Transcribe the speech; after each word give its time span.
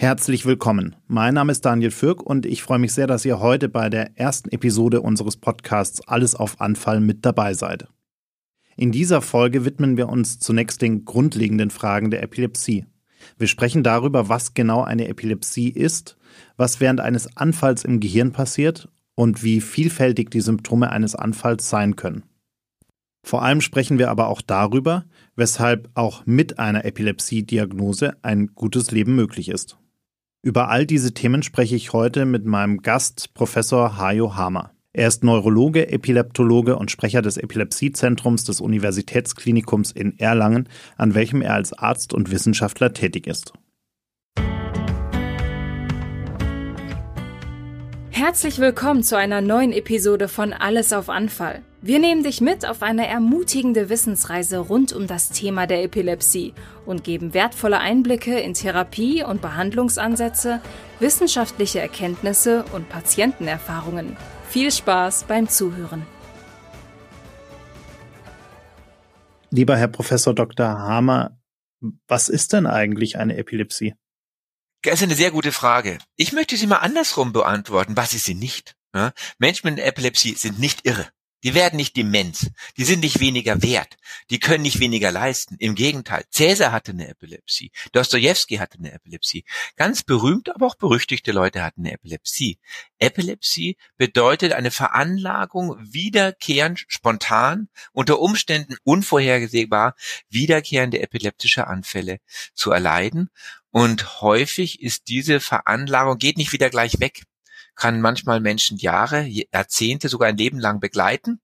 Herzlich 0.00 0.46
willkommen. 0.46 0.94
Mein 1.08 1.34
Name 1.34 1.50
ist 1.50 1.64
Daniel 1.64 1.90
Fürk 1.90 2.22
und 2.22 2.46
ich 2.46 2.62
freue 2.62 2.78
mich 2.78 2.92
sehr, 2.92 3.08
dass 3.08 3.24
ihr 3.24 3.40
heute 3.40 3.68
bei 3.68 3.90
der 3.90 4.16
ersten 4.16 4.48
Episode 4.50 5.00
unseres 5.00 5.36
Podcasts 5.36 6.06
Alles 6.06 6.36
auf 6.36 6.60
Anfall 6.60 7.00
mit 7.00 7.26
dabei 7.26 7.52
seid. 7.52 7.88
In 8.76 8.92
dieser 8.92 9.22
Folge 9.22 9.64
widmen 9.64 9.96
wir 9.96 10.08
uns 10.08 10.38
zunächst 10.38 10.82
den 10.82 11.04
grundlegenden 11.04 11.70
Fragen 11.70 12.12
der 12.12 12.22
Epilepsie. 12.22 12.86
Wir 13.38 13.48
sprechen 13.48 13.82
darüber, 13.82 14.28
was 14.28 14.54
genau 14.54 14.84
eine 14.84 15.08
Epilepsie 15.08 15.70
ist, 15.70 16.16
was 16.56 16.78
während 16.78 17.00
eines 17.00 17.36
Anfalls 17.36 17.84
im 17.84 17.98
Gehirn 17.98 18.30
passiert 18.30 18.88
und 19.16 19.42
wie 19.42 19.60
vielfältig 19.60 20.30
die 20.30 20.42
Symptome 20.42 20.90
eines 20.92 21.16
Anfalls 21.16 21.68
sein 21.68 21.96
können. 21.96 22.22
Vor 23.24 23.42
allem 23.42 23.60
sprechen 23.60 23.98
wir 23.98 24.10
aber 24.12 24.28
auch 24.28 24.42
darüber, 24.42 25.06
weshalb 25.34 25.90
auch 25.94 26.24
mit 26.24 26.60
einer 26.60 26.84
Epilepsie-Diagnose 26.84 28.16
ein 28.22 28.54
gutes 28.54 28.92
Leben 28.92 29.16
möglich 29.16 29.48
ist. 29.48 29.76
Über 30.40 30.68
all 30.68 30.86
diese 30.86 31.14
Themen 31.14 31.42
spreche 31.42 31.74
ich 31.74 31.92
heute 31.92 32.24
mit 32.24 32.44
meinem 32.46 32.78
Gast 32.78 33.34
Professor 33.34 33.98
Hajo 33.98 34.36
Hamer. 34.36 34.70
Er 34.92 35.08
ist 35.08 35.24
Neurologe, 35.24 35.90
Epileptologe 35.90 36.76
und 36.76 36.92
Sprecher 36.92 37.22
des 37.22 37.38
Epilepsiezentrums 37.38 38.44
des 38.44 38.60
Universitätsklinikums 38.60 39.90
in 39.90 40.16
Erlangen, 40.16 40.68
an 40.96 41.16
welchem 41.16 41.42
er 41.42 41.54
als 41.54 41.72
Arzt 41.72 42.14
und 42.14 42.30
Wissenschaftler 42.30 42.92
tätig 42.92 43.26
ist. 43.26 43.52
Herzlich 48.10 48.60
willkommen 48.60 49.02
zu 49.02 49.16
einer 49.16 49.40
neuen 49.40 49.72
Episode 49.72 50.28
von 50.28 50.52
Alles 50.52 50.92
auf 50.92 51.08
Anfall. 51.08 51.62
Wir 51.80 52.00
nehmen 52.00 52.24
dich 52.24 52.40
mit 52.40 52.66
auf 52.66 52.82
eine 52.82 53.06
ermutigende 53.06 53.88
Wissensreise 53.88 54.58
rund 54.58 54.92
um 54.92 55.06
das 55.06 55.30
Thema 55.30 55.68
der 55.68 55.84
Epilepsie 55.84 56.52
und 56.84 57.04
geben 57.04 57.34
wertvolle 57.34 57.78
Einblicke 57.78 58.36
in 58.40 58.52
Therapie- 58.52 59.22
und 59.22 59.40
Behandlungsansätze, 59.40 60.60
wissenschaftliche 60.98 61.78
Erkenntnisse 61.78 62.64
und 62.72 62.88
Patientenerfahrungen. 62.88 64.16
Viel 64.48 64.72
Spaß 64.72 65.24
beim 65.28 65.48
Zuhören. 65.48 66.04
Lieber 69.50 69.76
Herr 69.76 69.88
Professor 69.88 70.34
Dr. 70.34 70.66
Hamer, 70.66 71.38
was 72.08 72.28
ist 72.28 72.54
denn 72.54 72.66
eigentlich 72.66 73.18
eine 73.18 73.36
Epilepsie? 73.36 73.94
Das 74.82 74.94
ist 74.94 75.04
eine 75.04 75.14
sehr 75.14 75.30
gute 75.30 75.52
Frage. 75.52 75.98
Ich 76.16 76.32
möchte 76.32 76.56
sie 76.56 76.66
mal 76.66 76.78
andersrum 76.78 77.32
beantworten. 77.32 77.96
Was 77.96 78.14
ist 78.14 78.24
sie 78.24 78.34
nicht? 78.34 78.74
Menschen 79.38 79.70
mit 79.70 79.78
Epilepsie 79.78 80.34
sind 80.34 80.58
nicht 80.58 80.84
irre. 80.84 81.06
Die 81.44 81.54
werden 81.54 81.76
nicht 81.76 81.96
dement. 81.96 82.50
Die 82.76 82.84
sind 82.84 83.00
nicht 83.00 83.20
weniger 83.20 83.62
wert. 83.62 83.96
Die 84.30 84.40
können 84.40 84.62
nicht 84.62 84.80
weniger 84.80 85.12
leisten. 85.12 85.56
Im 85.58 85.76
Gegenteil. 85.76 86.24
Cäsar 86.30 86.72
hatte 86.72 86.92
eine 86.92 87.08
Epilepsie. 87.08 87.70
Dostoevsky 87.92 88.56
hatte 88.56 88.78
eine 88.78 88.92
Epilepsie. 88.92 89.44
Ganz 89.76 90.02
berühmte, 90.02 90.54
aber 90.54 90.66
auch 90.66 90.74
berüchtigte 90.74 91.30
Leute 91.30 91.62
hatten 91.62 91.82
eine 91.82 91.92
Epilepsie. 91.92 92.58
Epilepsie 92.98 93.76
bedeutet 93.96 94.52
eine 94.52 94.72
Veranlagung, 94.72 95.76
wiederkehrend, 95.80 96.84
spontan, 96.88 97.68
unter 97.92 98.18
Umständen 98.18 98.76
unvorhergesehbar, 98.82 99.94
wiederkehrende 100.28 101.00
epileptische 101.00 101.68
Anfälle 101.68 102.18
zu 102.52 102.72
erleiden. 102.72 103.30
Und 103.70 104.22
häufig 104.22 104.82
ist 104.82 105.08
diese 105.08 105.38
Veranlagung, 105.38 106.18
geht 106.18 106.36
nicht 106.36 106.52
wieder 106.52 106.70
gleich 106.70 106.98
weg 106.98 107.22
kann 107.78 108.00
manchmal 108.00 108.40
Menschen 108.40 108.76
Jahre, 108.76 109.22
Jahrzehnte, 109.22 110.08
sogar 110.08 110.28
ein 110.28 110.36
Leben 110.36 110.58
lang 110.58 110.80
begleiten 110.80 111.40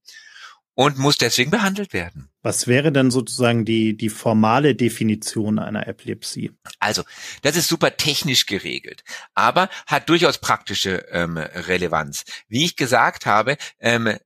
und 0.74 0.98
muss 0.98 1.16
deswegen 1.16 1.50
behandelt 1.50 1.92
werden. 1.92 2.28
Was 2.42 2.66
wäre 2.66 2.92
denn 2.92 3.10
sozusagen 3.10 3.64
die, 3.64 3.96
die 3.96 4.10
formale 4.10 4.74
Definition 4.74 5.58
einer 5.58 5.86
Epilepsie? 5.86 6.50
Also, 6.80 7.04
das 7.42 7.56
ist 7.56 7.68
super 7.68 7.96
technisch 7.96 8.46
geregelt, 8.46 9.04
aber 9.34 9.70
hat 9.86 10.08
durchaus 10.08 10.38
praktische 10.38 11.06
ähm, 11.10 11.38
Relevanz. 11.38 12.24
Wie 12.48 12.64
ich 12.64 12.76
gesagt 12.76 13.24
habe, 13.24 13.56
ähm, 13.78 14.18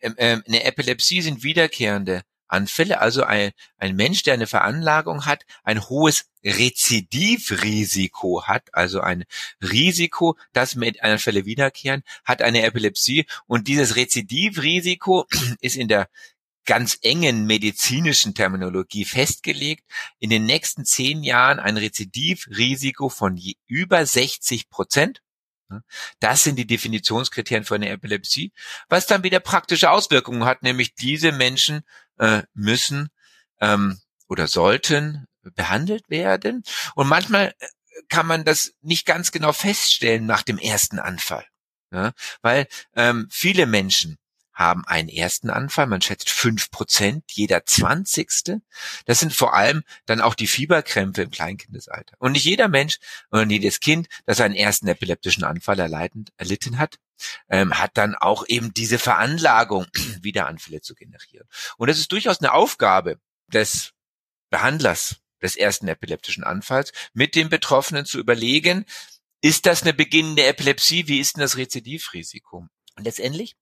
ähm, 0.00 0.42
eine 0.46 0.64
Epilepsie 0.64 1.22
sind 1.22 1.42
wiederkehrende 1.42 2.22
Anfälle, 2.48 3.00
also 3.00 3.22
ein, 3.22 3.52
ein 3.76 3.94
Mensch, 3.94 4.22
der 4.22 4.34
eine 4.34 4.46
Veranlagung 4.46 5.26
hat, 5.26 5.44
ein 5.62 5.88
hohes 5.88 6.26
Rezidivrisiko 6.44 8.44
hat, 8.44 8.68
also 8.72 9.00
ein 9.00 9.24
Risiko, 9.62 10.36
dass 10.52 10.74
mit 10.74 11.02
Anfälle 11.02 11.44
wiederkehren, 11.44 12.02
hat 12.24 12.42
eine 12.42 12.62
Epilepsie. 12.62 13.26
Und 13.46 13.68
dieses 13.68 13.96
Rezidivrisiko 13.96 15.26
ist 15.60 15.76
in 15.76 15.88
der 15.88 16.08
ganz 16.64 16.98
engen 17.00 17.46
medizinischen 17.46 18.34
Terminologie 18.34 19.06
festgelegt, 19.06 19.84
in 20.18 20.28
den 20.28 20.44
nächsten 20.44 20.84
zehn 20.84 21.22
Jahren 21.22 21.60
ein 21.60 21.78
Rezidivrisiko 21.78 23.08
von 23.08 23.40
über 23.66 24.04
60 24.04 24.68
Prozent. 24.68 25.22
Das 26.20 26.44
sind 26.44 26.56
die 26.56 26.66
Definitionskriterien 26.66 27.64
für 27.64 27.74
eine 27.74 27.88
Epilepsie, 27.88 28.52
was 28.88 29.06
dann 29.06 29.22
wieder 29.22 29.40
praktische 29.40 29.90
Auswirkungen 29.90 30.44
hat, 30.44 30.62
nämlich 30.62 30.94
diese 30.94 31.32
Menschen 31.32 31.82
äh, 32.18 32.42
müssen 32.54 33.08
ähm, 33.60 33.98
oder 34.28 34.46
sollten 34.46 35.26
behandelt 35.54 36.08
werden. 36.08 36.62
Und 36.94 37.08
manchmal 37.08 37.54
äh, 37.58 37.66
kann 38.08 38.26
man 38.26 38.44
das 38.44 38.72
nicht 38.80 39.06
ganz 39.06 39.32
genau 39.32 39.52
feststellen 39.52 40.26
nach 40.26 40.42
dem 40.42 40.58
ersten 40.58 40.98
Anfall. 40.98 41.46
Ja, 41.90 42.12
weil 42.42 42.66
ähm, 42.94 43.28
viele 43.30 43.64
Menschen 43.66 44.18
haben 44.58 44.84
einen 44.86 45.08
ersten 45.08 45.50
Anfall. 45.50 45.86
Man 45.86 46.02
schätzt 46.02 46.30
fünf 46.30 46.72
Prozent, 46.72 47.24
jeder 47.30 47.64
zwanzigste. 47.64 48.60
Das 49.06 49.20
sind 49.20 49.32
vor 49.32 49.54
allem 49.54 49.84
dann 50.06 50.20
auch 50.20 50.34
die 50.34 50.48
Fieberkrämpfe 50.48 51.22
im 51.22 51.30
Kleinkindesalter. 51.30 52.16
Und 52.18 52.32
nicht 52.32 52.44
jeder 52.44 52.66
Mensch 52.66 52.98
und 53.30 53.50
jedes 53.50 53.78
Kind, 53.78 54.08
das 54.26 54.40
einen 54.40 54.56
ersten 54.56 54.88
epileptischen 54.88 55.44
Anfall 55.44 55.78
erleiden, 55.78 56.24
erlitten 56.36 56.78
hat, 56.78 56.96
ähm, 57.48 57.78
hat 57.78 57.92
dann 57.94 58.16
auch 58.16 58.44
eben 58.48 58.74
diese 58.74 58.98
Veranlagung, 58.98 59.86
wieder 60.22 60.48
Anfälle 60.48 60.80
zu 60.80 60.96
generieren. 60.96 61.46
Und 61.76 61.88
das 61.88 61.98
ist 61.98 62.10
durchaus 62.10 62.40
eine 62.40 62.52
Aufgabe 62.52 63.20
des 63.46 63.92
Behandlers 64.50 65.20
des 65.40 65.54
ersten 65.54 65.86
epileptischen 65.86 66.42
Anfalls, 66.42 66.92
mit 67.12 67.36
dem 67.36 67.48
Betroffenen 67.48 68.06
zu 68.06 68.18
überlegen, 68.18 68.84
ist 69.40 69.66
das 69.66 69.82
eine 69.82 69.94
beginnende 69.94 70.44
Epilepsie? 70.44 71.06
Wie 71.06 71.20
ist 71.20 71.36
denn 71.36 71.42
das 71.42 71.56
Rezidivrisiko? 71.56 72.66
Und 72.96 73.04
letztendlich 73.04 73.54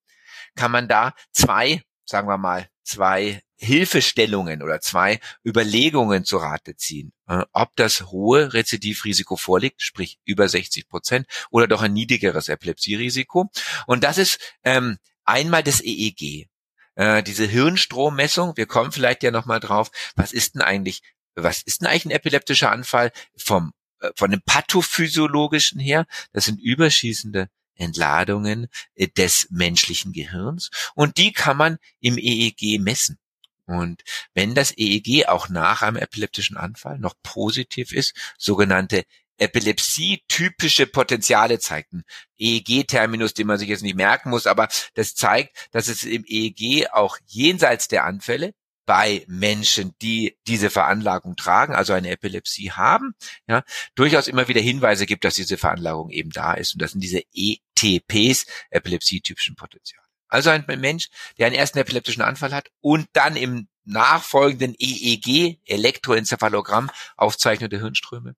kann 0.56 0.72
man 0.72 0.89
da 0.89 1.15
zwei, 1.33 1.83
sagen 2.05 2.28
wir 2.28 2.39
mal, 2.39 2.69
zwei 2.83 3.43
Hilfestellungen 3.59 4.62
oder 4.62 4.81
zwei 4.81 5.19
Überlegungen 5.44 6.25
zu 6.25 6.37
Rate 6.37 6.77
ziehen, 6.77 7.12
äh, 7.27 7.43
ob 7.53 7.75
das 7.77 8.06
hohe 8.06 8.53
Rezidivrisiko 8.53 9.37
vorliegt, 9.37 9.83
sprich 9.83 10.19
über 10.25 10.49
60 10.49 10.89
Prozent, 10.89 11.27
oder 11.50 11.67
doch 11.67 11.83
ein 11.83 11.93
niedrigeres 11.93 12.49
Epilepsierisiko. 12.49 13.50
Und 13.87 14.05
das 14.05 14.19
ist 14.19 14.39
ähm, 14.62 14.99
einmal 15.25 15.62
das 15.62 15.81
EEG, 15.81 16.49
äh, 16.97 17.23
diese 17.23 17.47
Hirnstrommessung. 17.47 18.56
Wir 18.56 18.67
kommen 18.67 18.93
vielleicht 18.93 19.23
ja 19.23 19.31
noch 19.31 19.47
mal 19.47 19.61
drauf. 19.61 19.91
Was 20.15 20.33
ist 20.33 20.55
denn 20.55 20.62
eigentlich, 20.62 21.03
was 21.34 21.62
ist 21.62 21.81
denn 21.81 21.88
eigentlich 21.88 22.06
ein 22.06 22.11
epileptischer 22.11 22.71
Anfall 22.71 23.11
vom 23.37 23.73
äh, 24.00 24.11
von 24.17 24.31
dem 24.31 24.43
pathophysiologischen 24.44 25.81
her? 25.81 26.06
Das 26.33 26.44
sind 26.44 26.61
überschießende 26.61 27.49
Entladungen 27.76 28.69
äh, 28.94 29.09
des 29.09 29.48
menschlichen 29.50 30.12
Gehirns 30.12 30.70
und 30.94 31.16
die 31.16 31.32
kann 31.32 31.56
man 31.56 31.78
im 32.00 32.19
EEG 32.19 32.81
messen. 32.81 33.19
Und 33.66 34.03
wenn 34.34 34.54
das 34.54 34.72
EEG 34.76 35.26
auch 35.26 35.48
nach 35.48 35.82
einem 35.82 35.97
epileptischen 35.97 36.56
Anfall 36.56 36.98
noch 36.98 37.14
positiv 37.22 37.92
ist, 37.92 38.14
sogenannte 38.38 39.04
Epilepsie-typische 39.38 40.87
Potenziale 40.87 41.59
zeigt. 41.59 41.92
Ein 41.92 42.04
EEG-Terminus, 42.38 43.34
den 43.34 43.47
man 43.47 43.59
sich 43.59 43.69
jetzt 43.69 43.82
nicht 43.82 43.97
merken 43.97 44.31
muss, 44.31 44.47
aber 44.47 44.69
das 44.94 45.14
zeigt, 45.14 45.69
dass 45.72 45.88
es 45.88 46.04
im 46.04 46.25
EEG 46.26 46.88
auch 46.93 47.19
jenseits 47.26 47.88
der 47.88 48.04
Anfälle 48.04 48.54
bei 48.86 49.24
Menschen, 49.26 49.94
die 50.00 50.38
diese 50.47 50.70
Veranlagung 50.70 51.36
tragen, 51.36 51.74
also 51.74 51.92
eine 51.92 52.10
Epilepsie 52.10 52.70
haben, 52.70 53.14
ja, 53.48 53.62
durchaus 53.94 54.28
immer 54.28 54.48
wieder 54.48 54.60
Hinweise 54.60 55.06
gibt, 55.06 55.24
dass 55.24 55.34
diese 55.34 55.58
Veranlagung 55.58 56.11
eben 56.11 56.31
da 56.31 56.55
ist. 56.55 56.75
Und 56.75 56.82
das 56.82 56.93
sind 56.93 57.00
diese 57.02 57.22
ETPs, 57.34 58.46
epilepsietypischen 58.70 59.56
Potenziale. 59.56 60.06
Also 60.28 60.50
ein 60.50 60.64
Mensch, 60.66 61.08
der 61.38 61.46
einen 61.46 61.56
ersten 61.56 61.78
epileptischen 61.78 62.22
Anfall 62.22 62.52
hat 62.55 62.70
und 62.81 63.08
dann 63.12 63.37
im 63.37 63.69
nachfolgenden 63.87 64.75
EEG, 64.79 65.59
Elektroenzephalogramm, 65.65 66.91
Aufzeichnung 67.17 67.71
der 67.71 67.81
Hirnströme, 67.81 68.35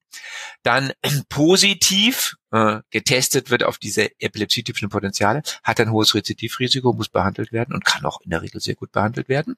dann 0.62 0.92
positiv 1.28 2.36
äh, 2.50 2.80
getestet 2.90 3.50
wird 3.50 3.64
auf 3.64 3.78
diese 3.78 4.10
epilepsietypischen 4.20 4.88
Potenziale, 4.88 5.42
hat 5.62 5.80
ein 5.80 5.90
hohes 5.90 6.14
Rezidivrisiko, 6.14 6.92
muss 6.92 7.08
behandelt 7.08 7.52
werden 7.52 7.74
und 7.74 7.84
kann 7.84 8.04
auch 8.04 8.20
in 8.20 8.30
der 8.30 8.42
Regel 8.42 8.60
sehr 8.60 8.74
gut 8.74 8.92
behandelt 8.92 9.28
werden. 9.28 9.56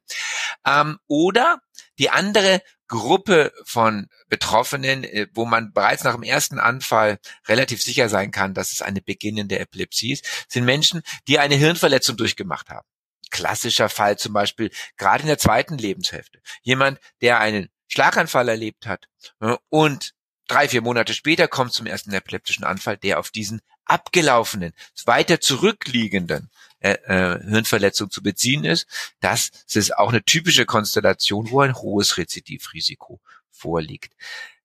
Ähm, 0.66 0.98
oder 1.06 1.60
die 1.98 2.10
andere 2.10 2.62
Gruppe 2.88 3.52
von 3.64 4.08
Betroffenen, 4.28 5.04
äh, 5.04 5.28
wo 5.32 5.44
man 5.44 5.72
bereits 5.72 6.02
nach 6.04 6.14
dem 6.14 6.24
ersten 6.24 6.58
Anfall 6.58 7.18
relativ 7.46 7.82
sicher 7.82 8.08
sein 8.08 8.32
kann, 8.32 8.54
dass 8.54 8.72
es 8.72 8.82
eine 8.82 9.00
beginnende 9.00 9.58
Epilepsie 9.58 10.12
ist, 10.12 10.46
sind 10.48 10.64
Menschen, 10.64 11.02
die 11.28 11.38
eine 11.38 11.54
Hirnverletzung 11.54 12.16
durchgemacht 12.16 12.68
haben. 12.68 12.86
Klassischer 13.30 13.88
Fall 13.88 14.18
zum 14.18 14.32
Beispiel 14.32 14.70
gerade 14.96 15.22
in 15.22 15.28
der 15.28 15.38
zweiten 15.38 15.78
Lebenshälfte. 15.78 16.40
Jemand, 16.62 16.98
der 17.20 17.40
einen 17.40 17.68
Schlaganfall 17.88 18.48
erlebt 18.48 18.86
hat 18.86 19.08
äh, 19.40 19.56
und 19.68 20.14
drei, 20.46 20.68
vier 20.68 20.82
Monate 20.82 21.14
später 21.14 21.48
kommt 21.48 21.72
zum 21.72 21.86
ersten 21.86 22.12
epileptischen 22.12 22.64
Anfall, 22.64 22.96
der 22.96 23.18
auf 23.18 23.30
diesen 23.30 23.60
abgelaufenen, 23.84 24.72
weiter 25.04 25.40
zurückliegenden 25.40 26.50
äh, 26.80 26.92
äh, 26.92 27.40
Hirnverletzung 27.42 28.10
zu 28.10 28.22
beziehen 28.22 28.64
ist. 28.64 28.86
Das, 29.20 29.50
das 29.50 29.76
ist 29.76 29.96
auch 29.96 30.10
eine 30.10 30.22
typische 30.22 30.66
Konstellation, 30.66 31.50
wo 31.50 31.60
ein 31.60 31.74
hohes 31.74 32.16
Rezidivrisiko 32.16 33.20
vorliegt. 33.50 34.14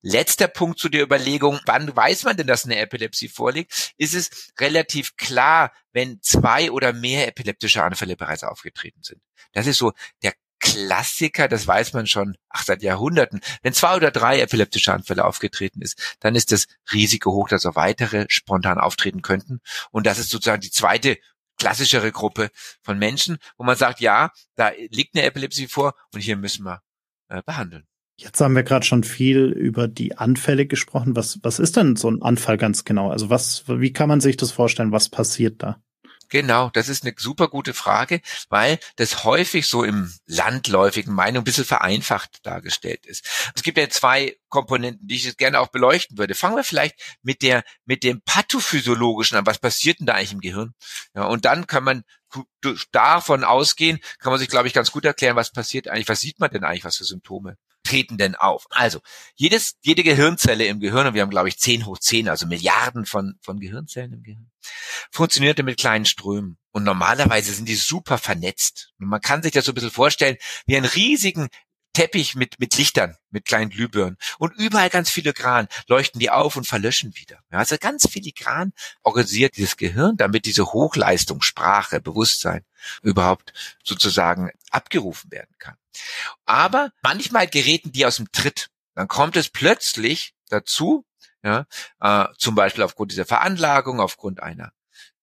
Letzter 0.08 0.48
Punkt 0.48 0.78
zu 0.78 0.88
der 0.88 1.02
Überlegung, 1.02 1.60
wann 1.66 1.96
weiß 1.96 2.26
man 2.26 2.38
denn, 2.38 2.46
dass 2.46 2.66
eine 2.66 2.78
Epilepsie 2.78 3.28
vorliegt, 3.28 3.94
ist 3.98 4.14
es 4.14 4.52
relativ 4.60 5.18
klar, 5.18 5.74
wenn 5.94 6.22
zwei 6.22 6.70
oder 6.70 6.94
mehr 6.94 7.28
epileptische 7.28 7.84
Anfälle 7.84 8.16
bereits 8.16 8.44
aufgetreten 8.44 9.02
sind. 9.02 9.20
Das 9.54 9.66
ist 9.66 9.80
so 9.80 9.94
der 10.22 10.34
Klassiker, 10.60 11.48
das 11.48 11.66
weiß 11.66 11.94
man 11.94 12.06
schon 12.06 12.38
ach, 12.50 12.64
seit 12.64 12.84
Jahrhunderten. 12.84 13.42
Wenn 13.64 13.74
zwei 13.74 13.96
oder 13.96 14.12
drei 14.12 14.42
epileptische 14.42 14.94
Anfälle 14.94 15.26
aufgetreten 15.26 15.82
ist, 15.82 16.18
dann 16.20 16.36
ist 16.36 16.52
das 16.52 16.68
Risiko 16.94 17.32
hoch, 17.32 17.50
dass 17.50 17.66
auch 17.66 17.76
weitere 17.76 18.28
spontan 18.30 18.78
auftreten 18.78 19.24
könnten. 19.24 19.60
Und 19.90 20.06
das 20.06 20.20
ist 20.20 20.30
sozusagen 20.30 20.62
die 20.62 20.70
zweite 20.70 21.18
klassischere 21.58 22.12
Gruppe 22.12 22.52
von 22.84 23.00
Menschen, 23.00 23.40
wo 23.58 23.64
man 23.64 23.76
sagt, 23.76 24.02
ja, 24.02 24.32
da 24.54 24.70
liegt 24.90 25.16
eine 25.16 25.26
Epilepsie 25.26 25.68
vor 25.68 25.96
und 26.14 26.20
hier 26.20 26.38
müssen 26.38 26.64
wir 26.64 26.84
äh, 27.28 27.42
behandeln. 27.44 27.88
Jetzt 28.18 28.40
haben 28.40 28.56
wir 28.56 28.64
gerade 28.64 28.86
schon 28.86 29.04
viel 29.04 29.48
über 29.48 29.88
die 29.88 30.18
Anfälle 30.18 30.66
gesprochen. 30.66 31.16
Was, 31.16 31.40
was 31.44 31.60
ist 31.60 31.76
denn 31.76 31.98
so 31.98 32.10
ein 32.10 32.22
Anfall 32.22 32.58
ganz 32.58 32.86
genau? 32.86 33.12
Also 33.12 33.30
was, 33.30 33.66
wie 33.68 33.92
kann 33.92 34.08
man 34.08 34.22
sich 34.22 34.38
das 34.38 34.52
vorstellen? 34.52 34.94
Was 34.94 35.10
passiert 35.10 35.62
da? 35.62 35.82
Genau, 36.30 36.70
das 36.74 36.90
ist 36.90 37.04
eine 37.04 37.14
super 37.18 37.50
gute 37.50 37.74
Frage, 37.74 38.22
weil 38.50 38.80
das 38.96 39.24
häufig 39.24 39.68
so 39.68 39.84
im 39.84 40.12
landläufigen 40.26 41.14
Meinung 41.14 41.42
ein 41.42 41.44
bisschen 41.44 41.66
vereinfacht 41.66 42.46
dargestellt 42.46 43.06
ist. 43.06 43.52
Es 43.54 43.62
gibt 43.62 43.78
ja 43.78 43.90
zwei 43.90 44.36
Komponenten, 44.50 45.08
die 45.08 45.16
ich 45.16 45.26
jetzt 45.26 45.38
gerne 45.38 45.60
auch 45.60 45.68
beleuchten 45.68 46.18
würde. 46.18 46.34
Fangen 46.34 46.56
wir 46.56 46.64
vielleicht 46.64 46.96
mit 47.22 47.42
der, 47.42 47.64
mit 47.86 48.04
dem 48.04 48.22
pathophysiologischen 48.22 49.38
an. 49.38 49.46
Was 49.46 49.60
passiert 49.60 50.00
denn 50.00 50.08
da 50.08 50.14
eigentlich 50.14 50.34
im 50.34 50.42
Gehirn? 50.42 50.74
Ja, 51.14 51.26
und 51.26 51.46
dann 51.46 51.68
kann 51.68 51.84
man 51.84 52.04
davon 52.92 53.44
ausgehen, 53.44 54.00
kann 54.20 54.32
man 54.32 54.40
sich, 54.40 54.50
glaube 54.50 54.68
ich, 54.68 54.74
ganz 54.74 54.92
gut 54.92 55.06
erklären, 55.06 55.36
was 55.36 55.52
passiert 55.52 55.88
eigentlich, 55.88 56.10
was 56.10 56.22
sieht 56.22 56.40
man 56.40 56.50
denn 56.50 56.64
eigentlich, 56.64 56.84
was 56.84 56.98
für 56.98 57.06
Symptome 57.06 57.58
treten 57.86 58.18
denn 58.18 58.36
auf? 58.36 58.66
Also, 58.70 59.00
jedes, 59.36 59.76
jede 59.82 60.04
Gehirnzelle 60.04 60.66
im 60.66 60.80
Gehirn, 60.80 61.08
und 61.08 61.14
wir 61.14 61.22
haben, 61.22 61.30
glaube 61.30 61.48
ich, 61.48 61.58
10 61.58 61.86
hoch 61.86 61.98
10, 61.98 62.28
also 62.28 62.46
Milliarden 62.46 63.06
von, 63.06 63.36
von 63.42 63.60
Gehirnzellen 63.60 64.14
im 64.14 64.24
Gehirn, 64.24 64.52
funktionierte 65.12 65.64
mit 65.64 65.78
kleinen 65.78 66.06
Strömen. 66.06 66.58
Und 66.72 66.84
normalerweise 66.84 67.54
sind 67.54 67.70
die 67.70 67.76
super 67.76 68.18
vernetzt. 68.18 68.92
Und 69.00 69.08
man 69.08 69.22
kann 69.22 69.42
sich 69.42 69.54
das 69.54 69.66
so 69.66 69.72
ein 69.72 69.76
bisschen 69.76 69.92
vorstellen, 69.92 70.36
wie 70.66 70.76
einen 70.76 70.86
riesigen 70.86 71.48
Teppich 71.96 72.36
mit, 72.36 72.60
mit 72.60 72.78
Lichtern, 72.78 73.16
mit 73.32 73.46
kleinen 73.46 73.70
Glühbirnen. 73.70 74.18
Und 74.38 74.54
überall 74.58 74.90
ganz 74.90 75.10
filigran 75.10 75.68
leuchten 75.88 76.20
die 76.20 76.30
auf 76.30 76.58
und 76.58 76.68
verlöschen 76.68 77.16
wieder. 77.16 77.40
Ja, 77.52 77.60
also 77.60 77.78
ganz 77.80 78.08
filigran 78.08 78.74
organisiert 79.02 79.56
dieses 79.56 79.78
Gehirn, 79.78 80.18
damit 80.18 80.46
diese 80.46 80.74
Hochleistung, 80.74 81.42
Sprache, 81.42 82.02
Bewusstsein 82.02 82.66
überhaupt 83.02 83.54
sozusagen 83.84 84.52
abgerufen 84.70 85.32
werden 85.32 85.56
kann. 85.58 85.78
Aber 86.46 86.92
manchmal 87.02 87.48
geräten 87.48 87.92
die 87.92 88.06
aus 88.06 88.18
dem 88.18 88.32
Tritt. 88.32 88.70
Dann 88.96 89.08
kommt 89.08 89.36
es 89.36 89.50
plötzlich 89.50 90.34
dazu, 90.50 91.06
ja, 91.44 91.66
äh, 92.02 92.26
zum 92.38 92.56
Beispiel 92.56 92.84
aufgrund 92.84 93.12
dieser 93.12 93.26
Veranlagung, 93.26 94.00
aufgrund 94.00 94.42
einer 94.42 94.72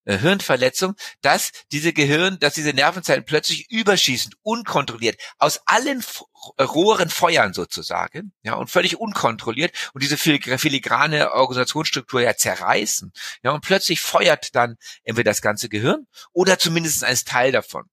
äh, 0.04 0.18
Hirnverletzung, 0.18 0.94
dass 1.20 1.52
diese 1.70 1.92
Gehirn, 1.92 2.38
dass 2.40 2.54
diese 2.54 2.72
Nervenzellen 2.72 3.24
plötzlich 3.24 3.70
überschießend, 3.70 4.34
unkontrolliert, 4.42 5.20
aus 5.38 5.60
allen 5.66 6.00
F 6.00 6.24
äh, 6.56 6.64
Rohren 6.64 7.08
feuern 7.08 7.52
sozusagen, 7.52 8.32
ja, 8.42 8.54
und 8.54 8.68
völlig 8.68 8.98
unkontrolliert 8.98 9.90
und 9.94 10.02
diese 10.02 10.16
filigrane 10.16 11.32
Organisationsstruktur 11.32 12.20
ja 12.20 12.36
zerreißen, 12.36 13.12
ja, 13.44 13.52
und 13.52 13.60
plötzlich 13.64 14.00
feuert 14.00 14.56
dann 14.56 14.76
entweder 15.04 15.30
das 15.30 15.40
ganze 15.40 15.68
Gehirn 15.68 16.06
oder 16.32 16.58
zumindest 16.58 17.04
ein 17.04 17.16
Teil 17.24 17.52
davon. 17.52 17.84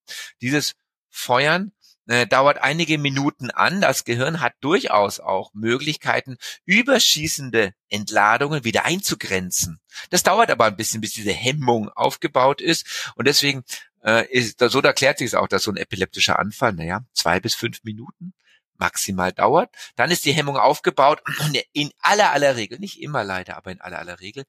Dieses 0.42 0.74
Feuern 1.10 1.74
äh, 2.10 2.26
dauert 2.26 2.58
einige 2.58 2.98
Minuten 2.98 3.52
an. 3.52 3.82
Das 3.82 4.04
Gehirn 4.04 4.42
hat 4.42 4.54
durchaus 4.62 5.20
auch 5.20 5.54
Möglichkeiten, 5.54 6.38
überschießende 6.66 7.74
Entladungen 7.88 8.64
wieder 8.64 8.84
einzugrenzen. 8.86 9.80
Das 10.10 10.24
dauert 10.24 10.50
aber 10.50 10.66
ein 10.66 10.76
bisschen, 10.76 11.02
bis 11.02 11.14
diese 11.14 11.32
Hemmung 11.32 11.90
aufgebaut 11.90 12.62
ist. 12.62 13.12
Und 13.16 13.28
deswegen 13.28 13.64
äh, 14.04 14.28
ist, 14.28 14.60
so 14.60 14.82
erklärt 14.82 15.20
sich 15.20 15.28
es 15.28 15.36
auch, 15.36 15.48
dass 15.48 15.64
so 15.64 15.72
ein 15.72 15.78
epileptischer 15.78 16.40
Anfall, 16.40 16.74
naja, 16.74 17.02
zwei 17.14 17.40
bis 17.40 17.54
fünf 17.54 17.84
Minuten 17.84 18.34
maximal 18.80 19.32
dauert. 19.32 19.70
Dann 19.96 20.10
ist 20.10 20.26
die 20.26 20.32
Hemmung 20.32 20.58
aufgebaut 20.58 21.22
und 21.42 21.62
in 21.74 21.92
aller 22.00 22.32
aller 22.32 22.56
Regel, 22.56 22.80
nicht 22.80 23.02
immer 23.02 23.24
leider, 23.24 23.56
aber 23.56 23.72
in 23.72 23.82
aller 23.82 24.00
aller 24.00 24.20
Regel, 24.20 24.46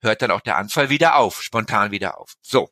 hört 0.00 0.22
dann 0.22 0.30
auch 0.30 0.42
der 0.42 0.58
Anfall 0.58 0.90
wieder 0.90 1.16
auf, 1.16 1.42
spontan 1.42 1.90
wieder 1.90 2.18
auf. 2.18 2.34
So. 2.40 2.70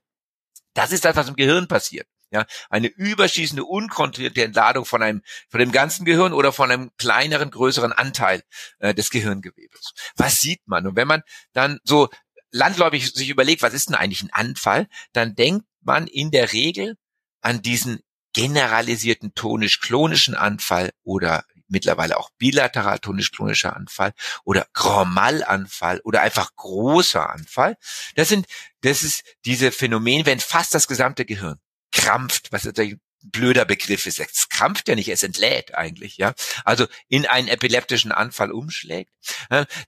Das 0.75 0.93
ist 0.93 1.05
das, 1.05 1.17
was 1.17 1.29
im 1.29 1.35
Gehirn 1.35 1.67
passiert. 1.67 2.07
Ja, 2.31 2.45
eine 2.69 2.89
überschießende, 2.89 3.65
unkontrollierte 3.65 4.45
Entladung 4.45 4.85
von 4.85 5.03
einem, 5.03 5.23
von 5.49 5.61
dem 5.61 5.73
ganzen 5.73 6.05
Gehirn 6.05 6.35
oder 6.35 6.53
von 6.53 6.71
einem 6.71 6.91
kleineren, 6.99 7.51
größeren 7.51 7.93
Anteil 7.93 8.43
äh, 8.81 8.93
des 8.93 9.09
Gehirngewebes. 9.09 9.95
Was 10.17 10.41
sieht 10.41 10.61
man? 10.67 10.87
Und 10.87 10.97
wenn 10.97 11.09
man 11.09 11.23
dann 11.55 11.81
so 11.85 12.11
landläufig 12.51 13.15
sich 13.15 13.31
überlegt, 13.31 13.63
was 13.63 13.73
ist 13.73 13.89
denn 13.89 13.97
eigentlich 13.97 14.23
ein 14.23 14.33
Anfall, 14.33 14.89
dann 15.13 15.35
denkt 15.35 15.67
man 15.81 16.07
in 16.07 16.31
der 16.31 16.53
Regel 16.53 16.97
an 17.41 17.63
diesen 17.63 18.01
generalisierten 18.35 19.35
tonisch-klonischen 19.35 20.35
Anfall 20.35 20.91
oder 21.03 21.45
mittlerweile 21.69 22.19
auch 22.19 22.31
bilateral 22.39 22.99
tonisch-klonischer 22.99 23.75
Anfall 23.75 24.13
oder 24.45 24.67
Grand 24.73 25.13
Mal-Anfall 25.15 26.01
oder 26.05 26.23
einfach 26.23 26.55
großer 26.57 27.31
Anfall. 27.31 27.77
Das 28.15 28.29
sind, 28.29 28.47
das 28.83 29.03
ist 29.03 29.23
diese 29.45 29.73
Phänomen, 29.73 30.27
wenn 30.27 30.41
fast 30.41 30.75
das 30.75 30.89
gesamte 30.89 31.25
Gehirn 31.25 31.59
krampft, 31.99 32.53
was 32.53 32.65
natürlich 32.65 32.95
ein 32.95 33.01
blöder 33.31 33.65
Begriff 33.65 34.07
ist. 34.07 34.21
Es 34.21 34.49
krampft 34.49 34.89
ja 34.89 34.95
nicht, 34.95 35.09
es 35.09 35.23
entlädt 35.23 35.75
eigentlich, 35.75 36.17
ja. 36.17 36.35
Also 36.65 36.87
in 37.09 37.27
einen 37.27 37.49
epileptischen 37.49 38.13
Anfall 38.13 38.53
umschlägt. 38.53 39.11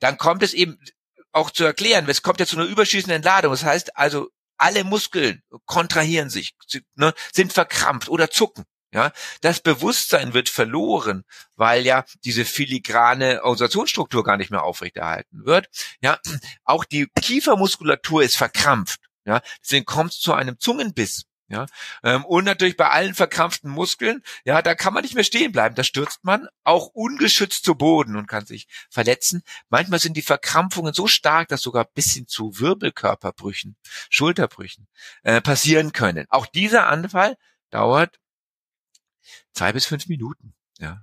Dann 0.00 0.18
kommt 0.18 0.42
es 0.42 0.52
eben 0.52 0.78
auch 1.32 1.50
zu 1.50 1.64
erklären, 1.64 2.08
es 2.08 2.22
kommt 2.22 2.40
ja 2.40 2.46
zu 2.46 2.56
einer 2.56 2.66
überschießenden 2.66 3.16
Entladung. 3.16 3.52
Das 3.52 3.64
heißt 3.64 3.96
also, 3.96 4.28
alle 4.56 4.82
Muskeln 4.84 5.42
kontrahieren 5.64 6.28
sich, 6.28 6.54
ne, 6.96 7.14
sind 7.32 7.52
verkrampft 7.52 8.08
oder 8.08 8.30
zucken. 8.30 8.64
Ja, 8.92 9.12
das 9.40 9.60
Bewusstsein 9.60 10.34
wird 10.34 10.48
verloren, 10.48 11.22
weil 11.54 11.86
ja 11.86 12.04
diese 12.24 12.44
filigrane 12.44 13.44
Organisationsstruktur 13.44 14.24
gar 14.24 14.36
nicht 14.36 14.50
mehr 14.50 14.64
aufrechterhalten 14.64 15.46
wird. 15.46 15.68
Ja, 16.02 16.18
auch 16.64 16.84
die 16.84 17.06
Kiefermuskulatur 17.22 18.24
ist 18.24 18.36
verkrampft. 18.36 19.00
Ja, 19.24 19.42
deswegen 19.62 19.84
kommt 19.84 20.10
es 20.10 20.18
zu 20.18 20.32
einem 20.32 20.58
Zungenbiss. 20.58 21.26
Ja, 21.50 21.66
ähm, 22.04 22.24
und 22.26 22.44
natürlich 22.44 22.76
bei 22.76 22.88
allen 22.90 23.12
verkrampften 23.12 23.72
Muskeln, 23.72 24.22
ja, 24.44 24.62
da 24.62 24.76
kann 24.76 24.94
man 24.94 25.02
nicht 25.02 25.16
mehr 25.16 25.24
stehen 25.24 25.50
bleiben. 25.50 25.74
Da 25.74 25.82
stürzt 25.82 26.22
man 26.22 26.46
auch 26.62 26.86
ungeschützt 26.86 27.64
zu 27.64 27.74
Boden 27.74 28.14
und 28.14 28.28
kann 28.28 28.46
sich 28.46 28.68
verletzen. 28.88 29.42
Manchmal 29.68 29.98
sind 29.98 30.16
die 30.16 30.22
Verkrampfungen 30.22 30.94
so 30.94 31.08
stark, 31.08 31.48
dass 31.48 31.60
sogar 31.60 31.86
bis 31.86 32.12
hin 32.12 32.28
zu 32.28 32.60
Wirbelkörperbrüchen, 32.60 33.74
Schulterbrüchen 34.10 34.86
äh, 35.24 35.40
passieren 35.40 35.90
können. 35.92 36.26
Auch 36.28 36.46
dieser 36.46 36.86
Anfall 36.86 37.36
dauert 37.70 38.20
zwei 39.52 39.72
bis 39.72 39.86
fünf 39.86 40.06
Minuten. 40.06 40.54
Ja, 40.78 41.02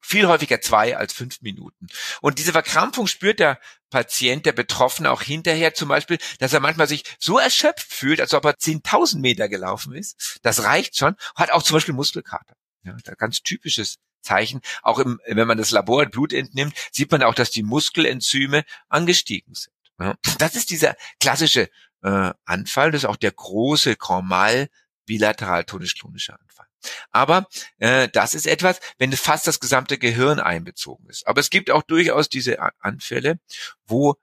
viel 0.00 0.26
häufiger 0.26 0.62
zwei 0.62 0.96
als 0.96 1.12
fünf 1.12 1.42
Minuten. 1.42 1.88
Und 2.22 2.38
diese 2.38 2.52
Verkrampfung 2.52 3.06
spürt 3.06 3.38
der 3.38 3.60
Patient, 3.90 4.46
der 4.46 4.52
Betroffene 4.52 5.10
auch 5.10 5.22
hinterher 5.22 5.74
zum 5.74 5.88
Beispiel, 5.88 6.18
dass 6.38 6.52
er 6.52 6.60
manchmal 6.60 6.88
sich 6.88 7.04
so 7.18 7.38
erschöpft 7.38 7.92
fühlt, 7.92 8.20
als 8.20 8.34
ob 8.34 8.44
er 8.44 8.54
10.000 8.54 9.18
Meter 9.18 9.48
gelaufen 9.48 9.94
ist. 9.94 10.38
Das 10.42 10.62
reicht 10.64 10.96
schon. 10.96 11.16
Hat 11.34 11.50
auch 11.50 11.62
zum 11.62 11.74
Beispiel 11.74 11.94
Muskelkater. 11.94 12.54
Ja, 12.84 12.96
ganz 13.16 13.42
typisches 13.42 13.96
Zeichen. 14.22 14.60
Auch 14.82 14.98
im, 14.98 15.20
wenn 15.26 15.46
man 15.46 15.58
das 15.58 15.70
Labor 15.70 16.06
Blut 16.06 16.32
entnimmt, 16.32 16.74
sieht 16.92 17.10
man 17.10 17.22
auch, 17.22 17.34
dass 17.34 17.50
die 17.50 17.62
Muskelenzyme 17.62 18.64
angestiegen 18.88 19.54
sind. 19.54 19.74
Ja, 20.00 20.14
das 20.38 20.54
ist 20.54 20.70
dieser 20.70 20.94
klassische 21.20 21.68
äh, 22.02 22.32
Anfall. 22.44 22.92
Das 22.92 23.02
ist 23.02 23.08
auch 23.08 23.16
der 23.16 23.32
große 23.32 23.96
Grand 23.96 24.28
Mal 24.28 24.68
bilateral 25.06 25.64
tonisch-klonische 25.64 26.38
Anfall. 26.38 26.67
Aber 27.10 27.48
äh, 27.78 28.08
das 28.08 28.34
ist 28.34 28.46
etwas, 28.46 28.80
wenn 28.98 29.12
fast 29.12 29.46
das 29.46 29.60
gesamte 29.60 29.98
Gehirn 29.98 30.40
einbezogen 30.40 31.08
ist. 31.08 31.26
Aber 31.26 31.40
es 31.40 31.50
gibt 31.50 31.70
auch 31.70 31.82
durchaus 31.82 32.28
diese 32.28 32.58
Anfälle, 32.80 33.38
wo 33.86 34.16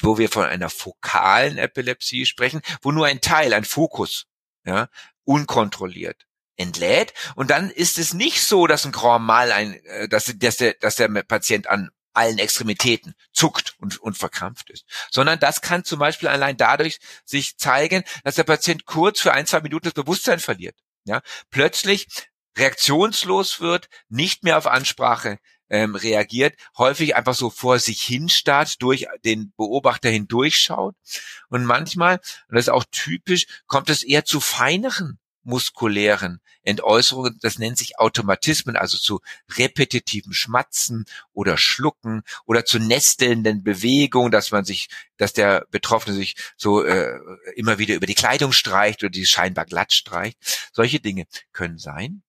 wo 0.00 0.16
wir 0.16 0.30
von 0.30 0.46
einer 0.46 0.70
fokalen 0.70 1.58
Epilepsie 1.58 2.24
sprechen, 2.24 2.62
wo 2.80 2.92
nur 2.92 3.04
ein 3.04 3.20
Teil, 3.20 3.52
ein 3.52 3.66
Fokus, 3.66 4.24
ja, 4.64 4.88
unkontrolliert 5.24 6.26
entlädt. 6.56 7.12
Und 7.34 7.50
dann 7.50 7.70
ist 7.70 7.98
es 7.98 8.14
nicht 8.14 8.42
so, 8.42 8.66
dass 8.66 8.84
ein 8.84 8.92
Grand 8.92 9.24
Mal 9.24 9.52
ein, 9.52 9.74
äh, 9.84 10.08
dass, 10.08 10.32
dass, 10.36 10.56
der, 10.56 10.74
dass 10.74 10.96
der 10.96 11.08
Patient 11.08 11.66
an 11.66 11.90
allen 12.14 12.38
Extremitäten 12.38 13.14
zuckt 13.32 13.74
und, 13.78 13.98
und 13.98 14.18
verkrampft 14.18 14.70
ist. 14.70 14.84
Sondern 15.10 15.40
das 15.40 15.62
kann 15.62 15.84
zum 15.84 15.98
Beispiel 15.98 16.28
allein 16.28 16.56
dadurch 16.56 17.00
sich 17.24 17.56
zeigen, 17.56 18.04
dass 18.22 18.34
der 18.34 18.44
Patient 18.44 18.84
kurz 18.84 19.20
für 19.20 19.32
ein, 19.32 19.46
zwei 19.46 19.60
Minuten 19.60 19.84
das 19.84 19.94
Bewusstsein 19.94 20.38
verliert. 20.38 20.76
Ja, 21.04 21.20
plötzlich 21.50 22.06
reaktionslos 22.56 23.60
wird, 23.60 23.88
nicht 24.08 24.44
mehr 24.44 24.58
auf 24.58 24.66
Ansprache 24.66 25.38
ähm, 25.70 25.94
reagiert, 25.94 26.54
häufig 26.76 27.16
einfach 27.16 27.34
so 27.34 27.48
vor 27.48 27.78
sich 27.78 28.02
hinstarrt, 28.02 28.82
durch 28.82 29.06
den 29.24 29.52
Beobachter 29.56 30.10
hindurchschaut. 30.10 30.94
Und 31.48 31.64
manchmal, 31.64 32.16
und 32.48 32.56
das 32.56 32.66
ist 32.66 32.68
auch 32.68 32.84
typisch, 32.90 33.46
kommt 33.66 33.88
es 33.88 34.02
eher 34.02 34.24
zu 34.24 34.40
feineren 34.40 35.18
muskulären 35.42 36.40
Entäußerungen, 36.62 37.38
das 37.42 37.58
nennt 37.58 37.78
sich 37.78 37.98
Automatismen, 37.98 38.76
also 38.76 38.96
zu 38.96 39.20
repetitiven 39.56 40.32
Schmatzen 40.32 41.04
oder 41.32 41.58
Schlucken 41.58 42.22
oder 42.44 42.64
zu 42.64 42.78
nestelnden 42.78 43.62
Bewegungen, 43.62 44.30
dass 44.30 44.52
man 44.52 44.64
sich, 44.64 44.88
dass 45.16 45.32
der 45.32 45.66
Betroffene 45.70 46.14
sich 46.14 46.36
so 46.56 46.84
äh, 46.84 47.18
immer 47.56 47.78
wieder 47.78 47.94
über 47.94 48.06
die 48.06 48.14
Kleidung 48.14 48.52
streicht 48.52 49.02
oder 49.02 49.10
die 49.10 49.26
scheinbar 49.26 49.66
glatt 49.66 49.92
streicht. 49.92 50.38
Solche 50.72 51.00
Dinge 51.00 51.26
können 51.52 51.78
sein. 51.78 52.22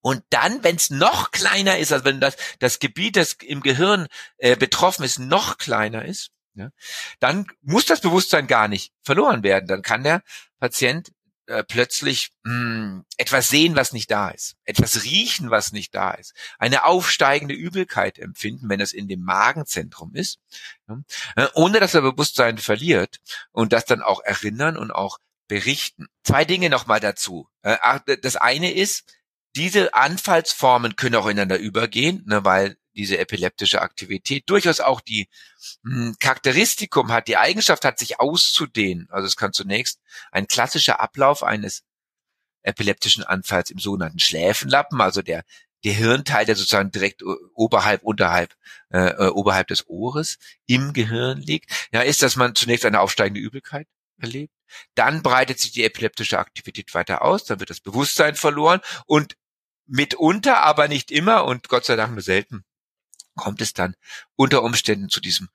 Und 0.00 0.24
dann, 0.30 0.64
wenn 0.64 0.76
es 0.76 0.90
noch 0.90 1.30
kleiner 1.30 1.78
ist, 1.78 1.92
also 1.92 2.04
wenn 2.04 2.20
das, 2.20 2.36
das 2.58 2.80
Gebiet, 2.80 3.16
das 3.16 3.34
im 3.34 3.60
Gehirn 3.60 4.08
äh, 4.38 4.56
betroffen 4.56 5.04
ist, 5.04 5.20
noch 5.20 5.58
kleiner 5.58 6.04
ist, 6.04 6.32
ja, 6.54 6.70
dann 7.20 7.46
muss 7.62 7.86
das 7.86 8.00
Bewusstsein 8.00 8.46
gar 8.46 8.68
nicht 8.68 8.92
verloren 9.02 9.42
werden. 9.42 9.66
Dann 9.66 9.82
kann 9.82 10.02
der 10.02 10.22
Patient 10.58 11.12
äh, 11.52 11.64
plötzlich 11.64 12.32
mh, 12.44 12.52
hm, 12.52 13.04
etwas 13.18 13.48
sehen, 13.48 13.76
was 13.76 13.92
nicht 13.92 14.10
da 14.10 14.30
ist, 14.30 14.56
etwas 14.64 15.04
riechen, 15.04 15.50
was 15.50 15.72
nicht 15.72 15.94
da 15.94 16.12
ist, 16.12 16.34
eine 16.58 16.84
aufsteigende 16.84 17.54
Übelkeit 17.54 18.18
empfinden, 18.18 18.68
wenn 18.68 18.80
es 18.80 18.92
in 18.92 19.06
dem 19.06 19.22
Magenzentrum 19.22 20.14
ist, 20.14 20.40
ja, 20.88 20.98
äh, 21.36 21.48
ohne 21.54 21.78
dass 21.78 21.94
er 21.94 22.00
Bewusstsein 22.00 22.58
verliert 22.58 23.20
und 23.52 23.72
das 23.72 23.84
dann 23.84 24.02
auch 24.02 24.20
erinnern 24.24 24.76
und 24.76 24.90
auch 24.90 25.18
berichten. 25.46 26.06
Zwei 26.24 26.44
Dinge 26.44 26.70
nochmal 26.70 27.00
dazu. 27.00 27.48
Äh, 27.62 27.76
das 28.22 28.36
eine 28.36 28.72
ist, 28.72 29.04
diese 29.54 29.92
Anfallsformen 29.92 30.96
können 30.96 31.16
auch 31.16 31.26
ineinander 31.26 31.58
übergehen, 31.58 32.24
ne, 32.26 32.44
weil 32.44 32.76
diese 32.94 33.18
epileptische 33.18 33.82
Aktivität 33.82 34.48
durchaus 34.48 34.80
auch 34.80 35.00
die 35.00 35.28
mh, 35.82 35.94
hm, 35.94 36.16
Charakteristikum 36.20 37.10
hat, 37.12 37.28
die 37.28 37.36
Eigenschaft 37.36 37.84
hat, 37.84 37.98
sich 37.98 38.20
auszudehnen. 38.20 39.08
Also 39.10 39.26
es 39.26 39.36
kann 39.36 39.52
zunächst 39.52 40.00
ein 40.30 40.46
klassischer 40.46 41.00
Ablauf 41.00 41.42
eines 41.42 41.84
epileptischen 42.62 43.24
Anfalls 43.24 43.70
im 43.70 43.78
sogenannten 43.78 44.18
Schläfenlappen, 44.18 45.00
also 45.00 45.22
der 45.22 45.44
der 45.84 45.94
Hirnteil, 45.94 46.46
der 46.46 46.56
sozusagen 46.56 46.90
direkt 46.90 47.22
oberhalb, 47.54 48.02
unterhalb, 48.02 48.54
äh, 48.90 48.98
äh, 48.98 49.28
oberhalb 49.28 49.66
des 49.68 49.88
Ohres 49.88 50.38
im 50.66 50.92
Gehirn 50.92 51.40
liegt, 51.40 51.88
ja, 51.92 52.02
ist, 52.02 52.22
dass 52.22 52.36
man 52.36 52.54
zunächst 52.54 52.84
eine 52.84 53.00
aufsteigende 53.00 53.40
Übelkeit 53.40 53.88
erlebt. 54.18 54.54
Dann 54.94 55.22
breitet 55.22 55.58
sich 55.58 55.72
die 55.72 55.84
epileptische 55.84 56.38
Aktivität 56.38 56.94
weiter 56.94 57.22
aus, 57.22 57.44
dann 57.44 57.60
wird 57.60 57.70
das 57.70 57.80
Bewusstsein 57.80 58.36
verloren 58.36 58.80
und 59.06 59.36
mitunter, 59.86 60.62
aber 60.62 60.88
nicht 60.88 61.10
immer 61.10 61.44
und 61.44 61.68
Gott 61.68 61.84
sei 61.84 61.96
Dank 61.96 62.12
nur 62.12 62.22
selten 62.22 62.64
kommt 63.34 63.60
es 63.60 63.72
dann 63.72 63.96
unter 64.36 64.62
Umständen 64.62 65.08
zu 65.08 65.20
diesem 65.20 65.48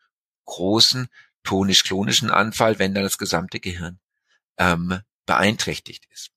großen 0.45 1.07
tonisch-klonischen 1.43 2.31
Anfall, 2.31 2.79
wenn 2.79 2.93
dann 2.93 3.03
das 3.03 3.17
gesamte 3.17 3.59
Gehirn 3.59 3.99
ähm, 4.57 5.01
beeinträchtigt 5.25 6.05
ist. 6.11 6.29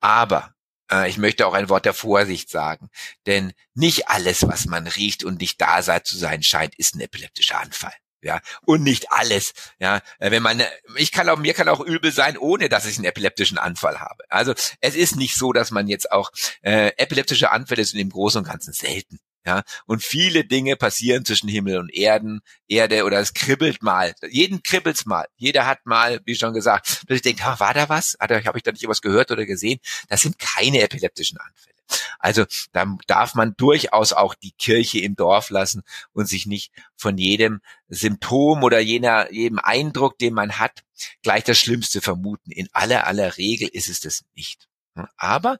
Aber 0.00 0.54
äh, 0.90 1.08
ich 1.08 1.18
möchte 1.18 1.46
auch 1.46 1.54
ein 1.54 1.68
Wort 1.68 1.84
der 1.84 1.94
Vorsicht 1.94 2.50
sagen, 2.50 2.90
denn 3.26 3.52
nicht 3.74 4.08
alles, 4.08 4.46
was 4.46 4.66
man 4.66 4.86
riecht 4.86 5.24
und 5.24 5.40
nicht 5.40 5.60
da 5.60 5.82
sei 5.82 6.00
zu 6.00 6.16
sein 6.16 6.42
scheint, 6.42 6.74
ist 6.76 6.94
ein 6.94 7.00
epileptischer 7.00 7.60
Anfall. 7.60 7.92
Ja, 8.22 8.42
und 8.66 8.82
nicht 8.82 9.10
alles. 9.12 9.54
Ja, 9.78 10.02
wenn 10.18 10.42
man, 10.42 10.62
ich 10.96 11.10
kann 11.10 11.30
auch, 11.30 11.38
mir 11.38 11.54
kann 11.54 11.70
auch 11.70 11.80
übel 11.80 12.12
sein, 12.12 12.36
ohne 12.36 12.68
dass 12.68 12.84
ich 12.84 12.98
einen 12.98 13.06
epileptischen 13.06 13.56
Anfall 13.56 13.98
habe. 13.98 14.24
Also 14.28 14.52
es 14.80 14.94
ist 14.94 15.16
nicht 15.16 15.36
so, 15.36 15.54
dass 15.54 15.70
man 15.70 15.88
jetzt 15.88 16.12
auch 16.12 16.30
äh, 16.60 16.88
epileptische 16.98 17.50
Anfälle 17.50 17.82
sind 17.82 17.98
im 17.98 18.10
Großen 18.10 18.40
und 18.40 18.46
Ganzen 18.46 18.74
selten. 18.74 19.20
Ja, 19.46 19.62
und 19.86 20.02
viele 20.02 20.44
Dinge 20.44 20.76
passieren 20.76 21.24
zwischen 21.24 21.48
Himmel 21.48 21.78
und 21.78 21.92
Erden, 21.94 22.42
Erde 22.68 23.04
oder 23.04 23.20
es 23.20 23.32
kribbelt 23.32 23.82
mal. 23.82 24.14
Jeden 24.28 24.62
kribbelt's 24.62 25.06
mal. 25.06 25.26
Jeder 25.36 25.66
hat 25.66 25.86
mal, 25.86 26.20
wie 26.26 26.34
schon 26.34 26.52
gesagt, 26.52 27.04
dass 27.08 27.16
ich 27.16 27.22
denke, 27.22 27.44
ah, 27.44 27.58
war 27.58 27.72
da 27.72 27.88
was? 27.88 28.18
Habe 28.20 28.58
ich 28.58 28.62
da 28.62 28.72
nicht 28.72 28.86
was 28.86 29.00
gehört 29.00 29.30
oder 29.30 29.46
gesehen? 29.46 29.80
Das 30.08 30.20
sind 30.20 30.38
keine 30.38 30.82
epileptischen 30.82 31.38
Anfälle. 31.38 31.74
Also 32.18 32.44
da 32.72 32.86
darf 33.06 33.34
man 33.34 33.54
durchaus 33.56 34.12
auch 34.12 34.34
die 34.34 34.52
Kirche 34.52 35.00
im 35.00 35.16
Dorf 35.16 35.50
lassen 35.50 35.82
und 36.12 36.26
sich 36.26 36.46
nicht 36.46 36.72
von 36.96 37.16
jedem 37.18 37.60
Symptom 37.88 38.62
oder 38.62 38.78
jener, 38.78 39.32
jedem 39.32 39.58
Eindruck, 39.58 40.18
den 40.18 40.34
man 40.34 40.58
hat, 40.58 40.82
gleich 41.22 41.44
das 41.44 41.58
Schlimmste 41.58 42.00
vermuten. 42.00 42.50
In 42.50 42.68
aller 42.72 43.06
aller 43.06 43.38
Regel 43.38 43.68
ist 43.68 43.88
es 43.88 44.00
das 44.00 44.24
nicht. 44.34 44.68
Aber 45.16 45.58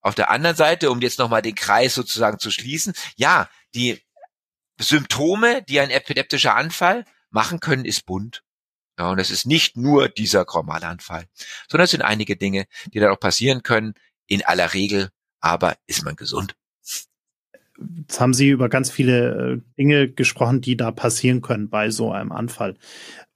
auf 0.00 0.14
der 0.14 0.30
anderen 0.30 0.56
Seite, 0.56 0.90
um 0.90 1.00
jetzt 1.00 1.18
nochmal 1.18 1.42
den 1.42 1.54
Kreis 1.54 1.94
sozusagen 1.94 2.38
zu 2.38 2.50
schließen, 2.50 2.94
ja, 3.16 3.48
die 3.74 4.00
Symptome, 4.78 5.62
die 5.62 5.80
ein 5.80 5.90
epileptischer 5.90 6.56
Anfall 6.56 7.04
machen 7.30 7.60
können, 7.60 7.84
ist 7.84 8.06
bunt. 8.06 8.42
Ja, 8.98 9.10
und 9.10 9.18
es 9.18 9.30
ist 9.30 9.46
nicht 9.46 9.76
nur 9.76 10.08
dieser 10.08 10.44
Chromalanfall, 10.44 11.26
sondern 11.70 11.84
es 11.84 11.90
sind 11.90 12.02
einige 12.02 12.36
Dinge, 12.36 12.66
die 12.92 13.00
dann 13.00 13.10
auch 13.10 13.20
passieren 13.20 13.62
können. 13.62 13.94
In 14.26 14.44
aller 14.44 14.74
Regel 14.74 15.10
aber 15.40 15.76
ist 15.86 16.04
man 16.04 16.16
gesund. 16.16 16.54
Jetzt 17.98 18.20
haben 18.20 18.34
Sie 18.34 18.48
über 18.50 18.68
ganz 18.68 18.90
viele 18.90 19.52
äh, 19.52 19.60
Dinge 19.78 20.08
gesprochen, 20.08 20.60
die 20.60 20.76
da 20.76 20.90
passieren 20.90 21.40
können 21.40 21.70
bei 21.70 21.90
so 21.90 22.12
einem 22.12 22.32
Anfall. 22.32 22.74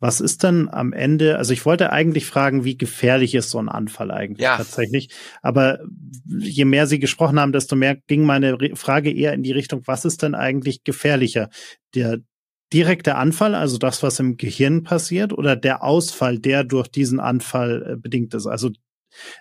Was 0.00 0.20
ist 0.20 0.42
denn 0.42 0.68
am 0.68 0.92
Ende? 0.92 1.38
Also 1.38 1.52
ich 1.52 1.64
wollte 1.64 1.90
eigentlich 1.90 2.26
fragen, 2.26 2.64
wie 2.64 2.76
gefährlich 2.76 3.34
ist 3.34 3.50
so 3.50 3.58
ein 3.58 3.68
Anfall 3.68 4.10
eigentlich 4.10 4.44
ja. 4.44 4.56
tatsächlich? 4.56 5.08
Aber 5.40 5.78
je 6.26 6.64
mehr 6.66 6.86
Sie 6.86 6.98
gesprochen 6.98 7.40
haben, 7.40 7.52
desto 7.52 7.74
mehr 7.76 7.96
ging 8.06 8.24
meine 8.24 8.58
Frage 8.74 9.10
eher 9.10 9.32
in 9.32 9.42
die 9.42 9.52
Richtung, 9.52 9.82
was 9.86 10.04
ist 10.04 10.22
denn 10.22 10.34
eigentlich 10.34 10.84
gefährlicher? 10.84 11.48
Der 11.94 12.18
direkte 12.72 13.14
Anfall, 13.14 13.54
also 13.54 13.78
das, 13.78 14.02
was 14.02 14.18
im 14.18 14.36
Gehirn 14.36 14.82
passiert, 14.82 15.32
oder 15.32 15.56
der 15.56 15.84
Ausfall, 15.84 16.38
der 16.38 16.64
durch 16.64 16.88
diesen 16.88 17.20
Anfall 17.20 17.92
äh, 17.92 17.96
bedingt 17.96 18.34
ist? 18.34 18.46
Also 18.46 18.70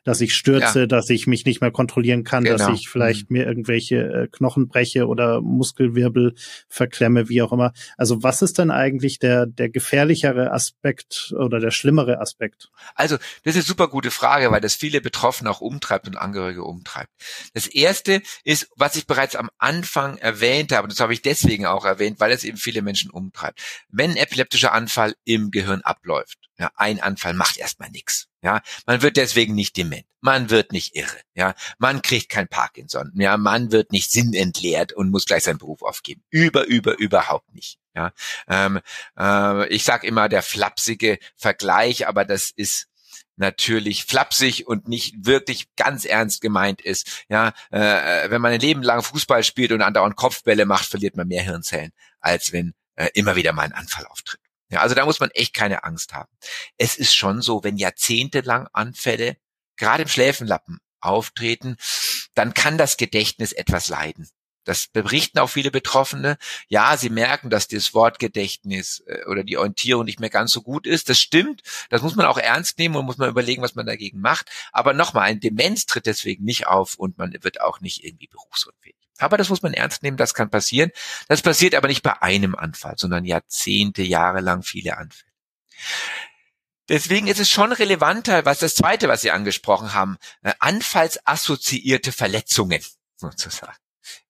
dass 0.04 0.22
ich 0.22 0.34
stürze, 0.36 0.82
ja. 0.82 0.86
dass 0.88 1.10
ich 1.10 1.28
mich 1.28 1.46
nicht 1.46 1.62
mehr 1.62 1.72
kontrollieren 1.72 2.24
kann, 2.24 2.44
genau. 2.44 2.58
dass 2.58 2.80
ich 2.80 2.90
vielleicht 2.90 3.30
mhm. 3.30 3.38
mir 3.38 3.46
irgendwelche 3.46 3.96
äh, 3.96 4.28
Knochen 4.32 4.68
breche 4.68 5.08
oder 5.08 5.42
Muskelwirbel 5.42 6.34
verklemme, 6.68 7.30
wie 7.30 7.42
auch 7.42 7.52
immer. 7.52 7.74
Also 7.98 8.24
was 8.24 8.42
ist 8.42 8.58
denn 8.58 8.72
eigentlich 8.72 9.20
der, 9.20 9.46
der 9.46 9.70
gefährlichere 9.70 10.52
Aspekt 10.52 11.34
oder 11.38 11.60
der 11.60 11.72
schlimmere 11.72 12.20
Aspekt? 12.20 12.70
Also 12.96 13.18
das 13.18 13.56
ist 13.56 13.56
eine 13.56 13.64
super 13.64 13.88
gute 13.88 14.12
Frage, 14.12 14.52
weil 14.52 14.62
das 14.62 14.76
viele 14.76 15.02
Betroffene 15.02 15.50
auch 15.50 15.62
umtreibt 15.62 16.08
und 16.08 16.18
Angehörige 16.18 16.64
umtreibt. 16.64 17.12
Das 17.54 17.68
erste 17.68 18.22
ist, 18.44 18.70
was 18.76 18.96
ich 18.96 19.08
bereits 19.08 19.36
am 19.36 19.50
Anfang 19.58 20.18
erwähnt 20.18 20.72
habe, 20.72 20.84
und 20.84 20.92
das 20.92 21.00
habe 21.00 21.14
ich 21.14 21.22
deswegen 21.22 21.66
auch 21.66 21.86
erwähnt, 21.86 22.20
weil 22.20 22.32
es 22.32 22.44
eben 22.44 22.58
viele 22.58 22.82
Menschen 22.82 23.12
umtreibt. 23.12 23.62
Wenn 23.90 24.12
ein 24.12 24.18
epileptischer 24.18 24.74
Anfall 24.74 25.14
im 25.24 25.52
Gehirn 25.52 25.82
abläuft, 25.82 26.38
ja, 26.60 26.72
ein 26.76 27.02
Anfall 27.02 27.34
macht 27.34 27.58
erstmal 27.58 27.90
nichts. 27.90 28.28
Ja, 28.42 28.62
man 28.86 29.02
wird 29.02 29.18
deswegen 29.18 29.56
nicht 29.56 29.76
dement. 29.78 30.06
Man 30.22 30.50
wird 30.50 30.72
nicht 30.72 30.96
irre. 30.96 31.18
Ja, 31.34 31.56
man 31.80 32.02
kriegt 32.02 32.30
kein 32.30 32.48
Parkinson. 32.48 33.12
Ja, 33.16 33.38
man 33.38 33.72
wird 33.72 33.92
nicht 33.92 34.12
sinnentleert 34.12 34.94
und 34.94 35.10
muss 35.10 35.26
gleich 35.26 35.44
seinen 35.44 35.58
Beruf 35.58 35.82
aufgeben. 35.82 36.24
Über, 36.30 36.66
über, 36.66 36.98
überhaupt 37.00 37.54
nicht. 37.54 37.80
Ja, 37.96 38.12
ähm, 38.48 38.80
äh, 39.18 39.68
ich 39.70 39.84
sage 39.84 40.08
immer 40.08 40.30
der 40.30 40.44
flapsige 40.44 41.20
Vergleich, 41.36 42.08
aber 42.08 42.26
das 42.26 42.52
ist 42.56 42.88
natürlich 43.36 44.06
flapsig 44.06 44.68
und 44.68 44.88
nicht 44.88 45.26
wirklich 45.26 45.76
ganz 45.76 46.06
ernst 46.06 46.42
gemeint 46.42 46.82
ist. 46.82 47.26
Ja, 47.30 47.54
äh, 47.72 48.30
wenn 48.30 48.42
man 48.42 48.52
ein 48.52 48.60
Leben 48.60 48.84
lang 48.84 49.02
Fußball 49.04 49.44
spielt 49.44 49.72
und 49.72 49.82
andauernd 49.82 50.16
Kopfbälle 50.16 50.66
macht, 50.66 50.86
verliert 50.86 51.16
man 51.18 51.28
mehr 51.28 51.44
Hirnzellen, 51.44 51.92
als 52.20 52.52
wenn 52.52 52.74
äh, 52.96 53.10
immer 53.14 53.36
wieder 53.36 53.54
mal 53.54 53.64
ein 53.64 53.74
Anfall 53.74 54.06
auftritt. 54.06 54.40
Ja, 54.74 54.82
also 54.82 54.96
da 54.96 55.06
muss 55.06 55.20
man 55.20 55.30
echt 55.32 55.54
keine 55.54 55.84
Angst 55.84 56.14
haben. 56.14 56.32
Es 56.78 56.98
ist 56.98 57.16
schon 57.16 57.42
so, 57.42 57.64
wenn 57.64 57.78
jahrzehntelang 57.78 58.68
Anfälle 58.74 59.38
gerade 59.78 60.04
im 60.04 60.10
Schläfenlappen 60.10 60.80
auftreten, 61.00 61.78
dann 62.34 62.54
kann 62.54 62.78
das 62.78 62.98
Gedächtnis 62.98 63.52
etwas 63.52 63.90
leiden. 63.90 64.28
Das 64.64 64.88
berichten 64.88 65.40
auch 65.40 65.50
viele 65.50 65.72
Betroffene. 65.72 66.38
Ja, 66.70 66.98
sie 66.98 67.10
merken, 67.10 67.50
dass 67.50 67.68
das 67.68 67.94
Wortgedächtnis 67.94 69.04
äh, 69.06 69.26
oder 69.26 69.44
die 69.44 69.58
Orientierung 69.58 70.06
nicht 70.06 70.20
mehr 70.20 70.30
ganz 70.30 70.52
so 70.52 70.62
gut 70.62 70.88
ist. 70.88 71.10
Das 71.10 71.20
stimmt. 71.20 71.62
Das 71.90 72.02
muss 72.02 72.16
man 72.16 72.26
auch 72.26 72.38
ernst 72.38 72.80
nehmen 72.80 72.96
und 72.96 73.06
muss 73.06 73.18
man 73.18 73.30
überlegen, 73.30 73.62
was 73.62 73.76
man 73.76 73.86
dagegen 73.86 74.22
macht. 74.22 74.50
Aber 74.72 74.94
nochmal, 74.94 75.26
ein 75.26 75.40
Demenz 75.40 75.86
tritt 75.86 76.06
deswegen 76.06 76.46
nicht 76.46 76.66
auf 76.66 76.96
und 76.96 77.18
man 77.18 77.36
wird 77.44 77.62
auch 77.62 77.82
nicht 77.82 78.04
irgendwie 78.04 78.28
berufsunfähig. 78.28 78.96
Aber 79.20 79.38
das 79.38 79.50
muss 79.50 79.62
man 79.62 79.74
ernst 79.74 80.04
nehmen, 80.04 80.18
das 80.18 80.34
kann 80.34 80.50
passieren. 80.50 80.92
Das 81.28 81.42
passiert 81.42 81.76
aber 81.76 81.88
nicht 81.88 82.04
bei 82.04 82.22
einem 82.22 82.56
Anfall, 82.56 82.96
sondern 82.98 83.26
Jahrzehnte, 83.26 84.02
Jahre 84.02 84.42
lang 84.42 84.64
viele 84.64 84.98
Anfälle. 84.98 85.32
Deswegen 86.90 87.28
ist 87.28 87.40
es 87.40 87.50
schon 87.50 87.72
relevanter, 87.72 88.46
was 88.46 88.60
das 88.60 88.76
zweite, 88.76 89.08
was 89.08 89.22
Sie 89.22 89.32
angesprochen 89.32 89.94
haben, 89.94 90.18
äh, 90.42 90.54
anfallsassoziierte 90.60 92.12
Verletzungen 92.12 92.84
sozusagen. 93.16 93.78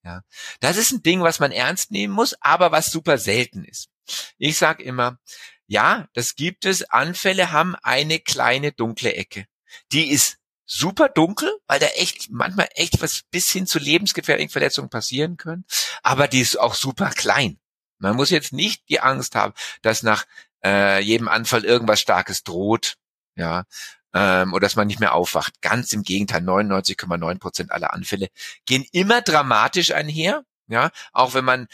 Ja, 0.04 0.22
das 0.60 0.78
ist 0.78 0.92
ein 0.92 1.02
Ding, 1.02 1.22
was 1.22 1.40
man 1.40 1.52
ernst 1.52 1.90
nehmen 1.90 2.14
muss, 2.14 2.36
aber 2.42 2.72
was 2.72 2.92
super 2.92 3.18
selten 3.18 3.64
ist. 3.64 3.90
Ich 4.38 4.58
sage 4.58 4.84
immer, 4.84 5.18
ja, 5.66 6.08
das 6.14 6.36
gibt 6.36 6.66
es. 6.66 6.84
Anfälle 6.84 7.52
haben 7.52 7.76
eine 7.82 8.20
kleine 8.20 8.72
dunkle 8.72 9.16
Ecke. 9.16 9.48
Die 9.92 10.12
ist 10.12 10.38
super 10.66 11.10
dunkel, 11.10 11.52
weil 11.68 11.80
da 11.80 11.88
echt 11.88 12.30
manchmal 12.32 12.70
echt 12.76 13.02
was 13.02 13.24
bis 13.32 13.52
hin 13.52 13.68
zu 13.68 13.80
lebensgefährlichen 13.80 14.52
Verletzungen 14.52 14.90
passieren 14.90 15.38
können, 15.38 15.66
aber 16.02 16.28
die 16.28 16.42
ist 16.42 16.60
auch 16.60 16.76
super 16.76 17.10
klein. 17.10 17.60
Man 18.00 18.16
muss 18.16 18.30
jetzt 18.30 18.54
nicht 18.54 18.90
die 18.90 19.00
Angst 19.00 19.36
haben, 19.36 19.54
dass 19.82 20.04
nach 20.04 20.26
äh, 20.64 21.02
jedem 21.02 21.28
Anfall 21.28 21.66
irgendwas 21.66 22.02
Starkes 22.02 22.44
droht, 22.44 22.96
ja, 23.36 23.66
ähm, 24.14 24.54
oder 24.54 24.62
dass 24.62 24.76
man 24.76 24.88
nicht 24.88 25.00
mehr 25.00 25.14
aufwacht. 25.14 25.62
Ganz 25.62 25.94
im 25.94 26.04
Gegenteil, 26.04 26.42
99,9 26.42 27.40
Prozent 27.40 27.72
aller 27.72 27.94
Anfälle 27.94 28.30
gehen 28.66 28.86
immer 28.92 29.22
dramatisch 29.22 29.92
einher. 29.92 30.44
Ja, 30.68 30.92
auch 31.12 31.34
wenn 31.34 31.44
man, 31.44 31.68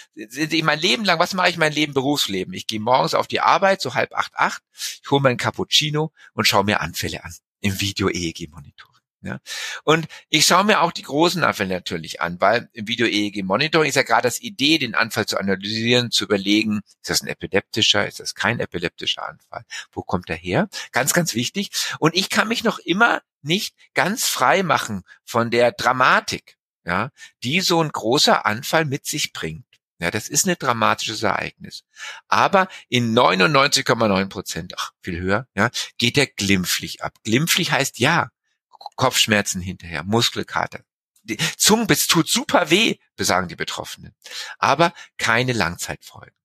mein 0.63 0.79
Leben 0.79 1.05
lang, 1.05 1.19
was 1.19 1.35
mache 1.35 1.49
ich 1.49 1.57
mein 1.57 1.71
Leben, 1.71 1.93
Berufsleben? 1.93 2.55
Ich 2.55 2.65
gehe 2.65 2.79
morgens 2.79 3.13
auf 3.13 3.27
die 3.27 3.39
Arbeit, 3.39 3.81
so 3.81 3.93
halb 3.93 4.13
acht, 4.15 4.33
acht, 4.35 4.63
ich 4.73 5.11
hole 5.11 5.21
meinen 5.21 5.37
Cappuccino 5.37 6.11
und 6.33 6.47
schaue 6.47 6.63
mir 6.63 6.81
Anfälle 6.81 7.23
an 7.23 7.33
im 7.61 7.79
Video-EEG-Monitor. 7.79 8.89
Ja? 9.21 9.39
Und 9.83 10.07
ich 10.29 10.45
schaue 10.45 10.63
mir 10.63 10.81
auch 10.81 10.91
die 10.91 11.03
großen 11.03 11.43
Anfälle 11.43 11.73
natürlich 11.73 12.21
an, 12.21 12.39
weil 12.39 12.69
im 12.73 12.87
Video-EEG-Monitoring 12.87 13.89
ist 13.89 13.95
ja 13.95 14.03
gerade 14.03 14.23
das 14.23 14.39
Idee, 14.39 14.77
den 14.77 14.95
Anfall 14.95 15.25
zu 15.25 15.37
analysieren, 15.37 16.11
zu 16.11 16.23
überlegen, 16.23 16.81
ist 17.01 17.09
das 17.09 17.21
ein 17.21 17.27
epileptischer, 17.27 18.07
ist 18.07 18.19
das 18.19 18.33
kein 18.33 18.59
epileptischer 18.59 19.27
Anfall, 19.27 19.65
wo 19.91 20.03
kommt 20.03 20.29
er 20.29 20.37
her? 20.37 20.69
Ganz, 20.91 21.13
ganz 21.13 21.35
wichtig. 21.35 21.71
Und 21.99 22.15
ich 22.15 22.29
kann 22.29 22.47
mich 22.47 22.63
noch 22.63 22.79
immer 22.79 23.21
nicht 23.41 23.75
ganz 23.93 24.25
frei 24.25 24.63
machen 24.63 25.03
von 25.25 25.51
der 25.51 25.71
Dramatik, 25.71 26.57
ja, 26.85 27.11
die 27.43 27.61
so 27.61 27.81
ein 27.83 27.89
großer 27.89 28.45
Anfall 28.45 28.85
mit 28.85 29.05
sich 29.05 29.33
bringt. 29.33 29.65
Ja, 29.99 30.11
das 30.11 30.29
ist 30.29 30.47
ein 30.47 30.55
dramatisches 30.57 31.23
Ereignis. 31.23 31.83
Aber 32.29 32.69
in 32.87 33.13
99,9 33.13 34.29
Prozent, 34.29 34.73
ach, 34.77 34.91
viel 35.01 35.19
höher, 35.19 35.47
ja, 35.55 35.69
geht 35.97 36.15
der 36.15 36.27
glimpflich 36.27 37.03
ab. 37.03 37.13
Glimpflich 37.23 37.71
heißt 37.71 37.99
ja, 37.99 38.31
Kopfschmerzen 38.69 39.61
hinterher, 39.61 40.03
Muskelkater. 40.03 40.83
Die 41.23 41.37
Zungenbiss 41.57 42.07
tut 42.07 42.29
super 42.29 42.69
weh, 42.69 42.97
besagen 43.17 43.49
die 43.49 43.57
Betroffenen. 43.57 44.15
Aber 44.57 44.93
keine 45.17 45.53
Langzeitfolgen. 45.53 46.35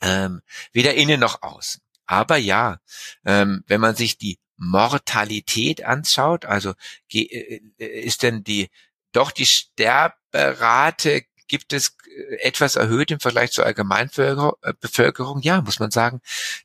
Ähm, 0.00 0.42
weder 0.72 0.94
innen 0.94 1.20
noch 1.20 1.42
außen. 1.42 1.82
Aber 2.06 2.36
ja, 2.36 2.80
ähm, 3.24 3.62
wenn 3.66 3.80
man 3.80 3.94
sich 3.94 4.18
die 4.18 4.38
Mortalität 4.56 5.84
anschaut, 5.84 6.44
also 6.44 6.74
äh, 7.12 7.60
ist 7.78 8.22
denn 8.22 8.42
die 8.42 8.70
doch 9.12 9.30
die 9.30 9.46
Sterberate 9.46 11.24
gibt 11.48 11.72
es 11.72 11.96
äh, 12.06 12.36
etwas 12.42 12.76
erhöht 12.76 13.10
im 13.10 13.20
Vergleich 13.20 13.52
zur 13.52 13.66
Allgemeinbevölkerung? 13.66 15.40
Ja, 15.42 15.60
muss 15.60 15.78
man 15.78 15.90
sagen, 15.90 16.20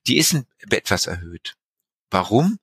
die 0.07 0.17
ist 0.17 0.36
etwas 0.69 1.07
erhöht. 1.07 1.55
Warum? 2.09 2.59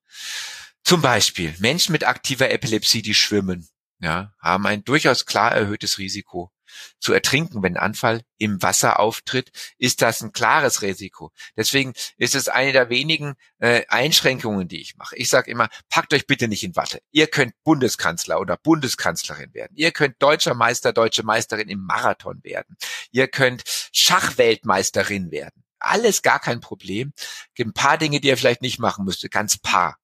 Zum 0.82 1.02
Beispiel 1.02 1.54
Menschen 1.58 1.92
mit 1.92 2.04
aktiver 2.04 2.50
Epilepsie, 2.50 3.02
die 3.02 3.14
schwimmen, 3.14 3.68
ja, 3.98 4.32
haben 4.38 4.66
ein 4.66 4.84
durchaus 4.84 5.26
klar 5.26 5.52
erhöhtes 5.52 5.98
Risiko 5.98 6.52
zu 6.98 7.12
ertrinken, 7.12 7.62
wenn 7.62 7.76
Anfall 7.76 8.22
im 8.38 8.62
Wasser 8.62 9.00
auftritt, 9.00 9.50
ist 9.78 10.02
das 10.02 10.20
ein 10.20 10.32
klares 10.32 10.82
Risiko. 10.82 11.32
Deswegen 11.56 11.94
ist 12.16 12.34
es 12.34 12.48
eine 12.48 12.72
der 12.72 12.90
wenigen 12.90 13.34
äh, 13.58 13.84
Einschränkungen, 13.88 14.68
die 14.68 14.80
ich 14.80 14.96
mache. 14.96 15.16
Ich 15.16 15.28
sage 15.28 15.50
immer, 15.50 15.68
packt 15.88 16.12
euch 16.12 16.26
bitte 16.26 16.48
nicht 16.48 16.64
in 16.64 16.76
Watte. 16.76 17.00
Ihr 17.10 17.26
könnt 17.26 17.54
Bundeskanzler 17.64 18.40
oder 18.40 18.56
Bundeskanzlerin 18.56 19.54
werden. 19.54 19.72
Ihr 19.76 19.92
könnt 19.92 20.16
deutscher 20.20 20.54
Meister, 20.54 20.92
deutsche 20.92 21.22
Meisterin 21.22 21.68
im 21.68 21.84
Marathon 21.84 22.42
werden. 22.42 22.76
Ihr 23.10 23.28
könnt 23.28 23.62
Schachweltmeisterin 23.92 25.30
werden. 25.30 25.64
Alles 25.78 26.22
gar 26.22 26.40
kein 26.40 26.60
Problem. 26.60 27.12
Gibt 27.54 27.70
ein 27.70 27.74
paar 27.74 27.98
Dinge, 27.98 28.20
die 28.20 28.28
ihr 28.28 28.36
vielleicht 28.36 28.62
nicht 28.62 28.78
machen 28.78 29.04
müsst, 29.04 29.28
ganz 29.30 29.58
paar 29.58 29.98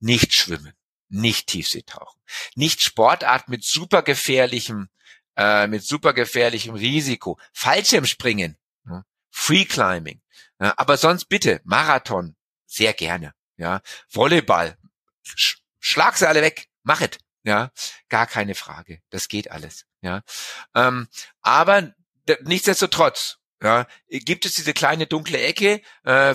nicht 0.00 0.34
schwimmen, 0.34 0.72
nicht 1.08 1.46
Tiefseetauchen, 1.46 2.20
nicht 2.54 2.82
Sportart 2.82 3.48
mit 3.48 3.64
super 3.64 4.02
gefährlichem, 4.02 4.88
äh, 5.36 5.66
mit 5.66 5.84
super 5.84 6.12
gefährlichem 6.12 6.74
Risiko, 6.74 7.38
Fallschirmspringen, 7.52 8.56
ja, 8.86 9.04
Free 9.30 9.64
Climbing, 9.64 10.20
ja, 10.60 10.74
aber 10.76 10.96
sonst 10.96 11.26
bitte 11.26 11.60
Marathon, 11.64 12.36
sehr 12.66 12.92
gerne, 12.92 13.34
ja, 13.56 13.80
Volleyball, 14.10 14.76
sch 15.22 15.58
schlag 15.80 16.16
sie 16.16 16.28
alle 16.28 16.42
weg, 16.42 16.68
mach 16.82 17.00
es, 17.00 17.18
ja, 17.42 17.70
gar 18.08 18.26
keine 18.26 18.54
Frage, 18.54 19.00
das 19.10 19.28
geht 19.28 19.50
alles, 19.50 19.86
ja, 20.00 20.22
ähm, 20.74 21.08
aber 21.40 21.92
nichtsdestotrotz 22.42 23.38
ja, 23.62 23.86
gibt 24.08 24.44
es 24.44 24.54
diese 24.54 24.72
kleine 24.72 25.06
dunkle 25.06 25.38
Ecke, 25.40 25.82
äh, 26.04 26.32
äh 26.32 26.34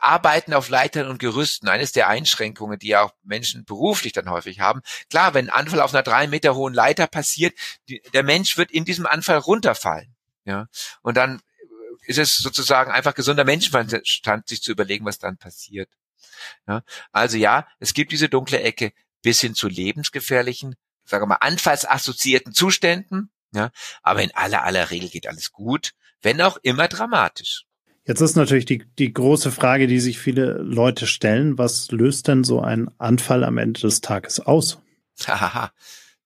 Arbeiten 0.00 0.54
auf 0.54 0.68
Leitern 0.68 1.08
und 1.08 1.18
Gerüsten, 1.18 1.68
eines 1.68 1.90
der 1.90 2.08
Einschränkungen, 2.08 2.78
die 2.78 2.88
ja 2.88 3.02
auch 3.02 3.12
Menschen 3.24 3.64
beruflich 3.64 4.12
dann 4.12 4.30
häufig 4.30 4.60
haben. 4.60 4.82
Klar, 5.10 5.34
wenn 5.34 5.50
ein 5.50 5.62
Anfall 5.62 5.80
auf 5.80 5.92
einer 5.92 6.04
drei 6.04 6.28
Meter 6.28 6.54
hohen 6.54 6.74
Leiter 6.74 7.08
passiert, 7.08 7.54
die, 7.88 8.02
der 8.12 8.22
Mensch 8.22 8.56
wird 8.56 8.70
in 8.70 8.84
diesem 8.84 9.06
Anfall 9.06 9.38
runterfallen. 9.38 10.14
Ja, 10.44 10.68
und 11.02 11.16
dann 11.16 11.40
ist 12.04 12.18
es 12.18 12.36
sozusagen 12.36 12.92
einfach 12.92 13.14
gesunder 13.14 13.44
Menschenverstand, 13.44 14.48
sich 14.48 14.62
zu 14.62 14.70
überlegen, 14.70 15.04
was 15.04 15.18
dann 15.18 15.38
passiert. 15.38 15.88
Ja, 16.68 16.82
also 17.10 17.36
ja, 17.36 17.66
es 17.80 17.94
gibt 17.94 18.12
diese 18.12 18.28
dunkle 18.28 18.60
Ecke 18.60 18.92
bis 19.22 19.40
hin 19.40 19.54
zu 19.54 19.68
lebensgefährlichen, 19.68 20.76
sagen 21.04 21.22
wir 21.22 21.28
mal, 21.28 21.34
anfallsassoziierten 21.36 22.54
Zuständen. 22.54 23.32
Ja, 23.54 23.70
aber 24.02 24.22
in 24.22 24.34
aller 24.34 24.62
aller 24.62 24.90
Regel 24.90 25.10
geht 25.10 25.26
alles 25.26 25.52
gut 25.52 25.94
wenn 26.22 26.40
auch 26.40 26.58
immer 26.62 26.88
dramatisch. 26.88 27.64
Jetzt 28.04 28.20
ist 28.20 28.34
natürlich 28.34 28.64
die, 28.64 28.84
die 28.98 29.12
große 29.12 29.52
Frage, 29.52 29.86
die 29.86 30.00
sich 30.00 30.18
viele 30.18 30.54
Leute 30.54 31.06
stellen, 31.06 31.56
was 31.56 31.92
löst 31.92 32.26
denn 32.26 32.42
so 32.42 32.60
ein 32.60 32.90
Anfall 32.98 33.44
am 33.44 33.58
Ende 33.58 33.80
des 33.80 34.00
Tages 34.00 34.40
aus? 34.40 34.78
Hahaha. 35.24 35.72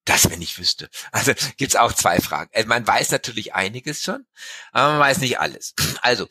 Das, 0.05 0.29
wenn 0.31 0.41
ich 0.41 0.57
wüsste. 0.57 0.89
Also 1.11 1.33
gibt's 1.57 1.75
auch 1.75 1.91
zwei 1.91 2.19
Fragen. 2.21 2.49
Also, 2.53 2.67
man 2.69 2.87
weiß 2.87 3.11
natürlich 3.11 3.53
einiges 3.53 4.01
schon, 4.01 4.25
aber 4.71 4.91
man 4.91 4.99
weiß 5.01 5.19
nicht 5.19 5.39
alles. 5.39 5.73
Also 6.01 6.27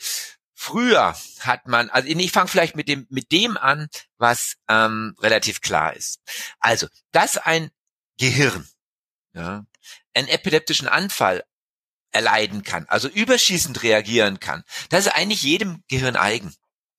früher 0.55 1.15
hat 1.41 1.69
man, 1.69 1.91
also 1.91 2.09
ich 2.09 2.33
fange 2.33 2.49
vielleicht 2.49 2.75
mit 2.75 2.89
dem 2.89 3.07
mit 3.11 3.31
dem 3.31 3.59
an, 3.59 3.89
was 4.17 4.55
ähm, 4.69 5.15
relativ 5.21 5.61
klar 5.61 5.95
ist. 5.95 6.21
Also, 6.59 6.87
dass 7.13 7.37
ein 7.37 7.71
Gehirn 8.19 8.67
ja, 9.35 9.67
einen 10.15 10.29
epileptischen 10.29 10.89
Anfall 10.89 11.45
erleiden 12.17 12.63
kann, 12.63 12.87
also 12.89 13.09
überschießend 13.09 13.83
reagieren 13.83 14.41
kann. 14.41 14.65
Das 14.89 15.07
ist 15.07 15.13
eigentlich 15.13 15.43
jedem 15.43 15.85
Gehirn 15.89 16.17
eigen. 16.17 16.55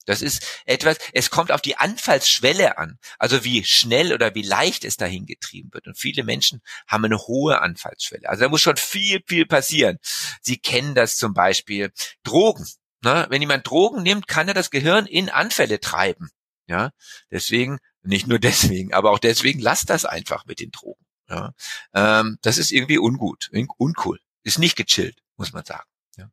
Das 0.06 0.22
ist 0.22 0.62
etwas, 0.66 0.98
es 1.12 1.30
kommt 1.30 1.52
auf 1.52 1.62
die 1.62 1.76
Anfallsschwelle 1.76 2.78
an, 2.78 2.98
also 3.20 3.44
wie 3.44 3.66
schnell 3.66 4.14
oder 4.14 4.34
wie 4.36 4.42
leicht 4.42 4.86
es 4.86 4.96
dahin 4.96 5.26
getrieben 5.26 5.70
wird. 5.74 5.86
Und 5.86 5.98
viele 5.98 6.24
Menschen 6.24 6.62
haben 6.88 7.04
eine 7.04 7.18
hohe 7.18 7.62
Anfallsschwelle. 7.62 8.30
Also 8.30 8.44
da 8.44 8.50
muss 8.50 8.62
schon 8.62 8.78
viel, 8.78 9.22
viel 9.28 9.46
passieren. 9.46 9.98
Sie 10.42 10.60
kennen 10.60 10.96
das 10.96 11.18
zum 11.18 11.34
Beispiel. 11.34 11.92
Drogen. 12.24 12.66
Ne? 13.04 13.28
Wenn 13.30 13.42
jemand 13.42 13.68
Drogen 13.68 14.02
nimmt, 14.02 14.30
kann 14.30 14.48
er 14.48 14.54
das 14.54 14.72
Gehirn 14.72 15.08
in 15.08 15.30
Anfälle 15.30 15.82
treiben. 15.82 16.30
Ja, 16.68 16.92
deswegen, 17.30 17.80
nicht 18.02 18.28
nur 18.28 18.40
deswegen, 18.40 18.94
aber 18.94 19.12
auch 19.12 19.20
deswegen 19.20 19.60
lasst 19.60 19.90
das 19.90 20.06
einfach 20.06 20.46
mit 20.46 20.62
den 20.62 20.72
Drogen. 20.72 21.06
Ja, 21.30 21.54
ähm, 21.94 22.38
das 22.42 22.58
ist 22.58 22.72
irgendwie 22.72 22.98
ungut, 22.98 23.50
uncool. 23.78 24.20
Ist 24.48 24.60
nicht 24.60 24.78
gechillt, 24.78 25.22
muss 25.36 25.52
man 25.52 25.66
sagen. 25.66 25.84
Ja. 26.18 26.30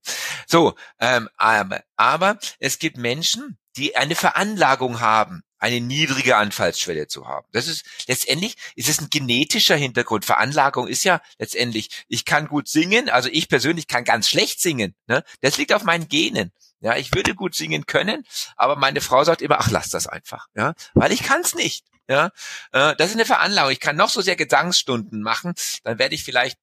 So, 0.46 0.77
ähm, 1.00 1.29
aber, 1.37 1.83
aber 1.96 2.38
es 2.61 2.79
gibt 2.79 2.96
Menschen, 2.96 3.59
die 3.77 3.96
eine 3.96 4.14
Veranlagung 4.14 5.00
haben, 5.00 5.42
eine 5.59 5.81
niedrige 5.81 6.37
Anfallsschwelle 6.37 7.09
zu 7.09 7.27
haben. 7.27 7.48
Das 7.50 7.66
ist 7.66 7.85
letztendlich 8.07 8.55
ist 8.77 8.88
es 8.88 9.00
ein 9.00 9.11
genetischer 9.11 9.74
Hintergrund. 9.74 10.24
Veranlagung 10.24 10.87
ist 10.87 11.03
ja 11.03 11.20
letztendlich, 11.38 12.05
ich 12.07 12.24
kann 12.24 12.46
gut 12.46 12.68
singen, 12.68 13.11
also 13.11 13.29
ich 13.33 13.48
persönlich 13.48 13.88
kann 13.88 14.05
ganz 14.05 14.29
schlecht 14.29 14.61
singen. 14.61 14.94
Ne? 15.09 15.24
Das 15.40 15.57
liegt 15.57 15.72
auf 15.72 15.83
meinen 15.83 16.09
Genen. 16.09 16.53
Ja, 16.81 16.96
ich 16.96 17.12
würde 17.12 17.35
gut 17.35 17.57
singen 17.57 17.87
können, 17.87 18.24
aber 18.55 18.77
meine 18.77 19.00
Frau 19.00 19.24
sagt 19.24 19.42
immer, 19.42 19.59
ach, 19.59 19.72
lass 19.72 19.88
das 19.88 20.07
einfach, 20.07 20.46
ja, 20.55 20.74
weil 20.92 21.11
ich 21.11 21.24
kann 21.24 21.40
es 21.40 21.55
nicht. 21.55 21.87
Ja, 22.09 22.27
äh, 22.72 22.94
das 22.96 23.09
ist 23.09 23.16
eine 23.16 23.24
Veranlagung. 23.24 23.72
Ich 23.72 23.81
kann 23.81 23.96
noch 23.96 24.11
so 24.11 24.20
sehr 24.20 24.37
Gesangsstunden 24.37 25.22
machen, 25.22 25.55
dann 25.83 25.98
werde 25.98 26.14
ich 26.14 26.22
vielleicht 26.22 26.59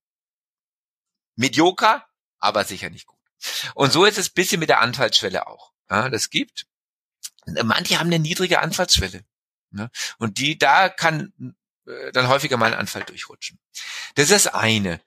Medioker, 1.42 2.08
aber 2.40 2.64
sicher 2.64 2.90
nicht 2.90 3.08
gut. 3.08 3.20
Und 3.74 3.92
so 3.92 4.06
ist 4.06 4.18
es 4.18 4.30
bisschen 4.30 4.60
mit 4.60 4.70
der 4.70 4.82
Anfallsschwelle 4.82 5.48
auch. 5.48 5.72
Ja, 5.90 6.10
das 6.10 6.30
gibt. 6.30 6.68
Manche 7.64 8.00
haben 8.00 8.08
eine 8.08 8.20
niedrige 8.20 8.60
Anfallsschwelle. 8.60 9.26
Ne? 9.72 9.90
Und 10.18 10.38
die, 10.38 10.58
da 10.58 10.90
kann 10.90 11.34
äh, 11.88 12.12
dann 12.12 12.28
häufiger 12.28 12.58
mal 12.58 12.74
ein 12.74 12.80
Anfall 12.80 13.04
durchrutschen. 13.04 13.60
Das 14.16 14.30
ist 14.30 14.46
das 14.46 14.54
eine. 14.54 15.02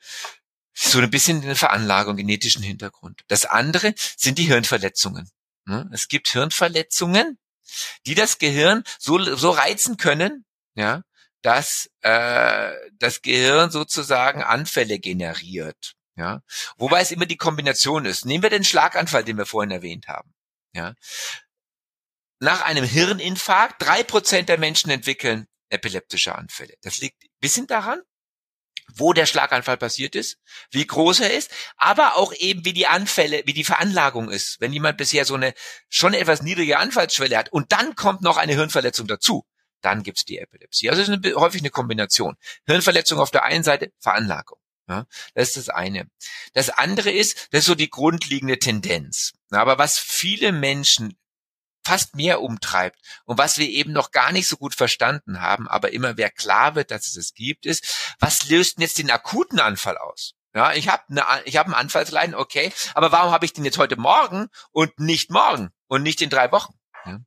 So 0.72 0.98
ein 0.98 1.10
bisschen 1.10 1.42
eine 1.42 1.54
Veranlagung, 1.54 2.16
genetischen 2.16 2.62
Hintergrund. 2.62 3.22
Das 3.28 3.46
andere 3.46 3.94
sind 3.96 4.38
die 4.38 4.44
Hirnverletzungen. 4.44 5.30
Ne? 5.66 5.88
Es 5.92 6.08
gibt 6.08 6.28
Hirnverletzungen, 6.28 7.38
die 8.06 8.14
das 8.14 8.38
Gehirn 8.38 8.82
so, 8.98 9.36
so 9.36 9.50
reizen 9.50 9.96
können, 9.96 10.44
ja, 10.74 11.02
dass 11.42 11.90
äh, 12.00 12.72
das 12.98 13.22
Gehirn 13.22 13.70
sozusagen 13.70 14.42
Anfälle 14.42 14.98
generiert. 14.98 15.94
Ja, 16.16 16.42
wobei 16.76 17.00
es 17.00 17.10
immer 17.10 17.26
die 17.26 17.36
Kombination 17.36 18.04
ist. 18.04 18.24
Nehmen 18.24 18.42
wir 18.42 18.50
den 18.50 18.64
Schlaganfall, 18.64 19.24
den 19.24 19.36
wir 19.36 19.46
vorhin 19.46 19.72
erwähnt 19.72 20.06
haben. 20.06 20.32
Ja, 20.72 20.94
nach 22.40 22.62
einem 22.62 22.84
Hirninfarkt 22.84 23.82
drei 23.82 24.02
Prozent 24.02 24.48
der 24.48 24.58
Menschen 24.58 24.90
entwickeln 24.90 25.46
epileptischer 25.70 26.36
Anfälle. 26.36 26.74
Das 26.82 26.98
liegt 26.98 27.24
bisschen 27.40 27.66
daran, 27.66 28.00
wo 28.94 29.12
der 29.12 29.26
Schlaganfall 29.26 29.76
passiert 29.76 30.14
ist, 30.14 30.38
wie 30.70 30.86
groß 30.86 31.20
er 31.20 31.32
ist, 31.32 31.50
aber 31.76 32.16
auch 32.16 32.32
eben 32.34 32.64
wie 32.64 32.72
die 32.72 32.86
Anfälle, 32.86 33.42
wie 33.46 33.52
die 33.52 33.64
Veranlagung 33.64 34.30
ist. 34.30 34.60
Wenn 34.60 34.72
jemand 34.72 34.98
bisher 34.98 35.24
so 35.24 35.34
eine 35.34 35.54
schon 35.88 36.14
etwas 36.14 36.42
niedrige 36.42 36.78
Anfallsschwelle 36.78 37.36
hat 37.36 37.52
und 37.52 37.72
dann 37.72 37.96
kommt 37.96 38.22
noch 38.22 38.36
eine 38.36 38.54
Hirnverletzung 38.54 39.06
dazu, 39.06 39.46
dann 39.80 40.02
gibt's 40.02 40.24
die 40.24 40.38
Epilepsie. 40.38 40.88
Also 40.88 41.02
es 41.02 41.08
ist 41.08 41.14
eine, 41.14 41.34
häufig 41.34 41.60
eine 41.60 41.70
Kombination. 41.70 42.36
Hirnverletzung 42.66 43.18
auf 43.18 43.30
der 43.30 43.44
einen 43.44 43.64
Seite, 43.64 43.92
Veranlagung. 43.98 44.58
Ja, 44.88 45.06
das 45.34 45.48
ist 45.48 45.56
das 45.56 45.68
eine. 45.70 46.10
Das 46.52 46.68
andere 46.68 47.10
ist, 47.10 47.48
das 47.52 47.60
ist 47.60 47.66
so 47.66 47.74
die 47.74 47.88
grundlegende 47.88 48.58
Tendenz. 48.58 49.32
Aber 49.50 49.78
was 49.78 49.98
viele 49.98 50.52
Menschen 50.52 51.16
fast 51.86 52.14
mehr 52.16 52.40
umtreibt 52.40 52.98
und 53.24 53.38
was 53.38 53.58
wir 53.58 53.68
eben 53.68 53.92
noch 53.92 54.10
gar 54.10 54.32
nicht 54.32 54.48
so 54.48 54.56
gut 54.56 54.74
verstanden 54.74 55.40
haben, 55.40 55.68
aber 55.68 55.92
immer 55.92 56.14
mehr 56.14 56.30
klar 56.30 56.74
wird, 56.74 56.90
dass 56.90 57.06
es 57.06 57.16
es 57.16 57.34
gibt, 57.34 57.66
ist, 57.66 58.14
was 58.18 58.48
löst 58.48 58.76
denn 58.76 58.82
jetzt 58.82 58.98
den 58.98 59.10
akuten 59.10 59.60
Anfall 59.60 59.98
aus? 59.98 60.34
Ja, 60.54 60.72
ich 60.72 60.88
habe 60.88 61.02
eine, 61.08 61.24
ich 61.44 61.56
habe 61.56 61.66
einen 61.66 61.74
Anfallsleiden, 61.74 62.34
okay, 62.34 62.72
aber 62.94 63.10
warum 63.10 63.32
habe 63.32 63.44
ich 63.44 63.52
den 63.52 63.64
jetzt 63.64 63.78
heute 63.78 63.96
Morgen 63.96 64.48
und 64.70 64.98
nicht 64.98 65.30
morgen 65.30 65.70
und 65.88 66.02
nicht 66.02 66.22
in 66.22 66.30
drei 66.30 66.52
Wochen? 66.52 66.74
Ja. 67.04 67.20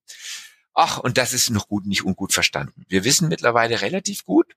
Ach, 0.73 0.97
und 0.97 1.17
das 1.17 1.33
ist 1.33 1.49
noch 1.49 1.67
gut, 1.67 1.85
nicht 1.85 2.05
ungut 2.05 2.33
verstanden. 2.33 2.85
Wir 2.87 3.03
wissen 3.03 3.27
mittlerweile 3.27 3.81
relativ 3.81 4.23
gut, 4.23 4.53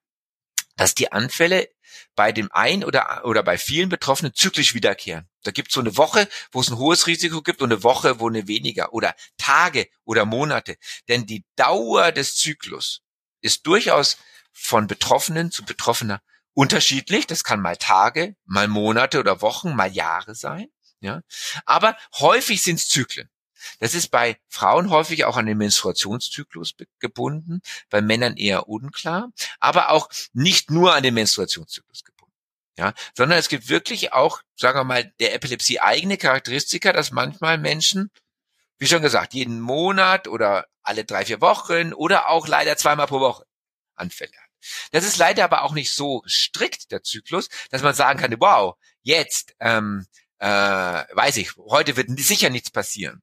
dass 0.81 0.95
die 0.95 1.13
Anfälle 1.13 1.69
bei 2.17 2.33
dem 2.33 2.51
einen 2.53 2.85
oder, 2.85 3.27
oder 3.27 3.43
bei 3.43 3.59
vielen 3.59 3.91
Betroffenen 3.91 4.33
zyklisch 4.33 4.73
wiederkehren. 4.73 5.29
Da 5.43 5.51
gibt 5.51 5.69
es 5.69 5.75
so 5.75 5.81
eine 5.81 5.99
Woche, 5.99 6.27
wo 6.53 6.63
es 6.63 6.71
ein 6.71 6.79
hohes 6.79 7.07
Risiko 7.07 7.43
gibt 7.43 7.61
und 7.61 7.71
eine 7.71 7.83
Woche, 7.83 8.19
wo 8.19 8.29
eine 8.29 8.49
weniger 8.49 8.95
oder 8.95 9.15
Tage 9.37 9.91
oder 10.05 10.25
Monate. 10.25 10.79
Denn 11.07 11.27
die 11.27 11.45
Dauer 11.55 12.13
des 12.13 12.37
Zyklus 12.37 13.03
ist 13.43 13.67
durchaus 13.67 14.17
von 14.55 14.87
Betroffenen 14.87 15.51
zu 15.51 15.67
Betroffener 15.67 16.23
unterschiedlich. 16.55 17.27
Das 17.27 17.45
kann 17.45 17.61
mal 17.61 17.77
Tage, 17.77 18.35
mal 18.47 18.67
Monate 18.67 19.21
oder 19.21 19.43
Wochen, 19.43 19.77
mal 19.77 19.93
Jahre 19.93 20.35
sein. 20.35 20.69
Ja, 21.01 21.21
aber 21.67 21.95
häufig 22.21 22.63
sind 22.63 22.77
es 22.77 22.89
Zyklen. 22.89 23.29
Das 23.79 23.95
ist 23.95 24.09
bei 24.09 24.39
Frauen 24.49 24.91
häufig 24.91 25.25
auch 25.25 25.37
an 25.37 25.47
den 25.47 25.59
Menstruationszyklus 25.59 26.75
gebunden, 26.99 27.63
bei 27.89 28.01
Männern 28.03 28.37
eher 28.37 28.69
unklar, 28.69 29.31
aber 29.59 29.91
auch 29.91 30.09
nicht 30.33 30.71
nur 30.71 30.95
an 30.95 31.03
den 31.03 31.15
Menstruationszyklus 31.15 32.05
gebunden. 32.05 32.21
Ja, 32.79 32.95
sondern 33.15 33.39
es 33.39 33.49
gibt 33.49 33.69
wirklich 33.69 34.13
auch, 34.13 34.41
sagen 34.57 34.79
wir 34.79 34.85
mal, 34.85 35.13
der 35.21 35.35
Epilepsie 35.35 35.81
eigene 35.81 36.17
Charakteristika, 36.17 36.93
dass 36.93 37.11
manchmal 37.11 37.59
Menschen, 37.59 38.11
wie 38.79 38.87
schon 38.87 39.03
gesagt, 39.03 39.35
jeden 39.35 39.61
Monat 39.61 40.29
oder 40.29 40.67
alle 40.83 41.05
drei, 41.05 41.27
vier 41.27 41.41
Wochen 41.41 41.93
oder 41.93 42.31
auch 42.31 42.49
leider 42.49 42.77
zweimal 42.77 43.07
pro 43.07 43.21
Woche 43.21 43.45
Anfälle 43.97 44.33
haben. 44.33 44.51
Das 44.93 45.05
ist 45.05 45.19
leider 45.19 45.45
aber 45.45 45.63
auch 45.63 45.73
nicht 45.73 45.93
so 45.93 46.23
strikt, 46.27 46.91
der 46.91 47.03
Zyklus, 47.03 47.49
dass 47.71 47.83
man 47.83 47.95
sagen 47.95 48.19
kann, 48.19 48.35
wow, 48.41 48.77
jetzt, 49.03 49.55
ähm, 49.61 50.07
äh, 50.39 50.47
weiß 50.49 51.37
ich, 51.37 51.57
heute 51.57 51.97
wird 51.97 52.09
sicher 52.19 52.51
nichts 52.51 52.71
passieren. 52.71 53.23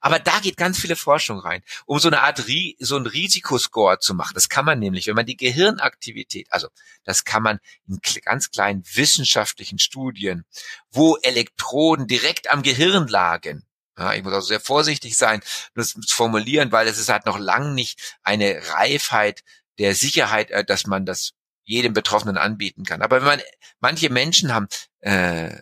Aber 0.00 0.18
da 0.18 0.38
geht 0.40 0.56
ganz 0.56 0.78
viele 0.78 0.96
Forschung 0.96 1.38
rein, 1.38 1.62
um 1.86 1.98
so 1.98 2.08
eine 2.08 2.22
Art 2.22 2.42
so 2.78 2.96
ein 2.96 3.06
Risikoscore 3.06 3.98
zu 3.98 4.14
machen. 4.14 4.34
Das 4.34 4.48
kann 4.48 4.64
man 4.64 4.78
nämlich, 4.78 5.06
wenn 5.06 5.14
man 5.14 5.26
die 5.26 5.36
Gehirnaktivität, 5.36 6.46
also 6.50 6.68
das 7.04 7.24
kann 7.24 7.42
man 7.42 7.60
in 7.86 7.98
ganz 8.24 8.50
kleinen 8.50 8.84
wissenschaftlichen 8.94 9.78
Studien, 9.78 10.44
wo 10.90 11.16
Elektroden 11.16 12.06
direkt 12.06 12.50
am 12.50 12.62
Gehirn 12.62 13.08
lagen, 13.08 13.64
ja, 13.96 14.12
ich 14.14 14.24
muss 14.24 14.32
auch 14.32 14.40
sehr 14.40 14.60
vorsichtig 14.60 15.16
sein, 15.16 15.40
das 15.74 15.90
zu 15.90 16.16
formulieren, 16.16 16.72
weil 16.72 16.88
es 16.88 16.98
ist 16.98 17.08
halt 17.08 17.26
noch 17.26 17.38
lang 17.38 17.74
nicht 17.74 18.18
eine 18.22 18.60
Reifheit 18.70 19.44
der 19.78 19.94
Sicherheit, 19.94 20.50
äh, 20.50 20.64
dass 20.64 20.86
man 20.86 21.06
das 21.06 21.32
jedem 21.64 21.92
Betroffenen 21.92 22.36
anbieten 22.36 22.84
kann. 22.84 23.02
Aber 23.02 23.18
wenn 23.18 23.26
man, 23.26 23.42
manche 23.80 24.10
Menschen 24.10 24.52
haben 24.52 24.68
äh, 25.00 25.60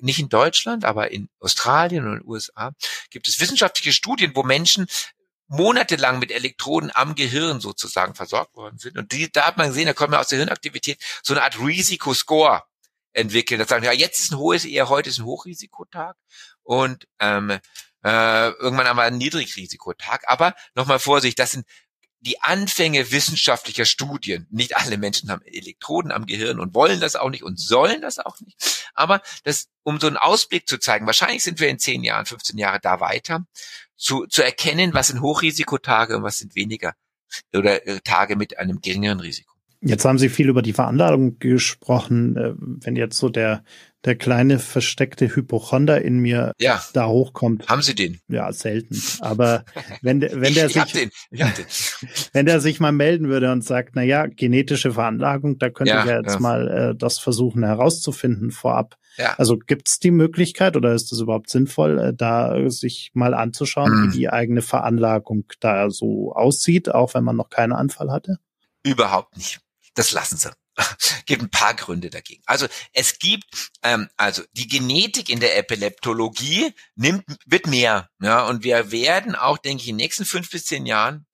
nicht 0.00 0.18
in 0.18 0.28
Deutschland, 0.28 0.84
aber 0.84 1.10
in 1.10 1.28
Australien 1.40 2.06
und 2.06 2.12
in 2.12 2.18
den 2.20 2.28
USA 2.28 2.72
gibt 3.10 3.28
es 3.28 3.40
wissenschaftliche 3.40 3.92
Studien, 3.92 4.32
wo 4.34 4.42
Menschen 4.42 4.86
monatelang 5.46 6.18
mit 6.18 6.32
Elektroden 6.32 6.90
am 6.94 7.14
Gehirn 7.14 7.60
sozusagen 7.60 8.14
versorgt 8.14 8.56
worden 8.56 8.78
sind. 8.78 8.96
Und 8.96 9.12
die, 9.12 9.30
da 9.30 9.46
hat 9.46 9.56
man 9.56 9.68
gesehen, 9.68 9.86
da 9.86 9.92
kommt 9.92 10.10
man 10.10 10.20
aus 10.20 10.28
der 10.28 10.38
Hirnaktivität 10.38 10.98
so 11.22 11.34
eine 11.34 11.42
Art 11.42 11.58
Risikoscore 11.58 12.62
entwickeln. 13.12 13.58
Das 13.58 13.68
sagen, 13.68 13.84
ja, 13.84 13.92
jetzt 13.92 14.20
ist 14.20 14.32
ein 14.32 14.38
hohes, 14.38 14.64
eher 14.64 14.88
heute 14.88 15.10
ist 15.10 15.18
ein 15.18 15.24
Hochrisikotag 15.24 16.16
und 16.62 17.06
ähm, 17.20 17.58
äh, 18.04 18.50
irgendwann 18.50 18.86
haben 18.86 18.96
wir 18.96 19.02
einen 19.02 19.18
Niedrigrisikotag. 19.18 20.24
Aber 20.26 20.54
nochmal 20.74 20.98
Vorsicht, 20.98 21.38
das 21.38 21.52
sind 21.52 21.66
die 22.24 22.40
Anfänge 22.40 23.12
wissenschaftlicher 23.12 23.84
Studien. 23.84 24.46
Nicht 24.50 24.76
alle 24.76 24.96
Menschen 24.96 25.30
haben 25.30 25.44
Elektroden 25.44 26.10
am 26.10 26.26
Gehirn 26.26 26.58
und 26.58 26.74
wollen 26.74 27.00
das 27.00 27.16
auch 27.16 27.30
nicht 27.30 27.42
und 27.42 27.60
sollen 27.60 28.00
das 28.00 28.18
auch 28.18 28.40
nicht. 28.40 28.88
Aber 28.94 29.20
das, 29.44 29.68
um 29.82 30.00
so 30.00 30.06
einen 30.06 30.16
Ausblick 30.16 30.66
zu 30.68 30.78
zeigen, 30.78 31.06
wahrscheinlich 31.06 31.42
sind 31.42 31.60
wir 31.60 31.68
in 31.68 31.78
10 31.78 32.02
Jahren, 32.02 32.24
15 32.24 32.56
Jahre 32.56 32.80
da 32.80 33.00
weiter, 33.00 33.46
zu, 33.96 34.26
zu 34.26 34.42
erkennen, 34.42 34.94
was 34.94 35.08
sind 35.08 35.20
Hochrisikotage 35.20 36.16
und 36.16 36.22
was 36.22 36.38
sind 36.38 36.54
weniger 36.54 36.94
oder 37.54 37.86
äh, 37.86 38.00
Tage 38.00 38.36
mit 38.36 38.58
einem 38.58 38.80
geringeren 38.80 39.20
Risiko. 39.20 39.53
Jetzt 39.84 40.04
haben 40.04 40.18
Sie 40.18 40.28
viel 40.28 40.48
über 40.48 40.62
die 40.62 40.72
Veranlagung 40.72 41.38
gesprochen. 41.38 42.36
Äh, 42.36 42.54
wenn 42.56 42.96
jetzt 42.96 43.18
so 43.18 43.28
der 43.28 43.62
der 44.04 44.16
kleine 44.16 44.58
versteckte 44.58 45.34
Hypochonder 45.34 46.02
in 46.02 46.18
mir 46.18 46.52
ja. 46.58 46.82
da 46.92 47.06
hochkommt. 47.06 47.68
Haben 47.68 47.80
Sie 47.80 47.94
den? 47.94 48.20
Ja, 48.28 48.52
selten. 48.52 49.00
Aber 49.20 49.64
wenn, 50.02 50.20
der, 50.20 50.40
wenn 50.40 50.54
der 50.54 50.66
ich, 50.66 50.74
sich, 50.74 50.92
den. 50.92 51.10
den. 51.30 51.48
wenn 52.32 52.46
der 52.46 52.60
sich 52.60 52.80
mal 52.80 52.92
melden 52.92 53.28
würde 53.28 53.50
und 53.50 53.64
sagt, 53.64 53.92
na 53.94 54.02
ja, 54.02 54.26
genetische 54.26 54.92
Veranlagung, 54.92 55.58
da 55.58 55.70
könnte 55.70 55.94
ja, 55.94 56.00
ich 56.00 56.10
ja 56.10 56.20
jetzt 56.20 56.34
ja. 56.34 56.40
mal 56.40 56.68
äh, 56.68 56.94
das 56.94 57.18
versuchen 57.18 57.64
herauszufinden 57.64 58.50
vorab. 58.50 58.96
Ja. 59.16 59.34
Also 59.38 59.56
gibt's 59.56 60.00
die 60.00 60.10
Möglichkeit 60.10 60.76
oder 60.76 60.92
ist 60.92 61.12
es 61.12 61.20
überhaupt 61.20 61.48
sinnvoll, 61.48 61.98
äh, 61.98 62.14
da 62.14 62.68
sich 62.68 63.10
mal 63.14 63.32
anzuschauen, 63.32 63.92
mhm. 63.92 64.12
wie 64.12 64.18
die 64.18 64.28
eigene 64.28 64.60
Veranlagung 64.60 65.44
da 65.60 65.88
so 65.88 66.32
aussieht, 66.34 66.92
auch 66.92 67.14
wenn 67.14 67.24
man 67.24 67.36
noch 67.36 67.48
keinen 67.48 67.72
Anfall 67.72 68.10
hatte? 68.10 68.38
Überhaupt 68.82 69.36
nicht. 69.36 69.60
Das 69.94 70.12
lassen 70.12 70.36
Sie. 70.36 70.50
gibt 71.26 71.42
ein 71.42 71.50
paar 71.50 71.74
Gründe 71.74 72.10
dagegen. 72.10 72.42
Also 72.46 72.66
es 72.92 73.18
gibt, 73.18 73.70
ähm, 73.82 74.08
also 74.16 74.42
die 74.52 74.66
Genetik 74.66 75.28
in 75.28 75.40
der 75.40 75.56
Epileptologie 75.56 76.74
nimmt, 76.96 77.24
wird 77.46 77.66
mehr. 77.66 78.10
Ja, 78.20 78.46
und 78.46 78.64
wir 78.64 78.90
werden 78.90 79.36
auch, 79.36 79.58
denke 79.58 79.82
ich, 79.82 79.88
in 79.88 79.96
den 79.96 80.04
nächsten 80.04 80.24
fünf 80.24 80.50
bis 80.50 80.66
zehn 80.66 80.86
Jahren 80.86 81.26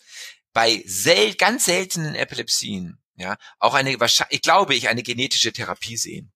bei 0.52 0.82
sel 0.86 1.34
ganz 1.34 1.64
seltenen 1.64 2.14
Epilepsien, 2.14 2.98
ja, 3.16 3.36
auch 3.58 3.74
eine, 3.74 3.96
ich 4.30 4.42
glaube 4.42 4.74
ich, 4.74 4.88
eine 4.88 5.02
genetische 5.02 5.52
Therapie 5.52 5.96
sehen. 5.96 6.32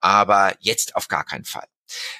Aber 0.00 0.56
jetzt 0.60 0.96
auf 0.96 1.08
gar 1.08 1.24
keinen 1.24 1.44
Fall. 1.44 1.68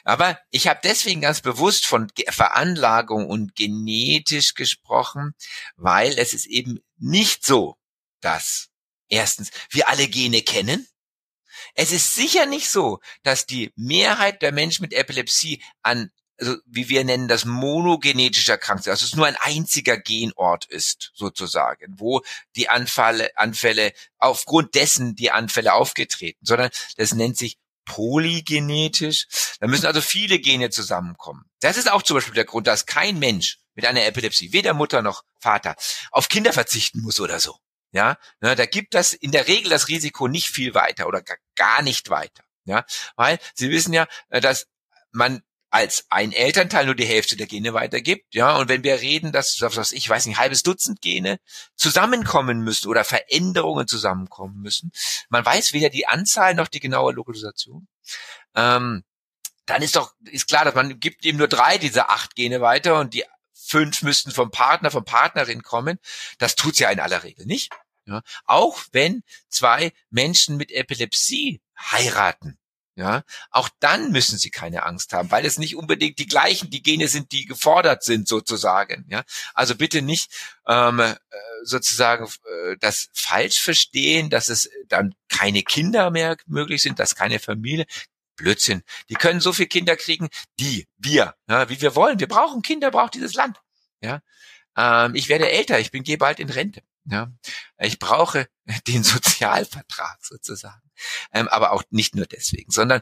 Aber 0.05 0.38
ich 0.51 0.69
habe 0.69 0.81
deswegen 0.85 1.21
ganz 1.21 1.41
bewusst 1.41 1.87
von 1.87 2.11
Veranlagung 2.29 3.27
und 3.27 3.57
genetisch 3.57 4.55
gesprochen, 4.55 5.35
weil 5.77 6.19
es 6.19 6.35
ist 6.35 6.47
eben 6.47 6.81
nicht 6.99 7.45
so, 7.45 7.77
dass 8.21 8.69
Erstens, 9.12 9.51
wir 9.68 9.90
alle 9.90 10.09
Gene 10.09 10.40
kennen. 10.40 10.88
Es 11.75 11.92
ist 11.92 12.14
sicher 12.14 12.46
nicht 12.46 12.70
so, 12.70 12.98
dass 13.22 13.44
die 13.44 13.70
Mehrheit 13.77 14.40
der 14.40 14.53
Menschen 14.53 14.83
mit 14.83 14.94
Epilepsie 14.94 15.62
an, 15.83 16.11
also 16.38 16.57
wie 16.64 16.88
wir 16.88 17.05
nennen 17.05 17.29
das, 17.29 17.44
monogenetisch 17.44 18.48
erkrankt 18.48 18.85
sind. 18.85 18.90
Also 18.90 19.05
es 19.05 19.14
nur 19.14 19.27
ein 19.27 19.37
einziger 19.38 19.98
Genort 19.98 20.64
ist, 20.64 21.11
sozusagen, 21.12 21.94
wo 21.98 22.22
die 22.57 22.70
Anfälle, 22.70 23.37
Anfälle, 23.37 23.92
aufgrund 24.16 24.75
dessen 24.75 25.14
die 25.14 25.31
Anfälle 25.31 25.75
aufgetreten, 25.75 26.40
sondern 26.46 26.70
das 26.96 27.12
nennt 27.12 27.37
sich 27.37 27.59
polygenetisch. 27.85 29.27
Da 29.61 29.66
müssen 29.66 29.85
also 29.85 30.01
viele 30.01 30.38
Gene 30.38 30.70
zusammenkommen. 30.70 31.44
Das 31.61 31.77
ist 31.77 31.92
auch 31.92 32.01
zum 32.01 32.16
Beispiel 32.16 32.35
der 32.35 32.46
Grund, 32.46 32.66
dass 32.66 32.87
kein 32.87 33.18
Mensch 33.18 33.59
mit 33.75 33.85
einer 33.85 34.07
Epilepsie, 34.07 34.55
weder 34.55 34.72
Mutter 34.72 35.03
noch 35.03 35.22
Vater, 35.38 35.77
auf 36.12 36.31
Kinder 36.31 36.55
verzichten 36.55 37.03
muss 37.03 37.20
oder 37.20 37.40
so. 37.40 37.59
Ja, 37.92 38.16
ne, 38.40 38.57
da 38.57 38.66
gibt 38.66 38.94
das 38.94 39.12
in 39.12 39.33
der 39.33 39.48
Regel 39.48 39.70
das 39.70 39.88
Risiko 39.88 40.26
nicht 40.26 40.48
viel 40.48 40.74
weiter 40.74 41.07
oder 41.07 41.22
gar 41.57 41.83
nicht 41.83 42.11
weiter. 42.11 42.42
Ja, 42.64 42.85
weil 43.16 43.38
Sie 43.55 43.70
wissen 43.70 43.92
ja, 43.92 44.07
äh, 44.31 44.40
dass 44.40 44.66
man 45.11 45.42
als 45.70 46.05
ein 46.11 46.33
Elternteil 46.33 46.85
nur 46.85 46.94
die 46.94 47.07
Hälfte 47.07 47.35
der 47.35 47.46
Gene 47.46 47.72
weitergibt, 47.72 48.35
ja, 48.35 48.57
und 48.57 48.68
wenn 48.68 48.85
wir 48.85 49.00
reden, 49.00 49.33
dass, 49.33 49.59
was 49.61 49.92
ich 49.92 50.07
weiß 50.09 50.26
nicht, 50.26 50.37
ein 50.37 50.40
halbes 50.40 50.62
Dutzend 50.62 51.00
Gene 51.00 51.40
zusammenkommen 51.76 52.61
müssen 52.61 52.88
oder 52.88 53.05
Veränderungen 53.05 53.88
zusammenkommen 53.88 54.61
müssen, 54.61 54.92
man 55.31 55.44
weiß 55.44 55.72
weder 55.72 55.88
die 55.88 56.07
Anzahl 56.07 56.55
noch 56.55 56.68
die 56.68 56.81
genaue 56.81 57.14
Lokalisation, 57.14 57.88
ähm, 58.55 59.02
dann 59.64 59.83
ist 59.83 59.96
doch, 59.96 60.14
ist 60.31 60.48
klar, 60.48 60.66
dass 60.66 60.74
man 60.74 61.00
gibt 61.00 61.24
eben 61.24 61.38
nur 61.38 61.48
drei 61.48 61.78
dieser 61.78 62.11
acht 62.11 62.35
Gene 62.35 62.61
weiter 62.61 63.00
und 63.00 63.14
die 63.14 63.24
fünf 63.55 64.02
müssten 64.02 64.31
vom 64.31 64.50
Partner, 64.50 64.90
vom 64.90 65.05
Partnerin 65.05 65.62
kommen. 65.62 65.98
Das 66.38 66.55
tut's 66.57 66.81
ja 66.81 66.90
in 66.90 67.00
aller 67.00 67.22
Regel 67.22 67.46
nicht. 67.46 67.72
Ja, 68.07 68.23
auch 68.45 68.81
wenn 68.93 69.23
zwei 69.49 69.93
Menschen 70.11 70.57
mit 70.57 70.73
Epilepsie 70.73 71.61
heiraten, 71.79 72.59
ja, 72.95 73.23
auch 73.51 73.71
dann 73.81 74.12
müssen 74.12 74.38
sie 74.38 74.51
keine 74.51 74.83
Angst 74.85 75.15
haben, 75.15 75.31
weil 75.31 75.47
es 75.47 75.59
nicht 75.59 75.77
unbedingt 75.77 76.19
die 76.19 76.27
gleichen, 76.27 76.69
die 76.69 76.83
Gene 76.83 77.09
sind, 77.09 77.33
die 77.33 77.47
gefordert 77.47 78.03
sind 78.03 78.29
sozusagen. 78.29 79.07
Ja, 79.09 79.23
also 79.55 79.75
bitte 79.77 80.03
nicht 80.03 80.31
ähm, 80.67 81.01
äh, 81.01 81.15
sozusagen 81.62 82.27
äh, 82.27 82.77
das 82.81 83.09
falsch 83.15 83.61
verstehen, 83.62 84.29
dass 84.29 84.51
es 84.51 84.69
dann 84.88 85.15
keine 85.31 85.62
Kinder 85.62 86.11
mehr 86.11 86.37
möglich 86.47 86.83
sind, 86.83 86.99
dass 86.99 87.15
keine 87.15 87.38
Familie. 87.38 87.87
Blödsinn. 88.37 88.83
Die 89.09 89.15
können 89.15 89.41
so 89.41 89.53
viele 89.53 89.69
Kinder 89.69 89.97
kriegen, 89.97 90.29
die 90.59 90.87
wir, 90.97 91.35
ja, 91.49 91.69
wie 91.69 91.81
wir 91.81 91.95
wollen. 91.95 92.19
Wir 92.19 92.29
brauchen 92.29 92.62
Kinder, 92.62 92.91
braucht 92.91 93.15
dieses 93.15 93.35
Land. 93.35 93.61
Ja, 94.03 94.21
ähm, 94.77 95.15
ich 95.15 95.29
werde 95.29 95.51
älter, 95.51 95.79
ich 95.79 95.91
bin 95.91 96.03
gehe 96.03 96.19
bald 96.19 96.41
in 96.41 96.51
Rente. 96.51 96.83
Ja, 97.05 97.33
ich 97.79 97.99
brauche 97.99 98.49
den 98.87 99.03
Sozialvertrag 99.03 100.19
sozusagen. 100.23 100.91
Ähm, 101.33 101.49
aber 101.49 101.73
auch 101.73 101.83
nicht 101.91 102.15
nur 102.15 102.27
deswegen, 102.27 102.71
sondern 102.71 103.01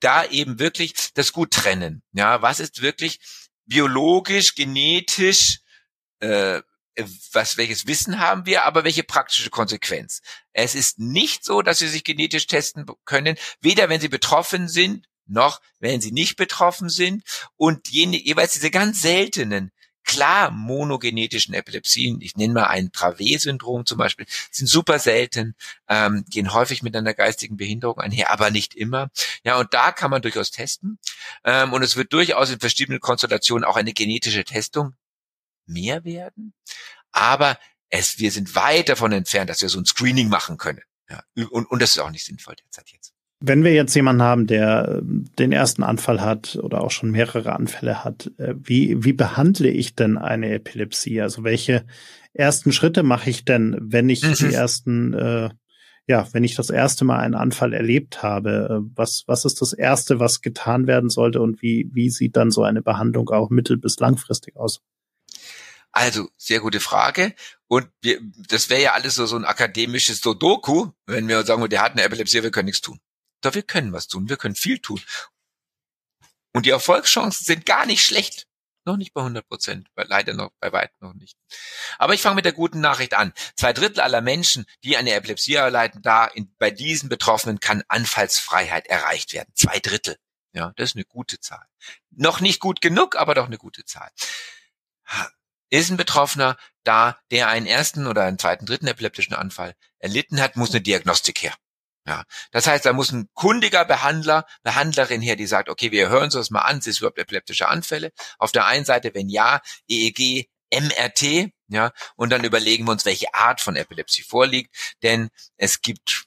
da 0.00 0.24
eben 0.24 0.58
wirklich 0.58 1.12
das 1.14 1.32
gut 1.32 1.52
trennen. 1.52 2.02
Ja, 2.12 2.42
was 2.42 2.58
ist 2.60 2.82
wirklich 2.82 3.20
biologisch, 3.66 4.54
genetisch, 4.54 5.60
äh, 6.20 6.62
was, 7.32 7.56
welches 7.56 7.86
Wissen 7.86 8.18
haben 8.18 8.44
wir, 8.44 8.64
aber 8.64 8.82
welche 8.82 9.04
praktische 9.04 9.50
Konsequenz? 9.50 10.20
Es 10.52 10.74
ist 10.74 10.98
nicht 10.98 11.44
so, 11.44 11.62
dass 11.62 11.78
Sie 11.78 11.86
sich 11.86 12.02
genetisch 12.02 12.48
testen 12.48 12.86
können, 13.04 13.36
weder 13.60 13.88
wenn 13.88 14.00
Sie 14.00 14.08
betroffen 14.08 14.68
sind, 14.68 15.06
noch 15.26 15.60
wenn 15.78 16.00
Sie 16.00 16.10
nicht 16.10 16.36
betroffen 16.36 16.88
sind. 16.88 17.22
Und 17.54 17.88
jene, 17.88 18.16
jeweils 18.16 18.54
diese 18.54 18.70
ganz 18.72 19.00
seltenen 19.00 19.70
klar 20.08 20.50
monogenetischen 20.50 21.54
Epilepsien, 21.54 22.20
ich 22.22 22.34
nenne 22.34 22.54
mal 22.54 22.64
ein 22.64 22.90
Dravet-Syndrom 22.90 23.84
zum 23.84 23.98
Beispiel, 23.98 24.26
sind 24.50 24.66
super 24.66 24.98
selten, 24.98 25.54
ähm, 25.86 26.24
gehen 26.30 26.52
häufig 26.52 26.82
mit 26.82 26.96
einer 26.96 27.12
geistigen 27.12 27.58
Behinderung 27.58 27.98
einher, 27.98 28.30
aber 28.30 28.50
nicht 28.50 28.74
immer. 28.74 29.10
Ja, 29.44 29.58
und 29.58 29.72
da 29.74 29.92
kann 29.92 30.10
man 30.10 30.22
durchaus 30.22 30.50
testen. 30.50 30.98
Ähm, 31.44 31.74
und 31.74 31.82
es 31.82 31.96
wird 31.96 32.12
durchaus 32.12 32.50
in 32.50 32.58
verschiedenen 32.58 33.00
Konstellationen 33.00 33.64
auch 33.64 33.76
eine 33.76 33.92
genetische 33.92 34.44
Testung 34.44 34.94
mehr 35.66 36.04
werden. 36.04 36.54
Aber 37.12 37.58
es, 37.90 38.18
wir 38.18 38.32
sind 38.32 38.54
weit 38.54 38.88
davon 38.88 39.12
entfernt, 39.12 39.50
dass 39.50 39.60
wir 39.60 39.68
so 39.68 39.78
ein 39.78 39.86
Screening 39.86 40.28
machen 40.28 40.56
können. 40.56 40.82
Ja, 41.10 41.22
und, 41.50 41.70
und 41.70 41.82
das 41.82 41.90
ist 41.90 41.98
auch 41.98 42.10
nicht 42.10 42.24
sinnvoll 42.24 42.56
derzeit 42.56 42.88
jetzt. 42.90 43.12
Wenn 43.40 43.62
wir 43.62 43.72
jetzt 43.72 43.94
jemanden 43.94 44.22
haben, 44.22 44.46
der 44.48 44.98
äh, 44.98 45.02
den 45.38 45.52
ersten 45.52 45.84
Anfall 45.84 46.20
hat 46.20 46.56
oder 46.56 46.80
auch 46.80 46.90
schon 46.90 47.12
mehrere 47.12 47.54
Anfälle 47.54 48.02
hat, 48.04 48.32
äh, 48.38 48.54
wie, 48.58 49.04
wie 49.04 49.12
behandle 49.12 49.70
ich 49.70 49.94
denn 49.94 50.18
eine 50.18 50.50
Epilepsie? 50.50 51.20
Also 51.20 51.44
welche 51.44 51.86
ersten 52.32 52.72
Schritte 52.72 53.02
mache 53.02 53.30
ich 53.30 53.44
denn, 53.44 53.76
wenn 53.80 54.08
ich 54.08 54.22
die 54.22 54.52
ersten, 54.52 55.14
äh, 55.14 55.50
ja, 56.08 56.26
wenn 56.32 56.42
ich 56.42 56.56
das 56.56 56.70
erste 56.70 57.04
Mal 57.04 57.20
einen 57.20 57.34
Anfall 57.34 57.74
erlebt 57.74 58.24
habe? 58.24 58.82
Äh, 58.82 58.90
was, 58.96 59.22
was 59.26 59.44
ist 59.44 59.62
das 59.62 59.72
Erste, 59.72 60.18
was 60.18 60.40
getan 60.40 60.88
werden 60.88 61.08
sollte 61.08 61.40
und 61.40 61.62
wie, 61.62 61.88
wie 61.92 62.10
sieht 62.10 62.36
dann 62.36 62.50
so 62.50 62.64
eine 62.64 62.82
Behandlung 62.82 63.28
auch 63.30 63.50
mittel- 63.50 63.76
bis 63.76 64.00
langfristig 64.00 64.56
aus? 64.56 64.80
Also, 65.92 66.28
sehr 66.36 66.60
gute 66.60 66.80
Frage. 66.80 67.34
Und 67.66 67.88
wir, 68.02 68.20
das 68.48 68.68
wäre 68.68 68.82
ja 68.82 68.92
alles 68.92 69.14
so, 69.14 69.26
so 69.26 69.36
ein 69.36 69.44
akademisches 69.44 70.20
Dodoku, 70.20 70.90
wenn 71.06 71.28
wir 71.28 71.42
sagen, 71.44 71.68
der 71.68 71.82
hat 71.82 71.92
eine 71.92 72.02
Epilepsie, 72.02 72.42
wir 72.42 72.50
können 72.50 72.66
nichts 72.66 72.80
tun. 72.80 72.98
Doch 73.40 73.54
wir 73.54 73.62
können 73.62 73.92
was 73.92 74.08
tun, 74.08 74.28
wir 74.28 74.36
können 74.36 74.54
viel 74.54 74.78
tun. 74.78 75.00
Und 76.52 76.66
die 76.66 76.70
Erfolgschancen 76.70 77.44
sind 77.44 77.66
gar 77.66 77.86
nicht 77.86 78.04
schlecht. 78.04 78.46
Noch 78.84 78.96
nicht 78.96 79.12
bei 79.12 79.20
100 79.20 79.46
Prozent, 79.46 79.88
leider 79.96 80.32
noch 80.32 80.50
bei 80.60 80.72
weitem 80.72 80.96
noch 81.00 81.12
nicht. 81.12 81.36
Aber 81.98 82.14
ich 82.14 82.22
fange 82.22 82.36
mit 82.36 82.46
der 82.46 82.54
guten 82.54 82.80
Nachricht 82.80 83.12
an. 83.12 83.34
Zwei 83.54 83.74
Drittel 83.74 84.00
aller 84.00 84.22
Menschen, 84.22 84.64
die 84.82 84.96
eine 84.96 85.12
Epilepsie 85.12 85.54
erleiden, 85.54 86.00
da 86.00 86.24
in, 86.24 86.54
bei 86.56 86.70
diesen 86.70 87.10
Betroffenen 87.10 87.60
kann 87.60 87.84
Anfallsfreiheit 87.88 88.86
erreicht 88.86 89.34
werden. 89.34 89.50
Zwei 89.54 89.78
Drittel. 89.78 90.16
Ja, 90.52 90.72
das 90.76 90.90
ist 90.90 90.96
eine 90.96 91.04
gute 91.04 91.38
Zahl. 91.38 91.66
Noch 92.10 92.40
nicht 92.40 92.60
gut 92.60 92.80
genug, 92.80 93.14
aber 93.16 93.34
doch 93.34 93.46
eine 93.46 93.58
gute 93.58 93.84
Zahl. 93.84 94.10
Ist 95.68 95.90
ein 95.90 95.98
Betroffener 95.98 96.56
da, 96.82 97.18
der 97.30 97.48
einen 97.48 97.66
ersten 97.66 98.06
oder 98.06 98.24
einen 98.24 98.38
zweiten, 98.38 98.64
dritten 98.64 98.86
epileptischen 98.86 99.34
Anfall 99.34 99.74
erlitten 99.98 100.40
hat, 100.40 100.56
muss 100.56 100.70
eine 100.70 100.80
Diagnostik 100.80 101.42
her. 101.42 101.54
Ja, 102.08 102.24
das 102.52 102.66
heißt, 102.66 102.86
da 102.86 102.94
muss 102.94 103.12
ein 103.12 103.28
kundiger 103.34 103.84
Behandler, 103.84 104.46
Behandlerin 104.62 105.20
her, 105.20 105.36
die 105.36 105.46
sagt, 105.46 105.68
okay, 105.68 105.90
wir 105.92 106.08
hören 106.08 106.24
uns 106.24 106.32
das 106.32 106.48
mal 106.48 106.62
an, 106.62 106.80
sind 106.80 106.92
es 106.92 107.00
überhaupt 107.00 107.18
epileptische 107.18 107.68
Anfälle? 107.68 108.12
Auf 108.38 108.50
der 108.50 108.64
einen 108.64 108.86
Seite, 108.86 109.12
wenn 109.12 109.28
ja, 109.28 109.60
EEG, 109.88 110.48
MRT, 110.72 111.50
ja, 111.68 111.92
und 112.16 112.30
dann 112.30 112.44
überlegen 112.44 112.86
wir 112.86 112.92
uns, 112.92 113.04
welche 113.04 113.34
Art 113.34 113.60
von 113.60 113.76
Epilepsie 113.76 114.22
vorliegt, 114.22 114.74
denn 115.02 115.28
es 115.58 115.82
gibt 115.82 116.24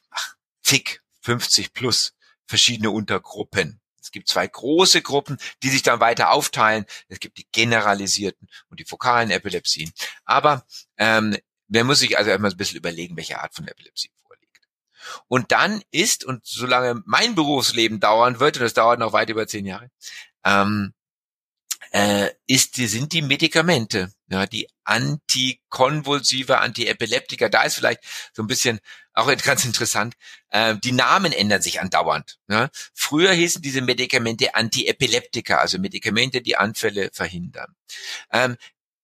zig, 0.61 1.01
50 1.21 1.73
plus 1.73 2.13
verschiedene 2.45 2.91
Untergruppen. 2.91 3.81
Es 3.99 4.11
gibt 4.11 4.27
zwei 4.27 4.45
große 4.45 5.01
Gruppen, 5.01 5.39
die 5.63 5.69
sich 5.69 5.81
dann 5.81 5.99
weiter 5.99 6.29
aufteilen. 6.29 6.85
Es 7.07 7.19
gibt 7.19 7.39
die 7.39 7.47
generalisierten 7.51 8.47
und 8.69 8.79
die 8.79 8.85
fokalen 8.85 9.31
Epilepsien. 9.31 9.91
Aber 10.25 10.63
ähm, 10.97 11.35
man 11.69 11.87
muss 11.87 11.99
sich 11.99 12.19
also 12.19 12.29
erstmal 12.29 12.51
ein 12.51 12.57
bisschen 12.57 12.77
überlegen, 12.77 13.17
welche 13.17 13.39
Art 13.39 13.55
von 13.55 13.67
Epilepsie 13.67 14.11
und 15.27 15.51
dann 15.51 15.81
ist, 15.91 16.23
und 16.23 16.45
solange 16.45 17.01
mein 17.05 17.35
Berufsleben 17.35 17.99
dauern 17.99 18.39
wird, 18.39 18.57
und 18.57 18.63
das 18.63 18.73
dauert 18.73 18.99
noch 18.99 19.13
weit 19.13 19.29
über 19.29 19.47
zehn 19.47 19.65
Jahre, 19.65 19.89
ähm, 20.43 20.93
äh, 21.91 22.29
ist, 22.47 22.75
sind 22.75 23.11
die 23.13 23.21
Medikamente, 23.21 24.11
ja, 24.29 24.45
die 24.45 24.67
antikonvulsive, 24.85 26.59
Antiepileptika. 26.59 27.49
Da 27.49 27.63
ist 27.63 27.75
vielleicht 27.75 28.01
so 28.33 28.43
ein 28.43 28.47
bisschen 28.47 28.79
auch 29.13 29.27
ganz 29.43 29.65
interessant. 29.65 30.15
Äh, 30.49 30.75
die 30.77 30.93
Namen 30.93 31.31
ändern 31.31 31.61
sich 31.61 31.81
andauernd. 31.81 32.39
Ja. 32.47 32.69
Früher 32.93 33.33
hießen 33.33 33.61
diese 33.61 33.81
Medikamente 33.81 34.55
Antiepileptika, 34.55 35.57
also 35.57 35.79
Medikamente, 35.79 36.41
die 36.41 36.55
Anfälle 36.55 37.09
verhindern. 37.13 37.75
Ähm, 38.31 38.57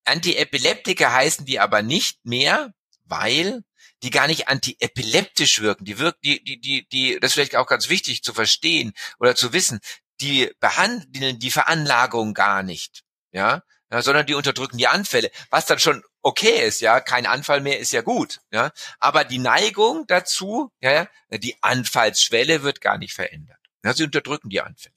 Antiepileptika 0.06 1.12
heißen 1.12 1.46
die 1.46 1.60
aber 1.60 1.82
nicht 1.82 2.26
mehr, 2.26 2.74
weil 3.04 3.64
die 4.04 4.10
gar 4.10 4.28
nicht 4.28 4.48
antiepileptisch 4.48 5.62
wirken. 5.62 5.86
Die 5.86 6.00
wirken, 6.00 6.20
die, 6.24 6.44
die, 6.44 6.60
die, 6.60 6.88
die, 6.88 7.20
das 7.20 7.30
ist 7.30 7.34
vielleicht 7.34 7.56
auch 7.56 7.68
ganz 7.68 7.90
wichtig 7.90 8.24
zu 8.24 8.34
verstehen 8.34 8.94
oder 9.20 9.36
zu 9.36 9.54
wissen. 9.54 9.80
Die 10.22 10.52
behandeln 10.60 11.40
die 11.40 11.52
Veranlagung 11.52 12.34
gar 12.34 12.64
nicht, 12.64 13.04
ja, 13.32 13.62
ja, 13.92 14.02
sondern 14.02 14.26
die 14.26 14.34
unterdrücken 14.34 14.78
die 14.78 14.88
Anfälle, 14.88 15.32
was 15.50 15.66
dann 15.66 15.80
schon 15.80 16.04
okay 16.22 16.66
ist, 16.66 16.82
ja, 16.82 17.00
kein 17.00 17.26
Anfall 17.26 17.62
mehr 17.62 17.80
ist 17.80 17.92
ja 17.92 18.02
gut, 18.02 18.40
ja, 18.52 18.72
aber 19.00 19.24
die 19.24 19.38
Neigung 19.38 20.06
dazu, 20.08 20.72
ja, 20.82 21.08
die 21.30 21.56
Anfallsschwelle 21.62 22.64
wird 22.64 22.82
gar 22.82 22.98
nicht 22.98 23.14
verändert. 23.14 23.60
Ja, 23.84 23.94
sie 23.94 24.04
unterdrücken 24.04 24.50
die 24.50 24.62
Anfälle. 24.62 24.96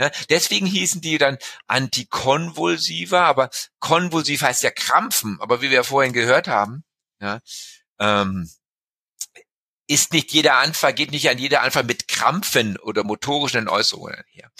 Ja, 0.00 0.10
deswegen 0.28 0.66
hießen 0.66 1.00
die 1.00 1.16
dann 1.16 1.38
antikonvulsiver, 1.68 3.22
aber 3.22 3.50
konvulsiv 3.78 4.42
heißt 4.42 4.64
ja 4.64 4.70
krampfen, 4.70 5.38
aber 5.40 5.62
wie 5.62 5.70
wir 5.70 5.84
vorhin 5.84 6.12
gehört 6.12 6.48
haben, 6.48 6.84
ja, 7.20 7.40
ähm, 8.00 8.50
ist 9.86 10.12
nicht 10.12 10.32
jeder 10.32 10.56
Anfall, 10.58 10.94
geht 10.94 11.10
nicht 11.10 11.28
an 11.28 11.38
jeder 11.38 11.62
Anfall 11.62 11.84
mit 11.84 12.08
Krampfen 12.08 12.76
oder 12.78 13.04
motorischen 13.04 13.68
Äußerungen 13.68 14.22
her. 14.30 14.50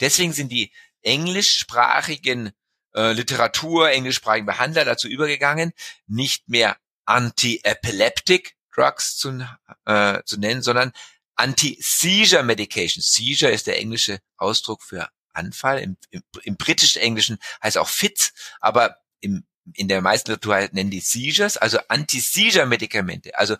Deswegen 0.00 0.32
sind 0.32 0.50
die 0.50 0.72
englischsprachigen 1.02 2.52
äh, 2.94 3.12
Literatur, 3.12 3.90
englischsprachigen 3.90 4.46
Behandler 4.46 4.84
dazu 4.84 5.08
übergegangen, 5.08 5.72
nicht 6.06 6.48
mehr 6.48 6.78
Anti-Epileptic 7.04 8.56
Drugs 8.74 9.16
zu, 9.16 9.46
äh, 9.84 10.22
zu 10.24 10.38
nennen, 10.38 10.62
sondern 10.62 10.92
Anti-Seizure 11.34 12.42
Medication. 12.42 13.02
Seizure 13.02 13.52
ist 13.52 13.66
der 13.66 13.78
englische 13.78 14.20
Ausdruck 14.36 14.82
für 14.82 15.08
Anfall. 15.32 15.80
Im, 15.80 15.96
im, 16.10 16.22
im 16.42 16.56
britischen 16.56 17.00
Englischen 17.02 17.38
heißt 17.62 17.78
auch 17.78 17.88
Fit, 17.88 18.32
aber 18.60 18.96
im 19.20 19.46
in 19.74 19.88
der 19.88 20.00
meisten 20.00 20.30
Literatur 20.30 20.68
nennen 20.72 20.90
die 20.90 21.00
Seizures, 21.00 21.56
also 21.56 21.78
Anti-Seizure-Medikamente, 21.88 23.36
also 23.38 23.56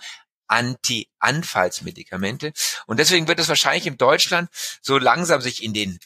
Anti-Anfallsmedikamente. 0.46 2.52
Und 2.86 2.98
deswegen 2.98 3.28
wird 3.28 3.38
es 3.38 3.48
wahrscheinlich 3.48 3.86
in 3.86 3.98
Deutschland 3.98 4.50
so 4.82 4.98
langsam 4.98 5.40
sich 5.40 5.62
in 5.62 5.74
den 5.74 6.00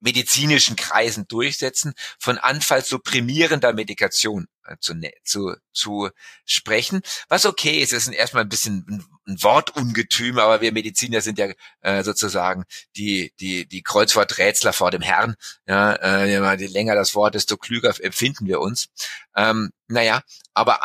medizinischen 0.00 0.76
Kreisen 0.76 1.26
durchsetzen, 1.26 1.94
von 2.18 2.38
anfallsupprimierender 2.38 3.72
Medikation 3.72 4.46
äh, 4.64 4.76
zu, 4.80 4.94
ne, 4.94 5.12
zu, 5.24 5.54
zu 5.72 6.10
sprechen. 6.44 7.00
Was 7.28 7.46
okay 7.46 7.80
ist, 7.80 7.92
ist 7.92 8.08
erstmal 8.08 8.44
ein 8.44 8.48
bisschen 8.48 8.84
ein, 8.88 9.04
ein 9.26 9.42
Wortungetüm, 9.42 10.38
aber 10.38 10.60
wir 10.60 10.72
Mediziner 10.72 11.20
sind 11.20 11.38
ja 11.38 11.48
äh, 11.80 12.02
sozusagen 12.02 12.64
die, 12.96 13.32
die, 13.40 13.66
die 13.66 13.82
Kreuzworträtsler 13.82 14.72
vor 14.72 14.90
dem 14.90 15.02
Herrn. 15.02 15.34
Ja, 15.66 15.94
äh, 15.94 16.56
je 16.58 16.66
länger 16.66 16.94
das 16.94 17.14
Wort, 17.14 17.34
desto 17.34 17.56
klüger 17.56 17.94
empfinden 18.00 18.46
wir 18.46 18.60
uns. 18.60 18.88
Ähm, 19.36 19.70
naja, 19.88 20.22
aber 20.54 20.80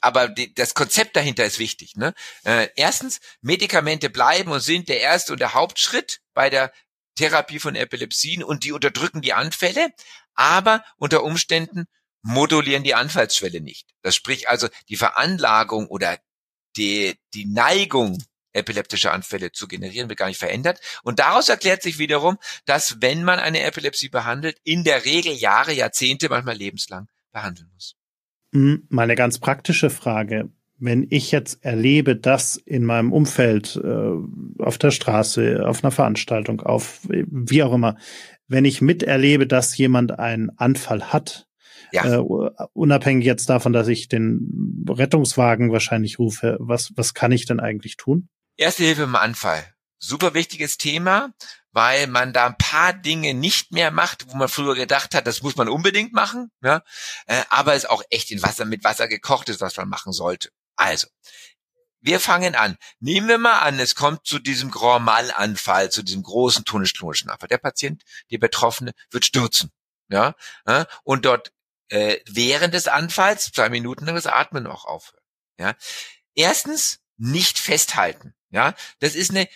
aber 0.00 0.28
die, 0.28 0.54
das 0.54 0.74
Konzept 0.74 1.16
dahinter 1.16 1.44
ist 1.44 1.58
wichtig. 1.58 1.96
Ne? 1.96 2.14
Äh, 2.44 2.68
erstens, 2.76 3.18
Medikamente 3.40 4.08
bleiben 4.08 4.52
und 4.52 4.60
sind 4.60 4.88
der 4.88 5.00
erste 5.00 5.32
und 5.32 5.40
der 5.40 5.54
Hauptschritt 5.54 6.20
bei 6.32 6.48
der 6.48 6.72
Therapie 7.16 7.58
von 7.58 7.74
Epilepsien 7.74 8.44
und 8.44 8.64
die 8.64 8.72
unterdrücken 8.72 9.22
die 9.22 9.32
Anfälle, 9.32 9.90
aber 10.34 10.84
unter 10.96 11.24
Umständen 11.24 11.86
modulieren 12.22 12.84
die 12.84 12.94
Anfallsschwelle 12.94 13.60
nicht. 13.60 13.88
Das 14.02 14.14
spricht 14.14 14.48
also 14.48 14.68
die 14.88 14.96
Veranlagung 14.96 15.86
oder 15.86 16.18
die, 16.76 17.14
die 17.34 17.46
Neigung, 17.46 18.18
epileptische 18.52 19.12
Anfälle 19.12 19.52
zu 19.52 19.68
generieren, 19.68 20.08
wird 20.08 20.18
gar 20.18 20.28
nicht 20.28 20.38
verändert. 20.38 20.80
Und 21.02 21.18
daraus 21.18 21.48
erklärt 21.48 21.82
sich 21.82 21.98
wiederum, 21.98 22.38
dass 22.64 23.00
wenn 23.00 23.22
man 23.22 23.38
eine 23.38 23.62
Epilepsie 23.62 24.08
behandelt, 24.08 24.58
in 24.64 24.82
der 24.82 25.04
Regel 25.04 25.32
Jahre, 25.32 25.72
Jahrzehnte, 25.72 26.28
manchmal 26.28 26.56
lebenslang 26.56 27.08
behandeln 27.32 27.68
muss. 27.74 27.96
Hm, 28.52 28.86
meine 28.88 29.14
ganz 29.14 29.38
praktische 29.38 29.90
Frage. 29.90 30.50
Wenn 30.78 31.06
ich 31.08 31.32
jetzt 31.32 31.64
erlebe, 31.64 32.16
dass 32.16 32.56
in 32.56 32.84
meinem 32.84 33.12
Umfeld, 33.12 33.80
äh, 33.82 34.62
auf 34.62 34.78
der 34.78 34.90
Straße, 34.90 35.66
auf 35.66 35.82
einer 35.82 35.90
Veranstaltung, 35.90 36.60
auf 36.60 37.00
wie 37.08 37.62
auch 37.62 37.72
immer, 37.72 37.96
wenn 38.46 38.64
ich 38.64 38.80
miterlebe, 38.80 39.46
dass 39.46 39.76
jemand 39.76 40.18
einen 40.18 40.50
Anfall 40.58 41.12
hat, 41.12 41.46
ja. 41.92 42.16
äh, 42.16 42.18
unabhängig 42.72 43.24
jetzt 43.24 43.48
davon, 43.48 43.72
dass 43.72 43.88
ich 43.88 44.08
den 44.08 44.75
Rettungswagen 44.88 45.72
wahrscheinlich 45.72 46.18
rufe, 46.18 46.56
was, 46.60 46.92
was 46.96 47.14
kann 47.14 47.32
ich 47.32 47.46
denn 47.46 47.60
eigentlich 47.60 47.96
tun? 47.96 48.28
Erste 48.56 48.84
Hilfe 48.84 49.02
im 49.02 49.16
Anfall. 49.16 49.64
Super 49.98 50.34
wichtiges 50.34 50.76
Thema, 50.76 51.32
weil 51.72 52.06
man 52.06 52.32
da 52.32 52.46
ein 52.46 52.58
paar 52.58 52.92
Dinge 52.92 53.34
nicht 53.34 53.72
mehr 53.72 53.90
macht, 53.90 54.30
wo 54.30 54.36
man 54.36 54.48
früher 54.48 54.74
gedacht 54.74 55.14
hat, 55.14 55.26
das 55.26 55.42
muss 55.42 55.56
man 55.56 55.68
unbedingt 55.68 56.12
machen, 56.12 56.50
ja? 56.62 56.82
äh, 57.26 57.42
aber 57.48 57.74
es 57.74 57.86
auch 57.86 58.02
echt 58.10 58.30
in 58.30 58.42
Wasser 58.42 58.64
mit 58.64 58.84
Wasser 58.84 59.08
gekocht 59.08 59.48
ist, 59.48 59.60
was 59.60 59.76
man 59.76 59.88
machen 59.88 60.12
sollte. 60.12 60.50
Also, 60.76 61.06
wir 62.00 62.20
fangen 62.20 62.54
an. 62.54 62.76
Nehmen 63.00 63.28
wir 63.28 63.38
mal 63.38 63.58
an, 63.58 63.80
es 63.80 63.94
kommt 63.94 64.26
zu 64.26 64.38
diesem 64.38 64.70
Grand 64.70 65.04
Mal-Anfall, 65.04 65.90
zu 65.90 66.02
diesem 66.02 66.22
großen 66.22 66.64
tonisch-tonischen 66.64 67.30
Anfall. 67.30 67.48
Der 67.48 67.58
Patient, 67.58 68.04
die 68.30 68.38
Betroffene, 68.38 68.92
wird 69.10 69.24
stürzen. 69.24 69.72
Ja, 70.08 70.36
und 71.02 71.24
dort 71.24 71.52
äh, 71.88 72.18
während 72.26 72.74
des 72.74 72.88
Anfalls 72.88 73.50
zwei 73.52 73.68
Minuten 73.68 74.06
das 74.06 74.26
Atmen 74.26 74.66
auch 74.66 74.84
aufhören. 74.84 75.22
Ja, 75.58 75.74
erstens 76.34 77.00
nicht 77.16 77.58
festhalten. 77.58 78.34
Ja, 78.50 78.74
das 79.00 79.14
ist 79.14 79.30
eine 79.30 79.48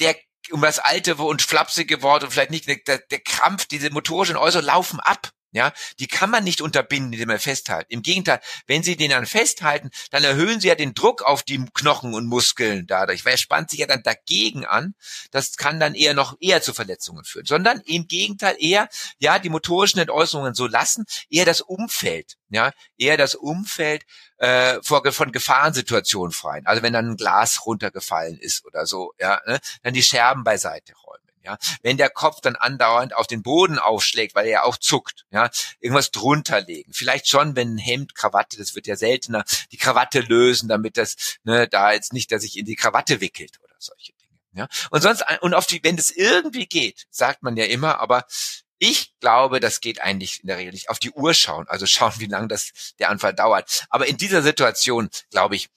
der 0.00 0.16
um 0.50 0.60
das 0.60 0.80
alte 0.80 1.14
und 1.16 1.40
flapsige 1.40 2.02
Wort 2.02 2.24
und 2.24 2.32
vielleicht 2.32 2.50
nicht 2.50 2.66
der, 2.66 2.98
der 2.98 3.20
Krampf, 3.20 3.66
diese 3.66 3.90
motorischen 3.90 4.36
Äußerungen 4.36 4.66
laufen 4.66 5.00
ab. 5.00 5.30
Ja, 5.54 5.72
die 6.00 6.06
kann 6.06 6.30
man 6.30 6.44
nicht 6.44 6.62
unterbinden, 6.62 7.12
indem 7.12 7.28
man 7.28 7.38
festhalten. 7.38 7.92
Im 7.92 8.00
Gegenteil, 8.00 8.40
wenn 8.66 8.82
Sie 8.82 8.96
den 8.96 9.10
dann 9.10 9.26
festhalten, 9.26 9.90
dann 10.10 10.24
erhöhen 10.24 10.60
Sie 10.60 10.68
ja 10.68 10.74
den 10.74 10.94
Druck 10.94 11.20
auf 11.20 11.42
die 11.42 11.62
Knochen 11.74 12.14
und 12.14 12.26
Muskeln 12.26 12.86
dadurch, 12.86 13.26
weil 13.26 13.34
er 13.34 13.38
spannt 13.38 13.68
sich 13.68 13.80
ja 13.80 13.86
dann 13.86 14.02
dagegen 14.02 14.64
an. 14.64 14.94
Das 15.30 15.56
kann 15.56 15.78
dann 15.78 15.94
eher 15.94 16.14
noch 16.14 16.36
eher 16.40 16.62
zu 16.62 16.72
Verletzungen 16.72 17.24
führen, 17.24 17.44
sondern 17.44 17.80
im 17.84 18.08
Gegenteil 18.08 18.56
eher, 18.58 18.88
ja, 19.18 19.38
die 19.38 19.50
motorischen 19.50 20.00
Entäußerungen 20.00 20.54
so 20.54 20.66
lassen, 20.66 21.04
eher 21.28 21.44
das 21.44 21.60
Umfeld, 21.60 22.38
ja, 22.48 22.72
eher 22.96 23.18
das 23.18 23.34
Umfeld 23.34 24.04
äh, 24.38 24.80
vor, 24.82 25.02
von 25.12 25.32
Gefahrensituationen 25.32 26.32
freien. 26.32 26.66
Also 26.66 26.82
wenn 26.82 26.94
dann 26.94 27.10
ein 27.10 27.16
Glas 27.16 27.66
runtergefallen 27.66 28.38
ist 28.38 28.64
oder 28.64 28.86
so, 28.86 29.12
ja, 29.20 29.40
ne, 29.46 29.60
dann 29.82 29.92
die 29.92 30.02
Scherben 30.02 30.44
beiseite. 30.44 30.94
Ja, 31.44 31.58
wenn 31.82 31.96
der 31.96 32.08
Kopf 32.08 32.40
dann 32.40 32.54
andauernd 32.54 33.16
auf 33.16 33.26
den 33.26 33.42
Boden 33.42 33.78
aufschlägt, 33.78 34.36
weil 34.36 34.46
er 34.46 34.64
auch 34.64 34.76
zuckt, 34.76 35.26
ja, 35.30 35.50
irgendwas 35.80 36.12
drunter 36.12 36.60
legen. 36.60 36.92
Vielleicht 36.92 37.28
schon, 37.28 37.56
wenn 37.56 37.74
ein 37.74 37.78
Hemd, 37.78 38.14
Krawatte, 38.14 38.58
das 38.58 38.76
wird 38.76 38.86
ja 38.86 38.94
seltener, 38.94 39.44
die 39.72 39.76
Krawatte 39.76 40.20
lösen, 40.20 40.68
damit 40.68 40.96
das, 40.96 41.38
ne, 41.42 41.66
da 41.66 41.92
jetzt 41.92 42.12
nicht, 42.12 42.30
dass 42.30 42.42
sich 42.42 42.56
in 42.56 42.64
die 42.64 42.76
Krawatte 42.76 43.20
wickelt 43.20 43.58
oder 43.62 43.74
solche 43.78 44.12
Dinge. 44.12 44.38
Ja, 44.54 44.68
und 44.90 45.00
sonst, 45.00 45.24
und 45.40 45.54
auf 45.54 45.66
die, 45.66 45.82
wenn 45.82 45.96
das 45.96 46.10
irgendwie 46.10 46.66
geht, 46.66 47.06
sagt 47.10 47.42
man 47.42 47.56
ja 47.56 47.64
immer, 47.64 47.98
aber 47.98 48.24
ich 48.78 49.14
glaube, 49.20 49.60
das 49.60 49.80
geht 49.80 50.00
eigentlich 50.00 50.40
in 50.40 50.48
der 50.48 50.58
Regel 50.58 50.72
nicht. 50.72 50.90
Auf 50.90 50.98
die 50.98 51.12
Uhr 51.12 51.34
schauen, 51.34 51.68
also 51.68 51.86
schauen, 51.86 52.14
wie 52.18 52.26
lange 52.26 52.48
das 52.48 52.94
der 52.98 53.10
Anfall 53.10 53.32
dauert. 53.32 53.86
Aber 53.90 54.06
in 54.06 54.16
dieser 54.16 54.42
Situation, 54.42 55.08
glaube 55.30 55.56
ich, 55.56 55.70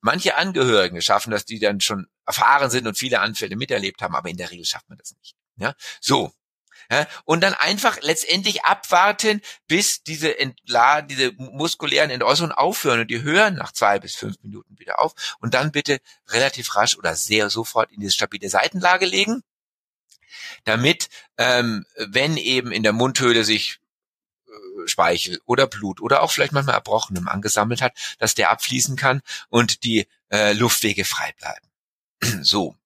manche 0.00 0.36
Angehörigen 0.36 1.00
schaffen 1.00 1.30
das, 1.30 1.44
die 1.44 1.58
dann 1.58 1.80
schon 1.80 2.08
erfahren 2.26 2.70
sind 2.70 2.86
und 2.86 2.98
viele 2.98 3.20
Anfälle 3.20 3.56
miterlebt 3.56 4.02
haben, 4.02 4.14
aber 4.14 4.28
in 4.28 4.36
der 4.36 4.50
Regel 4.50 4.64
schafft 4.64 4.88
man 4.88 4.98
das 4.98 5.14
nicht. 5.18 5.34
Ja, 5.56 5.74
so. 6.00 6.32
Ja, 6.90 7.06
und 7.24 7.42
dann 7.42 7.54
einfach 7.54 8.00
letztendlich 8.02 8.64
abwarten, 8.64 9.40
bis 9.66 10.02
diese 10.02 10.38
Entla 10.38 11.00
diese 11.00 11.32
muskulären 11.32 12.10
Entäußerungen 12.10 12.56
aufhören 12.56 13.00
und 13.00 13.10
die 13.10 13.22
hören 13.22 13.54
nach 13.54 13.72
zwei 13.72 13.98
bis 13.98 14.14
fünf 14.14 14.36
Minuten 14.42 14.78
wieder 14.78 14.98
auf 14.98 15.14
und 15.40 15.54
dann 15.54 15.72
bitte 15.72 16.00
relativ 16.28 16.74
rasch 16.74 16.96
oder 16.96 17.14
sehr 17.14 17.50
sofort 17.50 17.90
in 17.92 18.00
diese 18.00 18.12
stabile 18.12 18.50
Seitenlage 18.50 19.06
legen, 19.06 19.42
damit 20.64 21.08
ähm, 21.38 21.86
wenn 21.96 22.36
eben 22.36 22.72
in 22.72 22.82
der 22.82 22.92
Mundhöhle 22.92 23.44
sich 23.44 23.78
äh, 24.46 24.86
Speichel 24.88 25.40
oder 25.46 25.66
Blut 25.66 26.00
oder 26.00 26.22
auch 26.22 26.30
vielleicht 26.30 26.52
manchmal 26.52 26.74
Erbrochenem 26.74 27.28
angesammelt 27.28 27.80
hat, 27.80 27.92
dass 28.18 28.34
der 28.34 28.50
abfließen 28.50 28.96
kann 28.96 29.22
und 29.48 29.84
die 29.84 30.08
äh, 30.30 30.52
Luftwege 30.52 31.04
frei 31.04 31.32
bleiben. 31.38 31.71
So. 32.42 32.76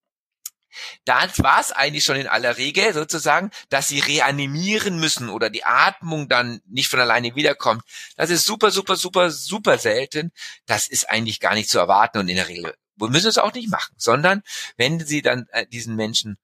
Da 1.06 1.26
war 1.38 1.60
es 1.60 1.72
eigentlich 1.72 2.04
schon 2.04 2.16
in 2.16 2.26
aller 2.26 2.58
Regel 2.58 2.92
sozusagen, 2.92 3.50
dass 3.70 3.88
sie 3.88 4.00
reanimieren 4.00 4.98
müssen 5.00 5.30
oder 5.30 5.48
die 5.48 5.64
Atmung 5.64 6.28
dann 6.28 6.60
nicht 6.66 6.88
von 6.88 7.00
alleine 7.00 7.34
wiederkommt. 7.34 7.82
Das 8.16 8.28
ist 8.28 8.44
super, 8.44 8.70
super, 8.70 8.96
super, 8.96 9.30
super 9.30 9.78
selten. 9.78 10.32
Das 10.66 10.86
ist 10.86 11.08
eigentlich 11.08 11.40
gar 11.40 11.54
nicht 11.54 11.70
zu 11.70 11.78
erwarten 11.78 12.18
und 12.18 12.28
in 12.28 12.36
der 12.36 12.48
Regel 12.48 12.74
wir 12.96 13.08
müssen 13.10 13.28
es 13.28 13.38
auch 13.38 13.52
nicht 13.52 13.68
machen, 13.68 13.94
sondern 13.98 14.42
wenn 14.76 15.04
sie 15.04 15.22
dann 15.22 15.46
äh, 15.52 15.66
diesen 15.66 15.96
Menschen 15.96 16.38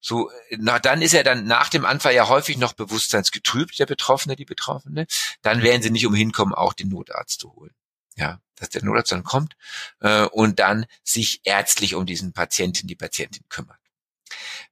so, 0.00 0.30
na, 0.50 0.78
dann 0.78 1.02
ist 1.02 1.14
er 1.14 1.24
dann 1.24 1.46
nach 1.46 1.68
dem 1.68 1.84
Anfall 1.84 2.14
ja 2.14 2.28
häufig 2.28 2.58
noch 2.58 2.74
bewusstseinsgetrübt, 2.74 3.78
der 3.78 3.86
Betroffene, 3.86 4.36
die 4.36 4.44
Betroffene, 4.44 5.06
dann 5.42 5.62
werden 5.62 5.82
sie 5.82 5.90
nicht 5.90 6.06
umhin 6.06 6.30
kommen, 6.30 6.54
auch 6.54 6.74
den 6.74 6.90
Notarzt 6.90 7.40
zu 7.40 7.52
holen 7.54 7.74
ja, 8.16 8.40
dass 8.56 8.70
der 8.70 8.84
Notarzt 8.84 9.12
dann 9.12 9.24
kommt 9.24 9.56
äh, 10.00 10.24
und 10.24 10.58
dann 10.58 10.86
sich 11.04 11.40
ärztlich 11.44 11.94
um 11.94 12.06
diesen 12.06 12.32
Patienten, 12.32 12.86
die 12.86 12.96
Patientin 12.96 13.44
kümmert. 13.48 13.78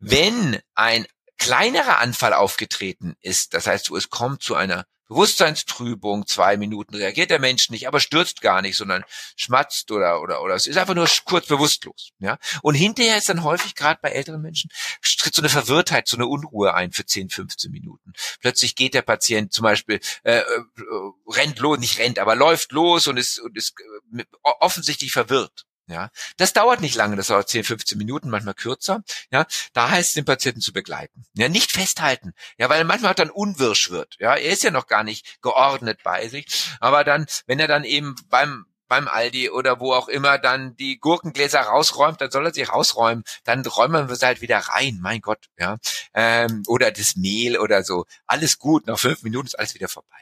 Wenn 0.00 0.58
ein 0.74 1.06
kleinerer 1.38 1.98
Anfall 1.98 2.32
aufgetreten 2.32 3.16
ist, 3.20 3.54
das 3.54 3.66
heißt, 3.66 3.90
es 3.90 4.10
kommt 4.10 4.42
zu 4.42 4.54
einer 4.54 4.86
Bewusstseinstrübung, 5.14 6.26
zwei 6.26 6.56
Minuten 6.56 6.96
reagiert 6.96 7.30
der 7.30 7.38
Mensch 7.38 7.70
nicht, 7.70 7.86
aber 7.86 8.00
stürzt 8.00 8.40
gar 8.40 8.62
nicht, 8.62 8.76
sondern 8.76 9.04
schmatzt 9.36 9.90
oder 9.92 10.20
oder 10.20 10.42
oder 10.42 10.54
es 10.54 10.66
ist 10.66 10.76
einfach 10.76 10.94
nur 10.94 11.08
kurz 11.24 11.46
bewusstlos, 11.46 12.10
ja. 12.18 12.38
Und 12.62 12.74
hinterher 12.74 13.16
ist 13.16 13.28
dann 13.28 13.44
häufig 13.44 13.74
gerade 13.74 14.00
bei 14.02 14.10
älteren 14.10 14.42
Menschen 14.42 14.70
tritt 15.24 15.34
so 15.34 15.40
eine 15.40 15.48
Verwirrtheit, 15.48 16.06
so 16.06 16.16
eine 16.16 16.26
Unruhe 16.26 16.74
ein 16.74 16.92
für 16.92 17.06
10, 17.06 17.30
15 17.30 17.70
Minuten. 17.70 18.12
Plötzlich 18.40 18.76
geht 18.76 18.94
der 18.94 19.02
Patient 19.02 19.52
zum 19.52 19.62
Beispiel 19.62 20.00
äh, 20.22 20.38
äh, 20.38 20.44
rennt 21.26 21.58
los, 21.60 21.78
nicht 21.78 21.98
rennt, 21.98 22.18
aber 22.18 22.34
läuft 22.34 22.72
los 22.72 23.06
und 23.06 23.16
ist 23.16 23.38
und 23.40 23.56
ist 23.56 23.74
äh, 24.16 24.24
offensichtlich 24.42 25.12
verwirrt. 25.12 25.64
Ja, 25.86 26.08
das 26.38 26.54
dauert 26.54 26.80
nicht 26.80 26.94
lange, 26.94 27.16
das 27.16 27.26
dauert 27.26 27.48
10, 27.48 27.64
15 27.64 27.98
Minuten, 27.98 28.30
manchmal 28.30 28.54
kürzer. 28.54 29.02
Ja, 29.30 29.46
da 29.74 29.90
heißt 29.90 30.10
es 30.10 30.14
den 30.14 30.24
Patienten 30.24 30.62
zu 30.62 30.72
begleiten. 30.72 31.24
Ja, 31.34 31.48
nicht 31.50 31.72
festhalten. 31.72 32.32
Ja, 32.56 32.70
weil 32.70 32.84
manchmal 32.84 33.14
dann 33.14 33.30
unwirsch 33.30 33.90
wird. 33.90 34.16
Ja, 34.18 34.34
er 34.34 34.52
ist 34.52 34.62
ja 34.62 34.70
noch 34.70 34.86
gar 34.86 35.04
nicht 35.04 35.42
geordnet 35.42 36.00
bei 36.02 36.28
sich. 36.28 36.46
Aber 36.80 37.04
dann, 37.04 37.26
wenn 37.46 37.60
er 37.60 37.68
dann 37.68 37.84
eben 37.84 38.14
beim 38.28 38.66
beim 38.86 39.08
Aldi 39.08 39.50
oder 39.50 39.80
wo 39.80 39.92
auch 39.92 40.08
immer 40.08 40.38
dann 40.38 40.76
die 40.76 40.98
Gurkengläser 40.98 41.60
rausräumt, 41.60 42.20
dann 42.20 42.30
soll 42.30 42.46
er 42.46 42.54
sie 42.54 42.62
rausräumen. 42.62 43.24
Dann 43.44 43.64
räumen 43.64 44.08
wir 44.08 44.16
sie 44.16 44.26
halt 44.26 44.40
wieder 44.40 44.58
rein. 44.58 44.98
Mein 45.02 45.20
Gott, 45.20 45.46
ja. 45.58 45.78
Ähm, 46.14 46.62
oder 46.66 46.90
das 46.90 47.16
Mehl 47.16 47.58
oder 47.58 47.82
so. 47.82 48.04
Alles 48.26 48.58
gut. 48.58 48.86
Nach 48.86 48.98
fünf 48.98 49.22
Minuten 49.22 49.46
ist 49.46 49.58
alles 49.58 49.74
wieder 49.74 49.88
vorbei 49.88 50.16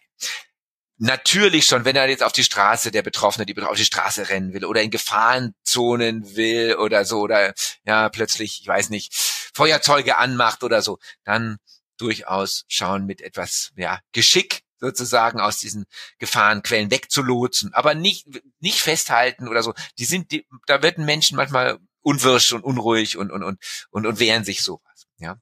natürlich 1.03 1.67
schon, 1.67 1.85
wenn 1.85 1.97
er 1.97 2.09
jetzt 2.09 2.23
auf 2.23 2.33
die 2.33 2.45
Straße, 2.45 2.93
der 2.93 3.03
Betroffene, 3.03 3.45
die 3.45 3.61
auf 3.61 3.77
die 3.77 3.85
Straße 3.85 4.29
rennen 4.29 4.53
will 4.55 4.65
oder 4.65 4.83
in 4.83 4.91
Gefahrenzonen 4.91 6.37
will 6.37 6.77
oder 6.77 7.05
so 7.05 7.21
oder 7.21 7.55
ja 7.85 8.09
plötzlich, 8.09 8.61
ich 8.61 8.67
weiß 8.69 8.91
nicht, 8.91 9.13
Feuerzeuge 9.53 10.17
anmacht 10.19 10.63
oder 10.63 10.81
so, 10.81 10.99
dann 11.25 11.59
durchaus 11.97 12.65
schauen 12.69 13.05
mit 13.05 13.21
etwas 13.21 13.73
ja 13.77 13.99
Geschick 14.13 14.61
sozusagen 14.79 15.41
aus 15.41 15.59
diesen 15.59 15.87
Gefahrenquellen 16.19 16.91
wegzulotsen, 16.93 17.75
aber 17.75 17.95
nicht 17.95 18.29
nicht 18.61 18.81
festhalten 18.81 19.49
oder 19.49 19.65
so. 19.65 19.75
Die 19.99 20.05
sind, 20.05 20.31
die, 20.31 20.47
da 20.67 20.83
werden 20.83 21.05
Menschen 21.05 21.37
manchmal 21.37 21.79
unwirsch 22.03 22.53
und 22.53 22.63
unruhig 22.63 23.17
und 23.17 23.33
und 23.33 23.43
und 23.43 23.59
und, 23.91 24.07
und 24.07 24.21
wehren 24.21 24.45
sich 24.45 24.63
sowas. 24.63 25.07
Ja, 25.19 25.37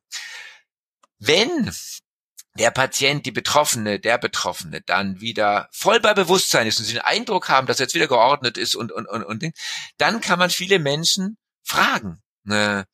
wenn 1.18 1.70
der 2.58 2.70
Patient, 2.70 3.24
die 3.26 3.30
Betroffene, 3.30 4.00
der 4.00 4.18
Betroffene 4.18 4.80
dann 4.80 5.20
wieder 5.20 5.68
voll 5.72 6.00
bei 6.00 6.14
Bewusstsein 6.14 6.66
ist 6.66 6.78
und 6.78 6.84
sie 6.84 6.94
den 6.94 7.02
Eindruck 7.02 7.48
haben, 7.48 7.66
dass 7.66 7.78
er 7.78 7.84
jetzt 7.84 7.94
wieder 7.94 8.08
geordnet 8.08 8.58
ist 8.58 8.74
und, 8.74 8.90
und, 8.92 9.06
und, 9.06 9.22
und, 9.22 9.44
dann 9.98 10.20
kann 10.20 10.38
man 10.38 10.50
viele 10.50 10.78
Menschen 10.78 11.38
fragen. 11.62 12.22
Ne? 12.44 12.86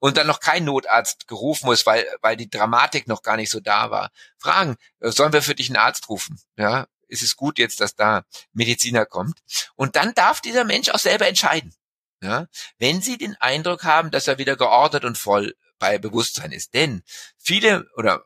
Und 0.00 0.16
dann 0.16 0.26
noch 0.26 0.40
kein 0.40 0.64
Notarzt 0.64 1.28
gerufen 1.28 1.66
muss, 1.66 1.86
weil, 1.86 2.06
weil 2.20 2.36
die 2.36 2.50
Dramatik 2.50 3.06
noch 3.06 3.22
gar 3.22 3.36
nicht 3.36 3.50
so 3.50 3.60
da 3.60 3.90
war. 3.90 4.10
Fragen, 4.38 4.76
äh, 5.00 5.10
sollen 5.10 5.32
wir 5.32 5.42
für 5.42 5.54
dich 5.54 5.68
einen 5.68 5.76
Arzt 5.76 6.08
rufen? 6.08 6.40
Ja, 6.56 6.86
ist 7.08 7.22
es 7.22 7.36
gut 7.36 7.58
jetzt, 7.58 7.80
dass 7.80 7.94
da 7.94 8.24
Mediziner 8.52 9.06
kommt? 9.06 9.38
Und 9.76 9.96
dann 9.96 10.14
darf 10.14 10.40
dieser 10.40 10.64
Mensch 10.64 10.88
auch 10.90 10.98
selber 10.98 11.28
entscheiden. 11.28 11.74
Ja, 12.22 12.46
wenn 12.78 13.02
Sie 13.02 13.18
den 13.18 13.36
Eindruck 13.36 13.84
haben, 13.84 14.10
dass 14.10 14.28
er 14.28 14.38
wieder 14.38 14.56
geordnet 14.56 15.04
und 15.04 15.18
voll 15.18 15.54
bei 15.78 15.98
Bewusstsein 15.98 16.52
ist. 16.52 16.72
Denn 16.72 17.02
viele 17.38 17.86
oder 17.96 18.24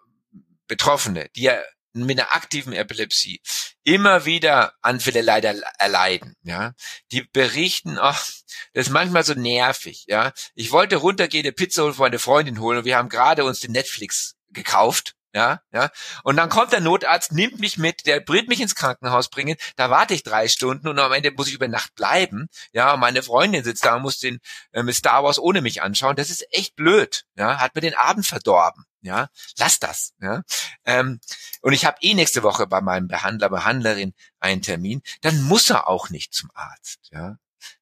Betroffene, 0.68 1.28
die 1.34 1.42
ja 1.42 1.58
mit 1.94 2.20
einer 2.20 2.32
aktiven 2.34 2.72
Epilepsie 2.72 3.40
immer 3.82 4.24
wieder 4.24 4.74
Anfälle 4.82 5.22
leider 5.22 5.54
erleiden, 5.78 6.36
ja, 6.42 6.74
die 7.10 7.22
berichten, 7.22 7.98
ach, 7.98 8.24
das 8.72 8.86
ist 8.86 8.90
manchmal 8.90 9.24
so 9.24 9.34
nervig, 9.34 10.04
ja. 10.06 10.32
Ich 10.54 10.70
wollte 10.70 10.96
runtergehen, 10.96 11.44
eine 11.44 11.52
Pizza 11.52 11.82
holen 11.82 11.94
für 11.94 12.02
meine 12.02 12.18
Freundin 12.18 12.60
holen 12.60 12.78
und 12.78 12.84
wir 12.84 12.96
haben 12.96 13.08
gerade 13.08 13.44
uns 13.44 13.60
den 13.60 13.72
Netflix 13.72 14.36
gekauft, 14.50 15.14
ja, 15.34 15.60
ja. 15.72 15.90
Und 16.24 16.36
dann 16.36 16.48
kommt 16.48 16.72
der 16.72 16.80
Notarzt, 16.80 17.32
nimmt 17.32 17.60
mich 17.60 17.76
mit, 17.76 18.06
der 18.06 18.20
bringt 18.20 18.48
mich 18.48 18.60
ins 18.60 18.74
Krankenhaus 18.74 19.28
bringen, 19.28 19.56
da 19.76 19.90
warte 19.90 20.14
ich 20.14 20.22
drei 20.22 20.48
Stunden 20.48 20.88
und 20.88 20.98
am 20.98 21.12
Ende 21.12 21.30
muss 21.32 21.48
ich 21.48 21.54
über 21.54 21.68
Nacht 21.68 21.94
bleiben, 21.94 22.48
ja. 22.72 22.94
Und 22.94 23.00
meine 23.00 23.22
Freundin 23.22 23.62
sitzt 23.62 23.84
da 23.84 23.96
und 23.96 24.02
muss 24.02 24.18
den 24.18 24.40
äh, 24.72 24.92
Star 24.92 25.24
Wars 25.24 25.38
ohne 25.38 25.60
mich 25.60 25.82
anschauen. 25.82 26.16
Das 26.16 26.30
ist 26.30 26.46
echt 26.50 26.76
blöd, 26.76 27.24
ja. 27.36 27.58
Hat 27.58 27.74
mir 27.74 27.82
den 27.82 27.94
Abend 27.94 28.26
verdorben, 28.26 28.84
ja. 29.02 29.28
Lass 29.58 29.78
das, 29.78 30.14
ja. 30.20 30.42
Ähm, 30.84 31.20
und 31.60 31.72
ich 31.74 31.84
habe 31.84 31.98
eh 32.00 32.14
nächste 32.14 32.42
Woche 32.42 32.66
bei 32.66 32.80
meinem 32.80 33.08
Behandler, 33.08 33.50
Behandlerin 33.50 34.14
einen 34.40 34.62
Termin, 34.62 35.02
dann 35.20 35.42
muss 35.42 35.68
er 35.68 35.88
auch 35.88 36.08
nicht 36.10 36.32
zum 36.32 36.50
Arzt, 36.54 37.00
ja. 37.10 37.36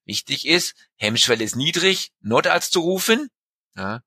Wichtig 0.05 0.47
ist, 0.47 0.75
Hemmschwelle 0.97 1.43
ist 1.43 1.55
niedrig, 1.55 2.11
Notarzt 2.19 2.73
zu 2.73 2.81
rufen, 2.81 3.29
ja. 3.75 4.01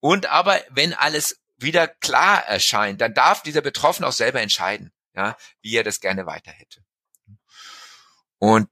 Und 0.00 0.26
aber 0.26 0.60
wenn 0.70 0.92
alles 0.92 1.40
wieder 1.56 1.88
klar 1.88 2.44
erscheint, 2.46 3.00
dann 3.00 3.14
darf 3.14 3.42
dieser 3.42 3.60
Betroffene 3.60 4.06
auch 4.06 4.12
selber 4.12 4.40
entscheiden, 4.40 4.92
ja, 5.14 5.36
wie 5.62 5.76
er 5.76 5.84
das 5.84 6.00
gerne 6.00 6.26
weiter 6.26 6.50
hätte. 6.50 6.84
Und 8.38 8.68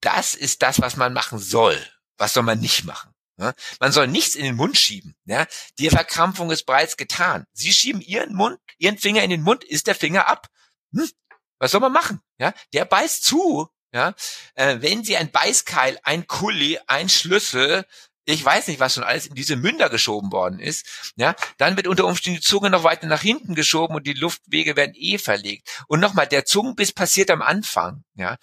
das 0.00 0.34
ist 0.34 0.62
das, 0.62 0.80
was 0.80 0.96
man 0.96 1.12
machen 1.12 1.38
soll. 1.38 1.78
Was 2.16 2.34
soll 2.34 2.42
man 2.42 2.60
nicht 2.60 2.84
machen? 2.84 3.14
Ja? 3.38 3.54
Man 3.80 3.92
soll 3.92 4.06
nichts 4.06 4.34
in 4.34 4.44
den 4.44 4.56
Mund 4.56 4.76
schieben. 4.76 5.16
Ja? 5.24 5.46
Die 5.78 5.88
Verkrampfung 5.90 6.50
ist 6.50 6.64
bereits 6.66 6.96
getan. 6.96 7.46
Sie 7.52 7.72
schieben 7.72 8.00
ihren 8.00 8.34
Mund, 8.34 8.58
ihren 8.78 8.98
Finger 8.98 9.22
in 9.22 9.30
den 9.30 9.42
Mund, 9.42 9.64
ist 9.64 9.86
der 9.86 9.94
Finger 9.94 10.28
ab. 10.28 10.48
Hm? 10.92 11.10
Was 11.58 11.70
soll 11.72 11.80
man 11.80 11.92
machen? 11.92 12.20
Ja? 12.38 12.52
Der 12.72 12.84
beißt 12.84 13.24
zu. 13.24 13.68
Ja? 13.92 14.14
Äh, 14.54 14.78
wenn 14.80 15.04
Sie 15.04 15.16
ein 15.16 15.30
Beißkeil, 15.30 15.98
ein 16.02 16.26
Kuli, 16.26 16.78
ein 16.86 17.08
Schlüssel, 17.08 17.86
ich 18.30 18.44
weiß 18.44 18.68
nicht, 18.68 18.80
was 18.80 18.94
schon 18.94 19.04
alles 19.04 19.26
in 19.26 19.34
diese 19.34 19.56
Münder 19.56 19.88
geschoben 19.88 20.32
worden 20.32 20.58
ist, 20.58 21.12
ja, 21.16 21.34
dann 21.58 21.76
wird 21.76 21.86
unter 21.86 22.06
Umständen 22.06 22.40
die 22.40 22.46
Zunge 22.46 22.70
noch 22.70 22.84
weiter 22.84 23.06
nach 23.06 23.22
hinten 23.22 23.54
geschoben 23.54 23.96
und 23.96 24.06
die 24.06 24.12
Luftwege 24.12 24.76
werden 24.76 24.94
eh 24.94 25.18
verlegt. 25.18 25.84
Und 25.88 26.00
nochmal, 26.00 26.26
der 26.26 26.44
Zungenbiss 26.44 26.92
passiert 26.92 27.30
am 27.30 27.42
Anfang, 27.42 28.04
ja. 28.14 28.36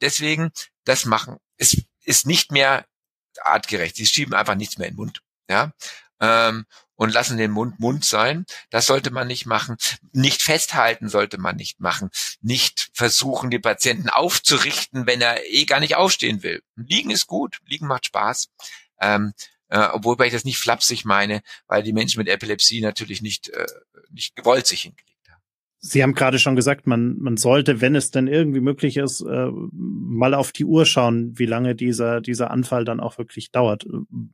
Deswegen, 0.00 0.50
das 0.84 1.04
machen, 1.04 1.36
ist, 1.56 1.82
ist 2.04 2.26
nicht 2.26 2.52
mehr 2.52 2.86
artgerecht. 3.42 3.96
Sie 3.96 4.06
schieben 4.06 4.34
einfach 4.34 4.54
nichts 4.54 4.78
mehr 4.78 4.88
in 4.88 4.94
den 4.94 4.98
Mund, 4.98 5.22
ja. 5.48 5.72
Ähm, 6.20 6.66
und 7.00 7.14
lassen 7.14 7.38
den 7.38 7.50
Mund 7.50 7.80
Mund 7.80 8.04
sein. 8.04 8.44
Das 8.68 8.84
sollte 8.84 9.10
man 9.10 9.26
nicht 9.26 9.46
machen. 9.46 9.78
Nicht 10.12 10.42
festhalten 10.42 11.08
sollte 11.08 11.38
man 11.38 11.56
nicht 11.56 11.80
machen. 11.80 12.10
Nicht 12.42 12.90
versuchen, 12.92 13.50
den 13.50 13.62
Patienten 13.62 14.10
aufzurichten, 14.10 15.06
wenn 15.06 15.22
er 15.22 15.42
eh 15.46 15.64
gar 15.64 15.80
nicht 15.80 15.96
aufstehen 15.96 16.42
will. 16.42 16.62
Liegen 16.76 17.10
ist 17.10 17.26
gut. 17.26 17.60
Liegen 17.64 17.86
macht 17.86 18.04
Spaß. 18.04 18.50
Ähm, 19.00 19.32
äh, 19.70 19.86
obwohl 19.92 20.16
ich 20.26 20.32
das 20.32 20.44
nicht 20.44 20.58
flapsig 20.58 21.04
meine, 21.04 21.42
weil 21.66 21.82
die 21.82 21.92
Menschen 21.92 22.18
mit 22.18 22.28
Epilepsie 22.28 22.80
natürlich 22.80 23.22
nicht, 23.22 23.48
äh, 23.50 23.66
nicht 24.10 24.36
gewollt 24.36 24.66
sich 24.66 24.82
hingelegt 24.82 25.28
haben. 25.30 25.42
Sie 25.78 26.02
haben 26.02 26.14
gerade 26.14 26.38
schon 26.38 26.56
gesagt, 26.56 26.86
man, 26.86 27.18
man 27.18 27.36
sollte, 27.36 27.80
wenn 27.80 27.94
es 27.94 28.10
denn 28.10 28.26
irgendwie 28.26 28.60
möglich 28.60 28.96
ist, 28.96 29.20
äh, 29.22 29.48
mal 29.72 30.34
auf 30.34 30.52
die 30.52 30.64
Uhr 30.64 30.86
schauen, 30.86 31.38
wie 31.38 31.46
lange 31.46 31.74
dieser, 31.74 32.20
dieser 32.20 32.50
Anfall 32.50 32.84
dann 32.84 33.00
auch 33.00 33.16
wirklich 33.16 33.52
dauert. 33.52 33.86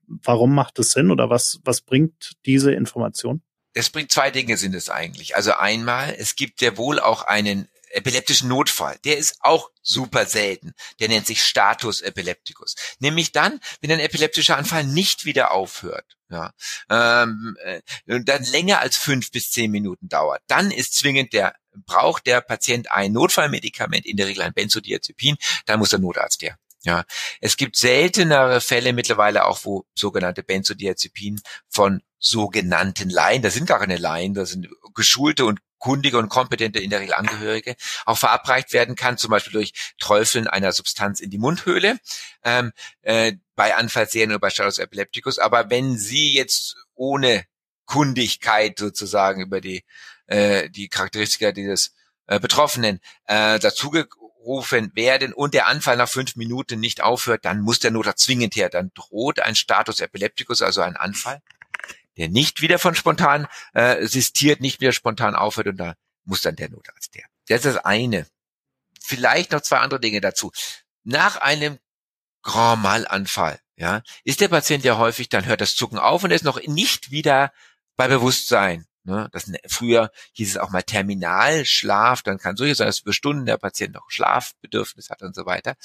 Warum 0.06 0.54
macht 0.54 0.78
es 0.78 0.92
Sinn 0.92 1.10
oder 1.10 1.28
was, 1.30 1.60
was 1.64 1.82
bringt 1.82 2.32
diese 2.46 2.72
Information? 2.72 3.42
Es 3.74 3.90
bringt 3.90 4.10
zwei 4.10 4.30
Dinge 4.30 4.56
sind 4.56 4.74
es 4.74 4.88
eigentlich. 4.88 5.36
Also 5.36 5.52
einmal, 5.52 6.14
es 6.18 6.34
gibt 6.34 6.62
ja 6.62 6.78
wohl 6.78 6.98
auch 6.98 7.22
einen 7.24 7.68
epileptischen 7.96 8.48
Notfall. 8.48 8.98
Der 9.04 9.18
ist 9.18 9.38
auch 9.40 9.70
super 9.82 10.26
selten. 10.26 10.72
Der 11.00 11.08
nennt 11.08 11.26
sich 11.26 11.42
Status 11.42 12.00
epilepticus. 12.00 12.74
Nämlich 12.98 13.32
dann, 13.32 13.60
wenn 13.80 13.92
ein 13.92 14.00
epileptischer 14.00 14.56
Anfall 14.56 14.84
nicht 14.84 15.24
wieder 15.24 15.52
aufhört. 15.52 16.16
Ja, 16.28 16.52
ähm, 16.90 17.56
äh, 17.62 17.80
und 18.08 18.28
dann 18.28 18.42
länger 18.42 18.80
als 18.80 18.96
fünf 18.96 19.30
bis 19.30 19.52
zehn 19.52 19.70
Minuten 19.70 20.08
dauert, 20.08 20.42
dann 20.48 20.72
ist 20.72 20.94
zwingend 20.94 21.32
der 21.32 21.54
braucht 21.84 22.26
der 22.26 22.40
Patient 22.40 22.90
ein 22.90 23.12
Notfallmedikament, 23.12 24.06
in 24.06 24.16
der 24.16 24.26
Regel 24.26 24.42
ein 24.42 24.54
Benzodiazepin, 24.54 25.36
dann 25.66 25.78
muss 25.78 25.90
der 25.90 25.98
Notarzt 25.98 26.42
her. 26.42 26.58
Ja, 26.84 27.04
es 27.40 27.56
gibt 27.56 27.76
seltenere 27.76 28.60
Fälle 28.60 28.92
mittlerweile 28.92 29.46
auch, 29.46 29.64
wo 29.64 29.84
sogenannte 29.94 30.44
Benzodiazepin 30.44 31.40
von 31.68 32.00
sogenannten 32.18 33.10
Laien, 33.10 33.42
das 33.42 33.54
sind 33.54 33.66
gar 33.66 33.80
keine 33.80 33.96
Laien, 33.96 34.34
das 34.34 34.50
sind 34.50 34.68
geschulte 34.94 35.44
und 35.44 35.60
kundige 35.86 36.18
und 36.18 36.28
kompetente 36.28 36.80
in 36.80 36.90
der 36.90 36.98
Regel 36.98 37.14
Angehörige 37.14 37.76
auch 38.06 38.18
verabreicht 38.18 38.72
werden 38.72 38.96
kann, 38.96 39.18
zum 39.18 39.30
Beispiel 39.30 39.52
durch 39.52 39.72
Träufeln 40.00 40.48
einer 40.48 40.72
Substanz 40.72 41.20
in 41.20 41.30
die 41.30 41.38
Mundhöhle, 41.38 42.00
ähm, 42.42 42.72
äh, 43.02 43.34
bei 43.54 43.76
Anfallsserien 43.76 44.32
oder 44.32 44.40
bei 44.40 44.50
Status 44.50 44.80
epilepticus. 44.80 45.38
Aber 45.38 45.70
wenn 45.70 45.96
Sie 45.96 46.34
jetzt 46.34 46.74
ohne 46.96 47.44
Kundigkeit 47.84 48.76
sozusagen 48.80 49.42
über 49.42 49.60
die, 49.60 49.84
äh, 50.26 50.68
die 50.70 50.88
Charakteristika 50.88 51.52
dieses 51.52 51.94
äh, 52.26 52.40
Betroffenen 52.40 52.98
äh, 53.26 53.60
dazugerufen 53.60 54.90
werden 54.96 55.32
und 55.32 55.54
der 55.54 55.68
Anfall 55.68 55.96
nach 55.96 56.08
fünf 56.08 56.34
Minuten 56.34 56.80
nicht 56.80 57.00
aufhört, 57.00 57.44
dann 57.44 57.60
muss 57.60 57.78
der 57.78 57.92
Notarzt 57.92 58.24
zwingend 58.24 58.56
her. 58.56 58.70
Dann 58.70 58.90
droht 58.92 59.38
ein 59.38 59.54
Status 59.54 60.00
epilepticus, 60.00 60.62
also 60.62 60.80
ein 60.80 60.96
Anfall 60.96 61.42
der 62.16 62.28
nicht 62.28 62.62
wieder 62.62 62.78
von 62.78 62.94
spontan 62.94 63.46
äh, 63.74 64.06
sistiert, 64.06 64.60
nicht 64.60 64.80
wieder 64.80 64.92
spontan 64.92 65.34
aufhört 65.34 65.68
und 65.68 65.76
da 65.76 65.94
muss 66.24 66.42
dann 66.42 66.56
der 66.56 66.70
Notarzt 66.70 67.14
her. 67.14 67.24
Das 67.48 67.64
ist 67.64 67.76
das 67.76 67.84
eine. 67.84 68.26
Vielleicht 69.00 69.52
noch 69.52 69.60
zwei 69.60 69.78
andere 69.78 70.00
Dinge 70.00 70.20
dazu. 70.20 70.50
Nach 71.04 71.36
einem 71.36 71.78
Grand 72.42 72.82
Mal-Anfall, 72.82 73.60
ja, 73.76 74.02
ist 74.24 74.40
der 74.40 74.48
Patient 74.48 74.84
ja 74.84 74.98
häufig, 74.98 75.28
dann 75.28 75.46
hört 75.46 75.60
das 75.60 75.76
Zucken 75.76 75.98
auf 75.98 76.24
und 76.24 76.30
er 76.30 76.36
ist 76.36 76.44
noch 76.44 76.60
nicht 76.66 77.10
wieder 77.10 77.52
bei 77.96 78.08
Bewusstsein. 78.08 78.86
Ne? 79.06 79.28
Das, 79.32 79.50
früher 79.68 80.10
hieß 80.32 80.50
es 80.50 80.56
auch 80.56 80.70
mal 80.70 80.82
Terminalschlaf, 80.82 82.22
dann 82.22 82.38
kann 82.38 82.56
so 82.56 82.64
sein, 82.74 82.88
dass 82.88 83.00
über 83.00 83.12
Stunden 83.12 83.46
der 83.46 83.56
Patient 83.56 83.94
noch 83.94 84.10
Schlafbedürfnis 84.10 85.10
hat 85.10 85.22
und 85.22 85.34
so 85.34 85.46
weiter. 85.46 85.76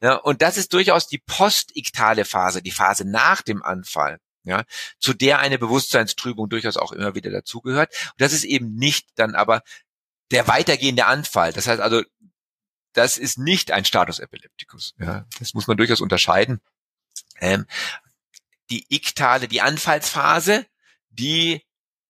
Ja, 0.00 0.14
und 0.14 0.40
das 0.40 0.56
ist 0.56 0.72
durchaus 0.72 1.06
die 1.06 1.18
postiktale 1.18 2.24
Phase, 2.24 2.62
die 2.62 2.70
Phase 2.70 3.04
nach 3.04 3.42
dem 3.42 3.62
Anfall 3.62 4.18
ja, 4.44 4.64
zu 4.98 5.12
der 5.12 5.38
eine 5.38 5.58
Bewusstseinstrübung 5.58 6.48
durchaus 6.48 6.76
auch 6.76 6.92
immer 6.92 7.14
wieder 7.14 7.30
dazugehört. 7.30 7.92
Und 8.12 8.20
das 8.20 8.32
ist 8.32 8.44
eben 8.44 8.74
nicht 8.74 9.08
dann 9.16 9.34
aber 9.34 9.62
der 10.30 10.48
weitergehende 10.48 11.06
Anfall. 11.06 11.52
Das 11.52 11.66
heißt 11.66 11.80
also, 11.80 12.02
das 12.92 13.18
ist 13.18 13.38
nicht 13.38 13.70
ein 13.70 13.84
Status 13.84 14.18
epilepticus. 14.18 14.94
Ja, 14.98 15.26
das 15.38 15.54
muss 15.54 15.66
man 15.66 15.76
durchaus 15.76 16.00
unterscheiden. 16.00 16.60
Ähm, 17.40 17.66
die 18.70 18.86
iktale, 18.88 19.48
die 19.48 19.60
Anfallsphase, 19.60 20.66
die 21.10 21.62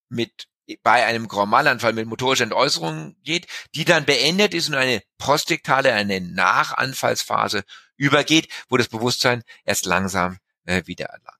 mit 0.08 0.48
bei 0.82 1.04
einem 1.04 1.26
Graumalanfall 1.26 1.92
mit 1.92 2.06
motorischer 2.06 2.44
Entäußerung 2.44 3.16
geht, 3.24 3.48
die 3.74 3.84
dann 3.84 4.04
beendet 4.04 4.54
ist 4.54 4.68
und 4.68 4.76
eine 4.76 5.02
postiktale, 5.18 5.92
eine 5.92 6.20
Nachanfallsphase 6.20 7.64
übergeht, 7.96 8.48
wo 8.68 8.76
das 8.76 8.88
Bewusstsein 8.88 9.42
erst 9.64 9.84
langsam 9.84 10.38
äh, 10.66 10.82
wieder 10.86 11.06
erlangt. 11.06 11.39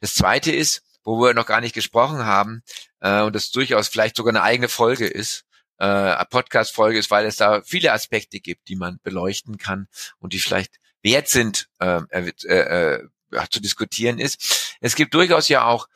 Das 0.00 0.14
zweite 0.14 0.52
ist, 0.52 0.82
wo 1.04 1.20
wir 1.20 1.34
noch 1.34 1.46
gar 1.46 1.60
nicht 1.60 1.74
gesprochen 1.74 2.24
haben, 2.24 2.62
äh, 3.00 3.22
und 3.22 3.34
das 3.34 3.50
durchaus 3.50 3.88
vielleicht 3.88 4.16
sogar 4.16 4.32
eine 4.32 4.42
eigene 4.42 4.68
Folge 4.68 5.06
ist, 5.06 5.44
äh, 5.78 6.24
Podcast-Folge 6.26 6.98
ist, 6.98 7.10
weil 7.10 7.26
es 7.26 7.36
da 7.36 7.62
viele 7.62 7.92
Aspekte 7.92 8.40
gibt, 8.40 8.68
die 8.68 8.76
man 8.76 8.98
beleuchten 9.02 9.58
kann 9.58 9.88
und 10.18 10.32
die 10.32 10.38
vielleicht 10.38 10.76
wert 11.02 11.28
sind, 11.28 11.68
äh, 11.78 12.00
äh, 12.10 12.32
äh, 12.48 13.06
zu 13.50 13.60
diskutieren 13.60 14.18
ist. 14.18 14.74
Es 14.80 14.96
gibt 14.96 15.12
durchaus 15.14 15.48
ja 15.48 15.64
auch 15.64 15.88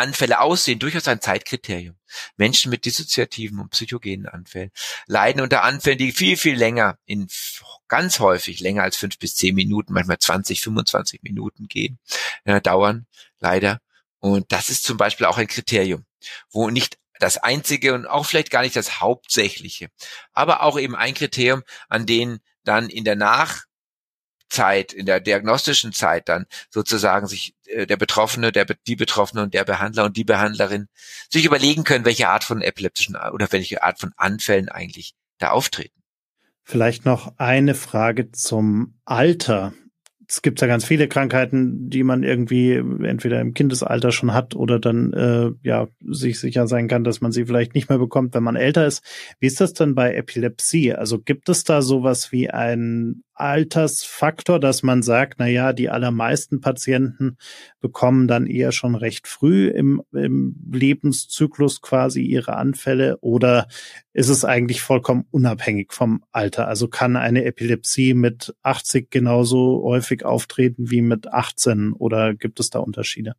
Anfälle 0.00 0.40
aussehen, 0.40 0.78
durchaus 0.78 1.08
ein 1.08 1.20
Zeitkriterium. 1.20 1.96
Menschen 2.36 2.70
mit 2.70 2.84
dissoziativen 2.84 3.60
und 3.60 3.70
psychogenen 3.70 4.26
Anfällen 4.26 4.70
leiden 5.06 5.42
unter 5.42 5.62
Anfällen, 5.62 5.98
die 5.98 6.12
viel, 6.12 6.36
viel 6.36 6.56
länger, 6.56 6.98
in 7.04 7.28
ganz 7.88 8.18
häufig 8.18 8.60
länger 8.60 8.82
als 8.82 8.96
fünf 8.96 9.18
bis 9.18 9.36
zehn 9.36 9.54
Minuten, 9.54 9.92
manchmal 9.92 10.18
20, 10.18 10.60
25 10.62 11.22
Minuten 11.22 11.68
gehen, 11.68 11.98
äh, 12.44 12.60
dauern, 12.60 13.06
leider. 13.38 13.80
Und 14.18 14.50
das 14.52 14.70
ist 14.70 14.82
zum 14.84 14.96
Beispiel 14.96 15.26
auch 15.26 15.38
ein 15.38 15.46
Kriterium, 15.46 16.04
wo 16.50 16.70
nicht 16.70 16.98
das 17.18 17.36
einzige 17.36 17.94
und 17.94 18.06
auch 18.06 18.24
vielleicht 18.24 18.50
gar 18.50 18.62
nicht 18.62 18.76
das 18.76 19.00
hauptsächliche, 19.00 19.90
aber 20.32 20.62
auch 20.62 20.78
eben 20.78 20.96
ein 20.96 21.14
Kriterium, 21.14 21.62
an 21.88 22.06
denen 22.06 22.40
dann 22.64 22.88
in 22.88 23.04
der 23.04 23.16
Nachzeit, 24.50 24.92
in 24.92 25.06
der 25.06 25.20
diagnostischen 25.20 25.92
Zeit 25.92 26.28
dann 26.28 26.46
sozusagen 26.70 27.26
sich 27.26 27.54
äh, 27.66 27.86
der 27.86 27.96
Betroffene, 27.96 28.52
der, 28.52 28.66
die 28.86 28.96
Betroffene 28.96 29.42
und 29.42 29.54
der 29.54 29.64
Behandler 29.64 30.04
und 30.04 30.16
die 30.16 30.24
Behandlerin 30.24 30.88
sich 31.30 31.44
überlegen 31.44 31.84
können, 31.84 32.04
welche 32.04 32.28
Art 32.28 32.44
von 32.44 32.60
epileptischen 32.60 33.16
oder 33.32 33.50
welche 33.50 33.82
Art 33.82 34.00
von 34.00 34.12
Anfällen 34.16 34.68
eigentlich 34.68 35.14
da 35.38 35.50
auftreten. 35.50 35.94
Vielleicht 36.64 37.04
noch 37.04 37.34
eine 37.38 37.74
Frage 37.74 38.32
zum 38.32 38.98
Alter 39.04 39.72
es 40.30 40.42
gibt 40.42 40.60
ja 40.60 40.68
ganz 40.68 40.84
viele 40.84 41.08
Krankheiten, 41.08 41.90
die 41.90 42.04
man 42.04 42.22
irgendwie 42.22 42.74
entweder 42.74 43.40
im 43.40 43.52
Kindesalter 43.52 44.12
schon 44.12 44.32
hat 44.32 44.54
oder 44.54 44.78
dann 44.78 45.12
äh, 45.12 45.50
ja 45.64 45.88
sich 46.06 46.38
sicher 46.38 46.68
sein 46.68 46.86
kann, 46.86 47.02
dass 47.02 47.20
man 47.20 47.32
sie 47.32 47.46
vielleicht 47.46 47.74
nicht 47.74 47.88
mehr 47.88 47.98
bekommt, 47.98 48.32
wenn 48.34 48.44
man 48.44 48.54
älter 48.54 48.86
ist. 48.86 49.02
Wie 49.40 49.48
ist 49.48 49.60
das 49.60 49.72
denn 49.72 49.96
bei 49.96 50.14
Epilepsie? 50.14 50.94
Also 50.94 51.18
gibt 51.18 51.48
es 51.48 51.64
da 51.64 51.82
sowas 51.82 52.30
wie 52.30 52.48
ein 52.48 53.24
Altersfaktor, 53.40 54.60
dass 54.60 54.82
man 54.82 55.02
sagt, 55.02 55.38
na 55.38 55.46
ja, 55.46 55.72
die 55.72 55.90
allermeisten 55.90 56.60
Patienten 56.60 57.36
bekommen 57.80 58.28
dann 58.28 58.46
eher 58.46 58.72
schon 58.72 58.94
recht 58.94 59.26
früh 59.26 59.68
im, 59.68 60.02
im 60.12 60.54
Lebenszyklus 60.70 61.80
quasi 61.80 62.22
ihre 62.22 62.56
Anfälle 62.56 63.18
oder 63.20 63.66
ist 64.12 64.28
es 64.28 64.44
eigentlich 64.44 64.82
vollkommen 64.82 65.24
unabhängig 65.30 65.92
vom 65.92 66.22
Alter? 66.30 66.68
Also 66.68 66.88
kann 66.88 67.16
eine 67.16 67.44
Epilepsie 67.44 68.14
mit 68.14 68.54
80 68.62 69.10
genauso 69.10 69.82
häufig 69.82 70.24
auftreten 70.24 70.90
wie 70.90 71.02
mit 71.02 71.32
18 71.32 71.92
oder 71.92 72.34
gibt 72.34 72.60
es 72.60 72.70
da 72.70 72.78
Unterschiede? 72.78 73.34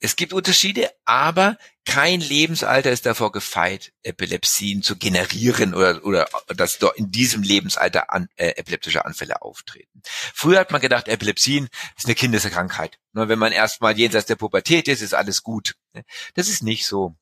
Es 0.00 0.16
gibt 0.16 0.32
Unterschiede, 0.32 0.90
aber 1.04 1.56
kein 1.84 2.20
Lebensalter 2.20 2.90
ist 2.90 3.06
davor 3.06 3.32
gefeit, 3.32 3.92
Epilepsien 4.02 4.82
zu 4.82 4.96
generieren 4.96 5.74
oder, 5.74 6.04
oder 6.04 6.26
dass 6.48 6.78
dort 6.78 6.98
in 6.98 7.10
diesem 7.10 7.42
Lebensalter 7.42 8.12
an, 8.12 8.28
äh, 8.36 8.48
epileptische 8.56 9.04
Anfälle 9.04 9.42
auftreten. 9.42 10.02
Früher 10.02 10.60
hat 10.60 10.72
man 10.72 10.80
gedacht, 10.80 11.08
Epilepsien 11.08 11.68
ist 11.96 12.06
eine 12.06 12.14
Kindeskrankheit. 12.14 12.98
Nur 13.12 13.28
wenn 13.28 13.38
man 13.38 13.52
erstmal 13.52 13.96
jenseits 13.96 14.26
der 14.26 14.36
Pubertät 14.36 14.88
ist, 14.88 15.00
ist 15.00 15.14
alles 15.14 15.42
gut. 15.42 15.76
Das 16.34 16.48
ist 16.48 16.62
nicht 16.62 16.86
so. 16.86 17.16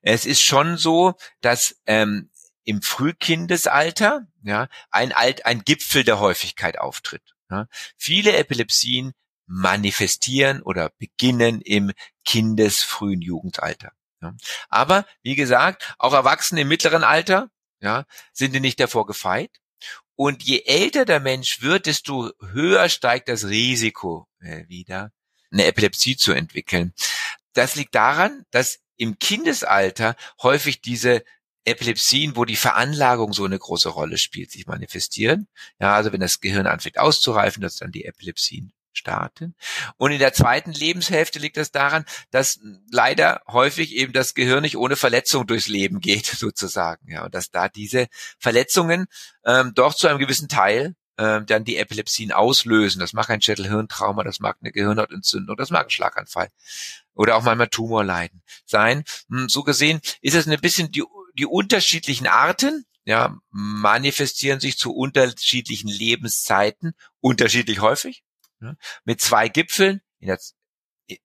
Es 0.00 0.26
ist 0.26 0.42
schon 0.42 0.76
so, 0.76 1.14
dass 1.40 1.76
ähm, 1.86 2.30
im 2.64 2.82
Frühkindesalter 2.82 4.26
ja, 4.42 4.68
ein, 4.90 5.12
Alt, 5.12 5.46
ein 5.46 5.62
Gipfel 5.64 6.04
der 6.04 6.20
Häufigkeit 6.20 6.78
auftritt. 6.78 7.22
Ja. 7.50 7.66
Viele 7.96 8.36
Epilepsien 8.36 9.12
manifestieren 9.52 10.62
oder 10.62 10.90
beginnen 10.98 11.60
im 11.60 11.92
kindesfrühen 12.24 13.20
Jugendalter. 13.20 13.92
Ja. 14.22 14.34
Aber 14.70 15.06
wie 15.22 15.34
gesagt, 15.34 15.94
auch 15.98 16.14
Erwachsene 16.14 16.62
im 16.62 16.68
mittleren 16.68 17.04
Alter 17.04 17.50
ja, 17.80 18.06
sind 18.32 18.52
nicht 18.54 18.80
davor 18.80 19.06
gefeit. 19.06 19.50
Und 20.14 20.42
je 20.42 20.62
älter 20.64 21.04
der 21.04 21.20
Mensch 21.20 21.60
wird, 21.60 21.86
desto 21.86 22.30
höher 22.40 22.88
steigt 22.88 23.28
das 23.28 23.46
Risiko 23.46 24.26
äh, 24.40 24.66
wieder, 24.68 25.12
eine 25.50 25.66
Epilepsie 25.66 26.16
zu 26.16 26.32
entwickeln. 26.32 26.94
Das 27.52 27.74
liegt 27.74 27.94
daran, 27.94 28.46
dass 28.52 28.80
im 28.96 29.18
Kindesalter 29.18 30.16
häufig 30.40 30.80
diese 30.80 31.24
Epilepsien, 31.64 32.36
wo 32.36 32.44
die 32.44 32.56
Veranlagung 32.56 33.32
so 33.32 33.44
eine 33.44 33.58
große 33.58 33.90
Rolle 33.90 34.16
spielt, 34.16 34.50
sich 34.50 34.66
manifestieren. 34.66 35.48
Ja, 35.78 35.94
also 35.94 36.12
wenn 36.12 36.20
das 36.20 36.40
Gehirn 36.40 36.66
anfängt 36.66 36.98
auszureifen, 36.98 37.60
dass 37.60 37.76
dann 37.76 37.92
die 37.92 38.04
Epilepsien 38.04 38.72
starten. 38.92 39.54
Und 39.96 40.12
in 40.12 40.18
der 40.18 40.32
zweiten 40.32 40.72
Lebenshälfte 40.72 41.38
liegt 41.38 41.56
es 41.56 41.70
daran, 41.70 42.04
dass 42.30 42.60
leider 42.90 43.42
häufig 43.48 43.94
eben 43.94 44.12
das 44.12 44.34
Gehirn 44.34 44.62
nicht 44.62 44.76
ohne 44.76 44.96
Verletzung 44.96 45.46
durchs 45.46 45.68
Leben 45.68 46.00
geht, 46.00 46.26
sozusagen. 46.38 47.10
Ja, 47.10 47.24
und 47.24 47.34
dass 47.34 47.50
da 47.50 47.68
diese 47.68 48.08
Verletzungen 48.38 49.06
ähm, 49.44 49.72
doch 49.74 49.94
zu 49.94 50.08
einem 50.08 50.18
gewissen 50.18 50.48
Teil 50.48 50.94
ähm, 51.18 51.46
dann 51.46 51.64
die 51.64 51.76
Epilepsien 51.76 52.32
auslösen. 52.32 53.00
Das 53.00 53.12
mag 53.12 53.28
ein 53.30 53.42
Schädelhirntrauma, 53.42 54.24
das 54.24 54.40
mag 54.40 54.56
eine 54.60 54.72
Gehirnhautentzündung, 54.72 55.56
das 55.56 55.70
mag 55.70 55.86
ein 55.86 55.90
Schlaganfall 55.90 56.48
oder 57.14 57.36
auch 57.36 57.42
manchmal 57.42 57.68
Tumorleiden 57.68 58.42
sein. 58.64 59.04
Hm, 59.28 59.48
so 59.48 59.62
gesehen 59.62 60.00
ist 60.20 60.34
es 60.34 60.46
ein 60.46 60.60
bisschen 60.60 60.90
die, 60.90 61.04
die 61.34 61.46
unterschiedlichen 61.46 62.26
Arten, 62.26 62.84
ja, 63.04 63.36
manifestieren 63.50 64.60
sich 64.60 64.78
zu 64.78 64.94
unterschiedlichen 64.94 65.88
Lebenszeiten 65.88 66.94
unterschiedlich 67.20 67.80
häufig 67.80 68.22
ne, 68.62 68.76
mit 69.04 69.20
zwei 69.20 69.48
Gipfeln, 69.48 70.00
der, 70.20 70.38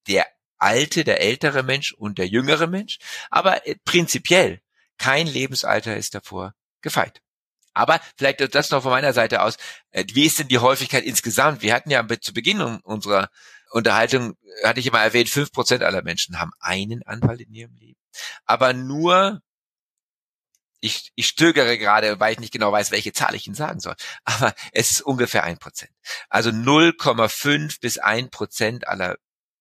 der 0.08 0.26
alte, 0.58 1.04
der 1.04 1.22
ältere 1.22 1.64
Mensch 1.64 1.94
und 1.94 2.18
der 2.18 2.28
jüngere 2.28 2.68
Mensch, 2.68 2.98
aber 3.30 3.68
äh, 3.68 3.76
prinzipiell 3.86 4.62
kein 4.98 5.28
Lebensalter 5.28 5.96
ist 5.96 6.16
davor 6.16 6.54
gefeit. 6.82 7.22
Aber 7.74 8.02
vielleicht 8.18 8.56
das 8.56 8.72
noch 8.72 8.82
von 8.82 8.92
meiner 8.92 9.14
Seite 9.14 9.44
aus. 9.44 9.58
Äh, 9.92 10.06
wie 10.14 10.26
ist 10.26 10.40
denn 10.40 10.48
die 10.48 10.58
Häufigkeit 10.58 11.04
insgesamt? 11.04 11.62
Wir 11.62 11.74
hatten 11.74 11.92
ja 11.92 12.06
zu 12.20 12.34
Beginn 12.34 12.62
unserer 12.62 13.30
Unterhaltung, 13.72 14.36
hatte 14.64 14.80
ich 14.80 14.88
immer 14.88 15.02
erwähnt, 15.02 15.30
fünf 15.30 15.52
Prozent 15.52 15.84
aller 15.84 16.02
Menschen 16.02 16.40
haben 16.40 16.52
einen 16.60 17.04
Anfall 17.04 17.42
in 17.42 17.54
ihrem 17.54 17.76
Leben. 17.76 18.00
Aber 18.46 18.74
nur 18.74 19.42
ich, 20.80 21.12
ich 21.16 21.28
stögere 21.28 21.78
gerade, 21.78 22.20
weil 22.20 22.34
ich 22.34 22.40
nicht 22.40 22.54
genau 22.54 22.72
weiß, 22.72 22.92
welche 22.92 23.14
Zahl 23.14 23.36
ich 23.36 23.48
Ihnen 23.48 23.56
sagen 23.56 23.80
soll. 23.80 23.96
Aber 24.26 24.54
es 24.72 24.92
ist 24.92 25.02
ungefähr 25.02 25.44
ein 25.44 25.58
Prozent. 25.58 25.92
Also 26.30 26.50
0,5 26.50 27.80
bis 27.82 27.98
ein 27.98 28.30
Prozent 28.30 28.88
aller 28.88 29.18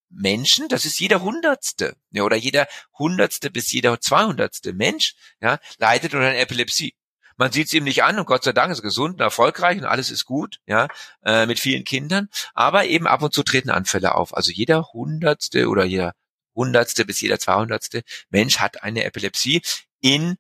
Menschen, 0.09 0.69
das 0.69 0.85
ist 0.85 1.01
jeder 1.01 1.23
Hundertste, 1.23 1.97
ja, 2.11 2.23
oder 2.23 2.37
jeder 2.37 2.69
Hundertste 2.99 3.51
bis 3.51 3.73
jeder 3.73 4.01
Zweihundertste 4.01 4.73
Mensch, 4.73 5.15
ja, 5.41 5.59
leidet 5.79 6.15
unter 6.15 6.29
einer 6.29 6.39
Epilepsie. 6.39 6.95
Man 7.37 7.53
sieht 7.53 7.67
es 7.67 7.75
ihm 7.75 7.85
nicht 7.85 8.03
an 8.03 8.19
und 8.19 8.27
Gott 8.27 8.45
sei 8.45 8.53
Dank 8.53 8.73
ist 8.73 8.83
gesund 8.83 9.15
und 9.15 9.21
erfolgreich 9.21 9.77
und 9.79 9.85
alles 9.85 10.11
ist 10.11 10.25
gut, 10.25 10.59
ja, 10.67 10.89
äh, 11.25 11.47
mit 11.47 11.61
vielen 11.61 11.85
Kindern. 11.85 12.29
Aber 12.55 12.87
eben 12.87 13.07
ab 13.07 13.23
und 13.23 13.35
zu 13.35 13.43
treten 13.43 13.69
Anfälle 13.71 14.15
auf. 14.15 14.35
Also 14.35 14.53
jeder 14.53 14.93
Hundertste 14.93 15.69
oder 15.69 15.85
jeder 15.85 16.15
Hundertste 16.55 17.05
bis 17.05 17.21
jeder 17.21 17.39
Zweihundertste 17.39 18.03
Mensch 18.31 18.59
hat 18.59 18.83
eine 18.83 19.05
Epilepsie 19.05 19.61
in 20.01 20.37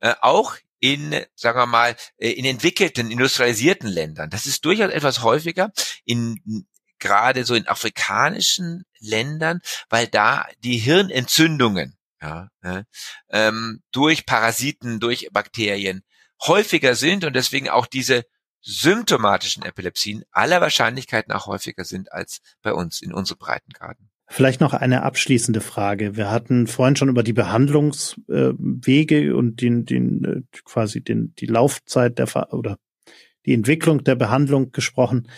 äh, 0.00 0.14
auch 0.20 0.56
in, 0.80 1.24
sagen 1.34 1.58
wir 1.58 1.66
mal, 1.66 1.96
äh, 2.18 2.30
in 2.30 2.44
entwickelten, 2.44 3.10
industrialisierten 3.10 3.88
Ländern. 3.88 4.30
Das 4.30 4.46
ist 4.46 4.64
durchaus 4.64 4.90
etwas 4.90 5.22
häufiger 5.22 5.72
in 6.04 6.66
gerade 6.98 7.44
so 7.44 7.54
in 7.54 7.68
afrikanischen 7.68 8.84
Ländern, 8.98 9.60
weil 9.88 10.08
da 10.08 10.46
die 10.64 10.78
Hirnentzündungen 10.78 11.96
ja, 12.20 12.48
äh, 12.62 12.82
ähm, 13.30 13.82
durch 13.92 14.26
Parasiten, 14.26 14.98
durch 14.98 15.28
Bakterien 15.32 16.02
häufiger 16.42 16.94
sind 16.94 17.24
und 17.24 17.34
deswegen 17.34 17.68
auch 17.68 17.86
diese 17.86 18.24
symptomatischen 18.60 19.62
Epilepsien 19.62 20.24
aller 20.32 20.60
Wahrscheinlichkeit 20.60 21.28
nach 21.28 21.46
häufiger 21.46 21.84
sind 21.84 22.12
als 22.12 22.40
bei 22.60 22.72
uns 22.72 23.00
in 23.00 23.12
unseren 23.12 23.38
Breitengraden. 23.38 24.07
Vielleicht 24.30 24.60
noch 24.60 24.74
eine 24.74 25.04
abschließende 25.04 25.62
Frage. 25.62 26.16
Wir 26.16 26.30
hatten 26.30 26.66
vorhin 26.66 26.96
schon 26.96 27.08
über 27.08 27.22
die 27.22 27.32
Behandlungswege 27.32 29.34
und 29.34 29.62
den, 29.62 29.86
den 29.86 30.24
äh, 30.24 30.42
quasi 30.64 31.02
den, 31.02 31.34
die 31.36 31.46
Laufzeit 31.46 32.18
der 32.18 32.52
oder 32.52 32.76
die 33.46 33.54
Entwicklung 33.54 34.04
der 34.04 34.16
Behandlung 34.16 34.70
gesprochen. 34.70 35.30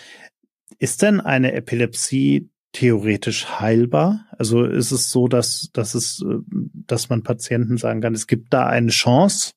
Ist 0.78 1.02
denn 1.02 1.20
eine 1.20 1.52
Epilepsie 1.52 2.50
theoretisch 2.72 3.60
heilbar? 3.60 4.26
Also 4.36 4.64
ist 4.64 4.90
es 4.90 5.10
so, 5.10 5.28
dass, 5.28 5.70
dass 5.72 5.94
es, 5.94 6.20
äh, 6.22 6.38
dass 6.50 7.08
man 7.08 7.22
Patienten 7.22 7.76
sagen 7.76 8.00
kann, 8.00 8.14
es 8.14 8.26
gibt 8.26 8.52
da 8.52 8.66
eine 8.66 8.90
Chance, 8.90 9.52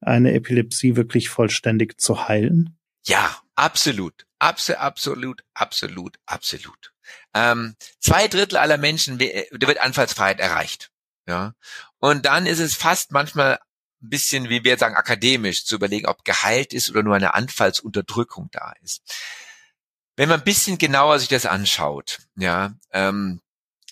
eine 0.00 0.34
Epilepsie 0.34 0.96
wirklich 0.96 1.28
vollständig 1.28 2.00
zu 2.00 2.26
heilen? 2.26 2.76
Ja, 3.04 3.36
absolut. 3.54 4.26
Absolut, 4.38 4.80
absolut, 4.80 5.44
absolut, 5.54 6.16
absolut. 6.26 6.92
Ähm, 7.34 7.76
zwei 8.00 8.28
Drittel 8.28 8.58
aller 8.58 8.78
Menschen 8.78 9.20
äh, 9.20 9.46
wird 9.50 9.78
Anfallsfreiheit 9.78 10.40
erreicht. 10.40 10.90
Ja. 11.26 11.54
Und 11.98 12.26
dann 12.26 12.46
ist 12.46 12.60
es 12.60 12.74
fast 12.74 13.12
manchmal 13.12 13.58
ein 14.02 14.10
bisschen, 14.10 14.48
wie 14.48 14.64
wir 14.64 14.78
sagen, 14.78 14.96
akademisch 14.96 15.64
zu 15.64 15.76
überlegen, 15.76 16.06
ob 16.06 16.24
geheilt 16.24 16.72
ist 16.72 16.90
oder 16.90 17.02
nur 17.02 17.16
eine 17.16 17.34
Anfallsunterdrückung 17.34 18.48
da 18.52 18.72
ist. 18.82 19.02
Wenn 20.16 20.28
man 20.28 20.40
ein 20.40 20.44
bisschen 20.44 20.78
genauer 20.78 21.18
sich 21.18 21.28
das 21.28 21.46
anschaut, 21.46 22.20
ja, 22.36 22.74
ähm, 22.92 23.40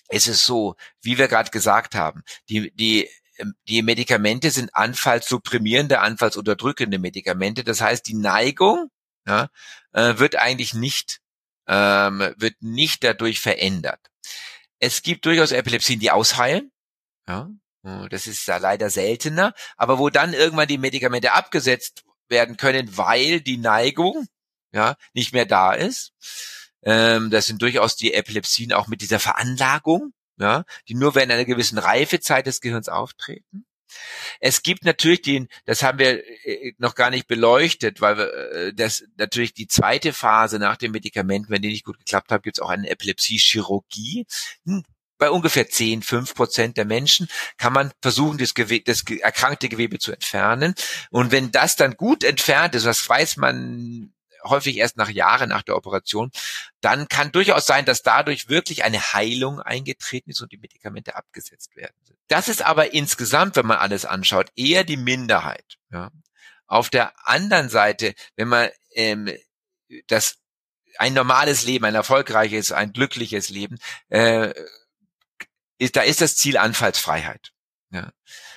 ist 0.09 0.27
es 0.27 0.45
so, 0.45 0.75
wie 1.01 1.17
wir 1.17 1.27
gerade 1.27 1.51
gesagt 1.51 1.95
haben, 1.95 2.23
die, 2.49 2.71
die 2.75 3.09
ähm, 3.37 3.55
die 3.67 3.81
Medikamente 3.81 4.51
sind 4.51 4.75
anfallsupprimierende, 4.75 5.99
anfallsunterdrückende 5.99 6.99
Medikamente. 6.99 7.63
Das 7.63 7.81
heißt, 7.81 8.07
die 8.07 8.15
Neigung 8.15 8.89
ja, 9.27 9.49
äh, 9.93 10.17
wird 10.17 10.35
eigentlich 10.35 10.73
nicht, 10.73 11.21
ähm, 11.67 12.33
wird 12.37 12.55
nicht 12.61 13.03
dadurch 13.03 13.39
verändert. 13.39 13.99
Es 14.79 15.01
gibt 15.01 15.25
durchaus 15.25 15.51
Epilepsien, 15.51 15.99
die 15.99 16.11
ausheilen. 16.11 16.71
Ja, 17.27 17.49
äh, 17.83 18.09
das 18.09 18.27
ist 18.27 18.47
da 18.47 18.57
leider 18.57 18.89
seltener, 18.89 19.53
aber 19.77 19.99
wo 19.99 20.09
dann 20.09 20.33
irgendwann 20.33 20.67
die 20.67 20.77
Medikamente 20.77 21.33
abgesetzt 21.33 22.03
werden 22.27 22.57
können, 22.57 22.97
weil 22.97 23.41
die 23.41 23.57
Neigung 23.57 24.27
ja 24.71 24.95
nicht 25.13 25.33
mehr 25.33 25.45
da 25.45 25.73
ist. 25.73 26.11
Ähm, 26.83 27.31
das 27.31 27.45
sind 27.45 27.61
durchaus 27.61 27.95
die 27.95 28.13
Epilepsien 28.13 28.73
auch 28.73 28.87
mit 28.87 29.01
dieser 29.01 29.19
Veranlagung, 29.19 30.13
ja, 30.37 30.65
die 30.87 30.95
nur 30.95 31.15
während 31.15 31.31
einer 31.31 31.45
gewissen 31.45 31.77
Reifezeit 31.77 32.45
des 32.45 32.61
Gehirns 32.61 32.89
auftreten. 32.89 33.65
Es 34.39 34.63
gibt 34.63 34.85
natürlich 34.85 35.21
den, 35.21 35.47
das 35.65 35.83
haben 35.83 35.99
wir 35.99 36.23
äh, 36.45 36.73
noch 36.77 36.95
gar 36.95 37.09
nicht 37.09 37.27
beleuchtet, 37.27 38.01
weil 38.01 38.17
wir, 38.17 38.33
äh, 38.33 38.73
das 38.73 39.03
natürlich 39.17 39.53
die 39.53 39.67
zweite 39.67 40.13
Phase 40.13 40.59
nach 40.59 40.77
dem 40.77 40.91
Medikament, 40.91 41.49
wenn 41.49 41.61
die 41.61 41.69
nicht 41.69 41.85
gut 41.85 41.99
geklappt 41.99 42.31
hat, 42.31 42.43
gibt 42.43 42.57
es 42.57 42.61
auch 42.61 42.69
eine 42.69 42.89
Epilepsie-Chirurgie. 42.89 44.25
Hm, 44.65 44.83
bei 45.17 45.29
ungefähr 45.29 45.69
10, 45.69 46.01
5 46.01 46.33
Prozent 46.35 46.77
der 46.77 46.85
Menschen 46.85 47.27
kann 47.57 47.73
man 47.73 47.91
versuchen, 48.01 48.37
das, 48.37 48.53
Gewe 48.53 48.81
das 48.81 49.03
erkrankte 49.21 49.69
Gewebe 49.69 49.97
zu 49.97 50.11
entfernen. 50.11 50.75
Und 51.09 51.31
wenn 51.31 51.51
das 51.51 51.75
dann 51.75 51.95
gut 51.95 52.23
entfernt 52.23 52.75
ist, 52.75 52.85
das 52.85 53.07
weiß 53.07 53.37
man 53.37 54.13
häufig 54.45 54.77
erst 54.77 54.97
nach 54.97 55.09
Jahren 55.09 55.49
nach 55.49 55.63
der 55.63 55.75
Operation, 55.75 56.31
dann 56.81 57.07
kann 57.07 57.31
durchaus 57.31 57.65
sein, 57.65 57.85
dass 57.85 58.01
dadurch 58.01 58.49
wirklich 58.49 58.83
eine 58.83 59.13
Heilung 59.13 59.59
eingetreten 59.59 60.29
ist 60.29 60.41
und 60.41 60.51
die 60.51 60.57
Medikamente 60.57 61.15
abgesetzt 61.15 61.75
werden. 61.75 61.93
Das 62.27 62.47
ist 62.47 62.63
aber 62.63 62.93
insgesamt, 62.93 63.55
wenn 63.55 63.67
man 63.67 63.77
alles 63.77 64.05
anschaut, 64.05 64.51
eher 64.55 64.83
die 64.83 64.97
Minderheit. 64.97 65.77
Ja. 65.91 66.11
Auf 66.67 66.89
der 66.89 67.13
anderen 67.27 67.69
Seite, 67.69 68.15
wenn 68.35 68.47
man 68.47 68.69
ähm, 68.95 69.31
das 70.07 70.37
ein 70.97 71.13
normales 71.13 71.63
Leben, 71.63 71.85
ein 71.85 71.95
erfolgreiches, 71.95 72.71
ein 72.71 72.93
glückliches 72.93 73.49
Leben, 73.49 73.77
äh, 74.09 74.53
ist, 75.77 75.95
da 75.95 76.01
ist 76.01 76.21
das 76.21 76.37
Ziel 76.37 76.57
Anfallsfreiheit. 76.57 77.51
Ja. 77.91 78.11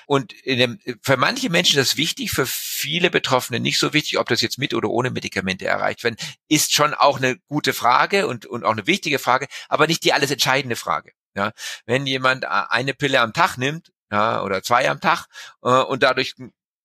Und 0.09 0.33
dem, 0.47 0.79
für 1.03 1.19
manche 1.19 1.51
Menschen 1.51 1.79
ist 1.79 1.91
das 1.93 1.97
wichtig, 1.99 2.31
für 2.31 2.47
viele 2.47 3.11
Betroffene 3.11 3.61
nicht 3.61 3.79
so 3.79 3.93
wichtig, 3.93 4.19
ob 4.19 4.27
das 4.27 4.41
jetzt 4.41 4.57
mit 4.57 4.73
oder 4.73 4.89
ohne 4.89 5.11
Medikamente 5.11 5.67
erreicht 5.67 6.03
werden, 6.03 6.17
ist 6.49 6.73
schon 6.73 6.95
auch 6.95 7.19
eine 7.19 7.37
gute 7.47 7.75
Frage 7.75 8.27
und, 8.27 8.47
und 8.47 8.65
auch 8.65 8.73
eine 8.73 8.87
wichtige 8.87 9.19
Frage, 9.19 9.49
aber 9.69 9.87
nicht 9.87 10.03
die 10.05 10.15
alles 10.15 10.31
entscheidende 10.31 10.77
Frage. 10.77 11.13
Ja, 11.37 11.53
wenn 11.85 12.07
jemand 12.07 12.47
eine 12.47 12.95
Pille 12.95 13.21
am 13.21 13.35
Tag 13.35 13.59
nimmt, 13.59 13.93
ja, 14.11 14.43
oder 14.43 14.63
zwei 14.63 14.89
am 14.89 14.99
Tag 14.99 15.27
äh, 15.63 15.69
und 15.69 16.03
dadurch 16.03 16.37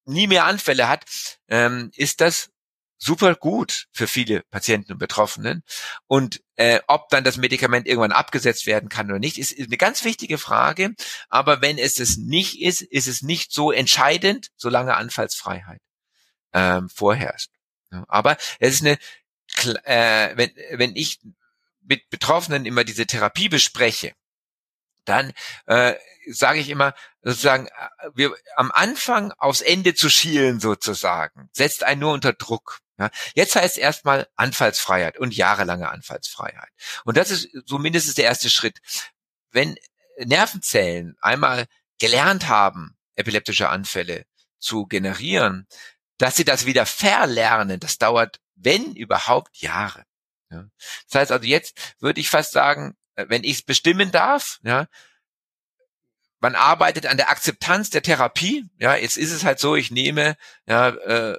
nie 0.03 0.27
mehr 0.27 0.43
Anfälle 0.43 0.89
hat, 0.89 1.05
ähm, 1.47 1.91
ist 1.95 2.19
das 2.19 2.49
super 3.03 3.35
gut 3.35 3.87
für 3.91 4.07
viele 4.07 4.43
Patienten 4.49 4.93
und 4.93 4.97
Betroffenen. 4.97 5.63
Und 6.07 6.41
äh, 6.55 6.79
ob 6.87 7.09
dann 7.09 7.23
das 7.23 7.37
Medikament 7.37 7.87
irgendwann 7.87 8.11
abgesetzt 8.11 8.65
werden 8.65 8.89
kann 8.89 9.09
oder 9.09 9.19
nicht, 9.19 9.37
ist, 9.37 9.57
eine 9.57 9.77
ganz 9.77 10.03
wichtige 10.03 10.37
Frage. 10.37 10.93
Aber 11.29 11.61
wenn 11.61 11.77
es 11.77 11.99
es 11.99 12.17
nicht 12.17 12.61
ist, 12.61 12.81
ist 12.81 13.07
es 13.07 13.21
nicht 13.21 13.51
so 13.51 13.71
entscheidend, 13.71 14.49
solange 14.55 14.95
Anfallsfreiheit 14.95 15.81
ähm, 16.53 16.89
vorherrscht. 16.89 17.51
Aber 18.07 18.37
es 18.59 18.75
ist 18.75 18.81
eine, 18.81 18.97
äh, 19.83 20.37
wenn, 20.37 20.51
wenn 20.71 20.95
ich 20.95 21.19
mit 21.81 22.09
Betroffenen 22.09 22.65
immer 22.65 22.83
diese 22.83 23.05
Therapie 23.05 23.49
bespreche, 23.49 24.13
dann 25.05 25.33
äh, 25.65 25.95
sage 26.31 26.59
ich 26.59 26.69
immer 26.69 26.93
sozusagen, 27.21 27.67
äh, 27.67 28.09
wir 28.15 28.33
am 28.55 28.71
Anfang 28.71 29.31
aufs 29.33 29.61
Ende 29.61 29.93
zu 29.93 30.09
schielen 30.09 30.59
sozusagen, 30.59 31.49
setzt 31.51 31.83
einen 31.83 32.01
nur 32.01 32.13
unter 32.13 32.33
Druck. 32.33 32.79
Ja, 32.99 33.09
jetzt 33.33 33.55
heißt 33.55 33.77
erstmal 33.77 34.27
Anfallsfreiheit 34.35 35.17
und 35.17 35.35
jahrelange 35.35 35.89
Anfallsfreiheit. 35.89 36.69
Und 37.05 37.17
das 37.17 37.31
ist 37.31 37.49
so 37.65 37.79
mindestens 37.79 38.13
der 38.13 38.25
erste 38.25 38.49
Schritt. 38.49 38.79
Wenn 39.51 39.75
Nervenzellen 40.17 41.15
einmal 41.21 41.65
gelernt 41.99 42.47
haben, 42.47 42.95
epileptische 43.15 43.69
Anfälle 43.69 44.25
zu 44.59 44.85
generieren, 44.85 45.67
dass 46.17 46.35
sie 46.35 46.45
das 46.45 46.65
wieder 46.65 46.85
verlernen, 46.85 47.79
das 47.79 47.97
dauert, 47.97 48.39
wenn 48.55 48.95
überhaupt, 48.95 49.57
Jahre. 49.57 50.05
Ja. 50.51 50.65
Das 51.09 51.21
heißt 51.21 51.31
also 51.31 51.45
jetzt 51.45 51.95
würde 51.99 52.19
ich 52.21 52.29
fast 52.29 52.51
sagen, 52.51 52.95
äh, 53.15 53.25
wenn 53.27 53.43
ich 53.43 53.57
es 53.57 53.61
bestimmen 53.63 54.11
darf, 54.11 54.59
ja, 54.63 54.87
man 56.39 56.55
arbeitet 56.55 57.05
an 57.05 57.15
der 57.15 57.29
Akzeptanz 57.29 57.89
der 57.89 58.03
Therapie. 58.03 58.65
Ja, 58.77 58.95
jetzt 58.95 59.15
ist 59.15 59.31
es 59.31 59.45
halt 59.45 59.59
so, 59.59 59.77
ich 59.77 59.91
nehme 59.91 60.35
ja, 60.67 60.89
äh, 60.89 61.37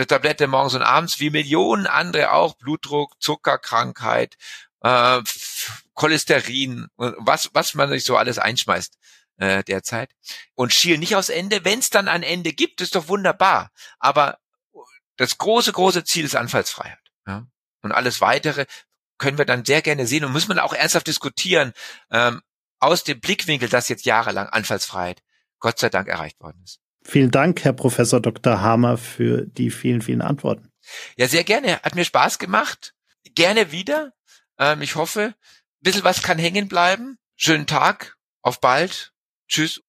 eine 0.00 0.06
Tablette 0.06 0.46
morgens 0.46 0.74
und 0.74 0.82
abends, 0.82 1.20
wie 1.20 1.30
Millionen 1.30 1.86
andere 1.86 2.32
auch, 2.32 2.54
Blutdruck, 2.54 3.20
Zuckerkrankheit, 3.20 4.36
äh, 4.80 5.20
Cholesterin, 5.94 6.88
was, 6.96 7.50
was 7.52 7.74
man 7.74 7.90
sich 7.90 8.04
so 8.04 8.16
alles 8.16 8.38
einschmeißt 8.38 8.98
äh, 9.36 9.62
derzeit. 9.62 10.10
Und 10.54 10.72
schiel 10.72 10.96
nicht 10.96 11.16
aufs 11.16 11.28
Ende. 11.28 11.64
Wenn 11.64 11.80
es 11.80 11.90
dann 11.90 12.08
ein 12.08 12.22
Ende 12.22 12.52
gibt, 12.52 12.80
ist 12.80 12.94
doch 12.94 13.08
wunderbar. 13.08 13.70
Aber 13.98 14.38
das 15.16 15.36
große, 15.36 15.72
große 15.72 16.04
Ziel 16.04 16.24
ist 16.24 16.34
Anfallsfreiheit. 16.34 16.98
Ja? 17.26 17.46
Und 17.82 17.92
alles 17.92 18.22
weitere 18.22 18.64
können 19.18 19.36
wir 19.36 19.44
dann 19.44 19.66
sehr 19.66 19.82
gerne 19.82 20.06
sehen 20.06 20.24
und 20.24 20.32
müssen 20.32 20.54
wir 20.54 20.64
auch 20.64 20.72
ernsthaft 20.72 21.06
diskutieren, 21.06 21.74
ähm, 22.10 22.40
aus 22.78 23.04
dem 23.04 23.20
Blickwinkel, 23.20 23.68
dass 23.68 23.90
jetzt 23.90 24.06
jahrelang 24.06 24.48
Anfallsfreiheit 24.48 25.22
Gott 25.58 25.78
sei 25.78 25.90
Dank 25.90 26.08
erreicht 26.08 26.40
worden 26.40 26.62
ist. 26.64 26.80
Vielen 27.10 27.32
Dank, 27.32 27.64
Herr 27.64 27.72
Professor 27.72 28.20
Dr. 28.20 28.60
Hamer, 28.60 28.96
für 28.96 29.44
die 29.44 29.72
vielen, 29.72 30.00
vielen 30.00 30.22
Antworten. 30.22 30.70
Ja, 31.16 31.26
sehr 31.26 31.42
gerne. 31.42 31.82
Hat 31.82 31.96
mir 31.96 32.04
Spaß 32.04 32.38
gemacht. 32.38 32.94
Gerne 33.34 33.72
wieder. 33.72 34.12
Ähm, 34.60 34.80
ich 34.80 34.94
hoffe, 34.94 35.20
ein 35.20 35.34
bisschen 35.80 36.04
was 36.04 36.22
kann 36.22 36.38
hängen 36.38 36.68
bleiben. 36.68 37.18
Schönen 37.34 37.66
Tag. 37.66 38.16
Auf 38.42 38.60
bald. 38.60 39.12
Tschüss. 39.48 39.82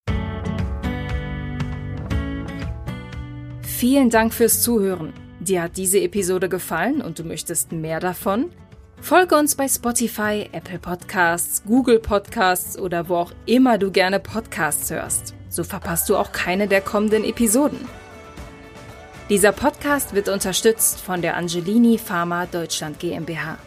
Vielen 3.61 4.09
Dank 4.09 4.33
fürs 4.33 4.63
Zuhören. 4.63 5.13
Dir 5.39 5.61
hat 5.61 5.77
diese 5.77 5.99
Episode 5.99 6.49
gefallen 6.49 7.03
und 7.03 7.19
du 7.19 7.23
möchtest 7.23 7.71
mehr 7.71 7.99
davon? 7.99 8.51
Folge 8.99 9.35
uns 9.35 9.53
bei 9.53 9.67
Spotify, 9.67 10.49
Apple 10.53 10.79
Podcasts, 10.79 11.61
Google 11.65 11.99
Podcasts 11.99 12.79
oder 12.79 13.09
wo 13.09 13.17
auch 13.17 13.31
immer 13.45 13.77
du 13.77 13.91
gerne 13.91 14.19
Podcasts 14.19 14.89
hörst. 14.89 15.35
So 15.51 15.65
verpasst 15.65 16.07
du 16.07 16.15
auch 16.15 16.31
keine 16.31 16.69
der 16.69 16.79
kommenden 16.79 17.25
Episoden. 17.25 17.87
Dieser 19.29 19.51
Podcast 19.51 20.15
wird 20.15 20.29
unterstützt 20.29 21.01
von 21.01 21.21
der 21.21 21.35
Angelini 21.35 21.97
Pharma 21.97 22.45
Deutschland 22.45 22.99
GmbH. 22.99 23.57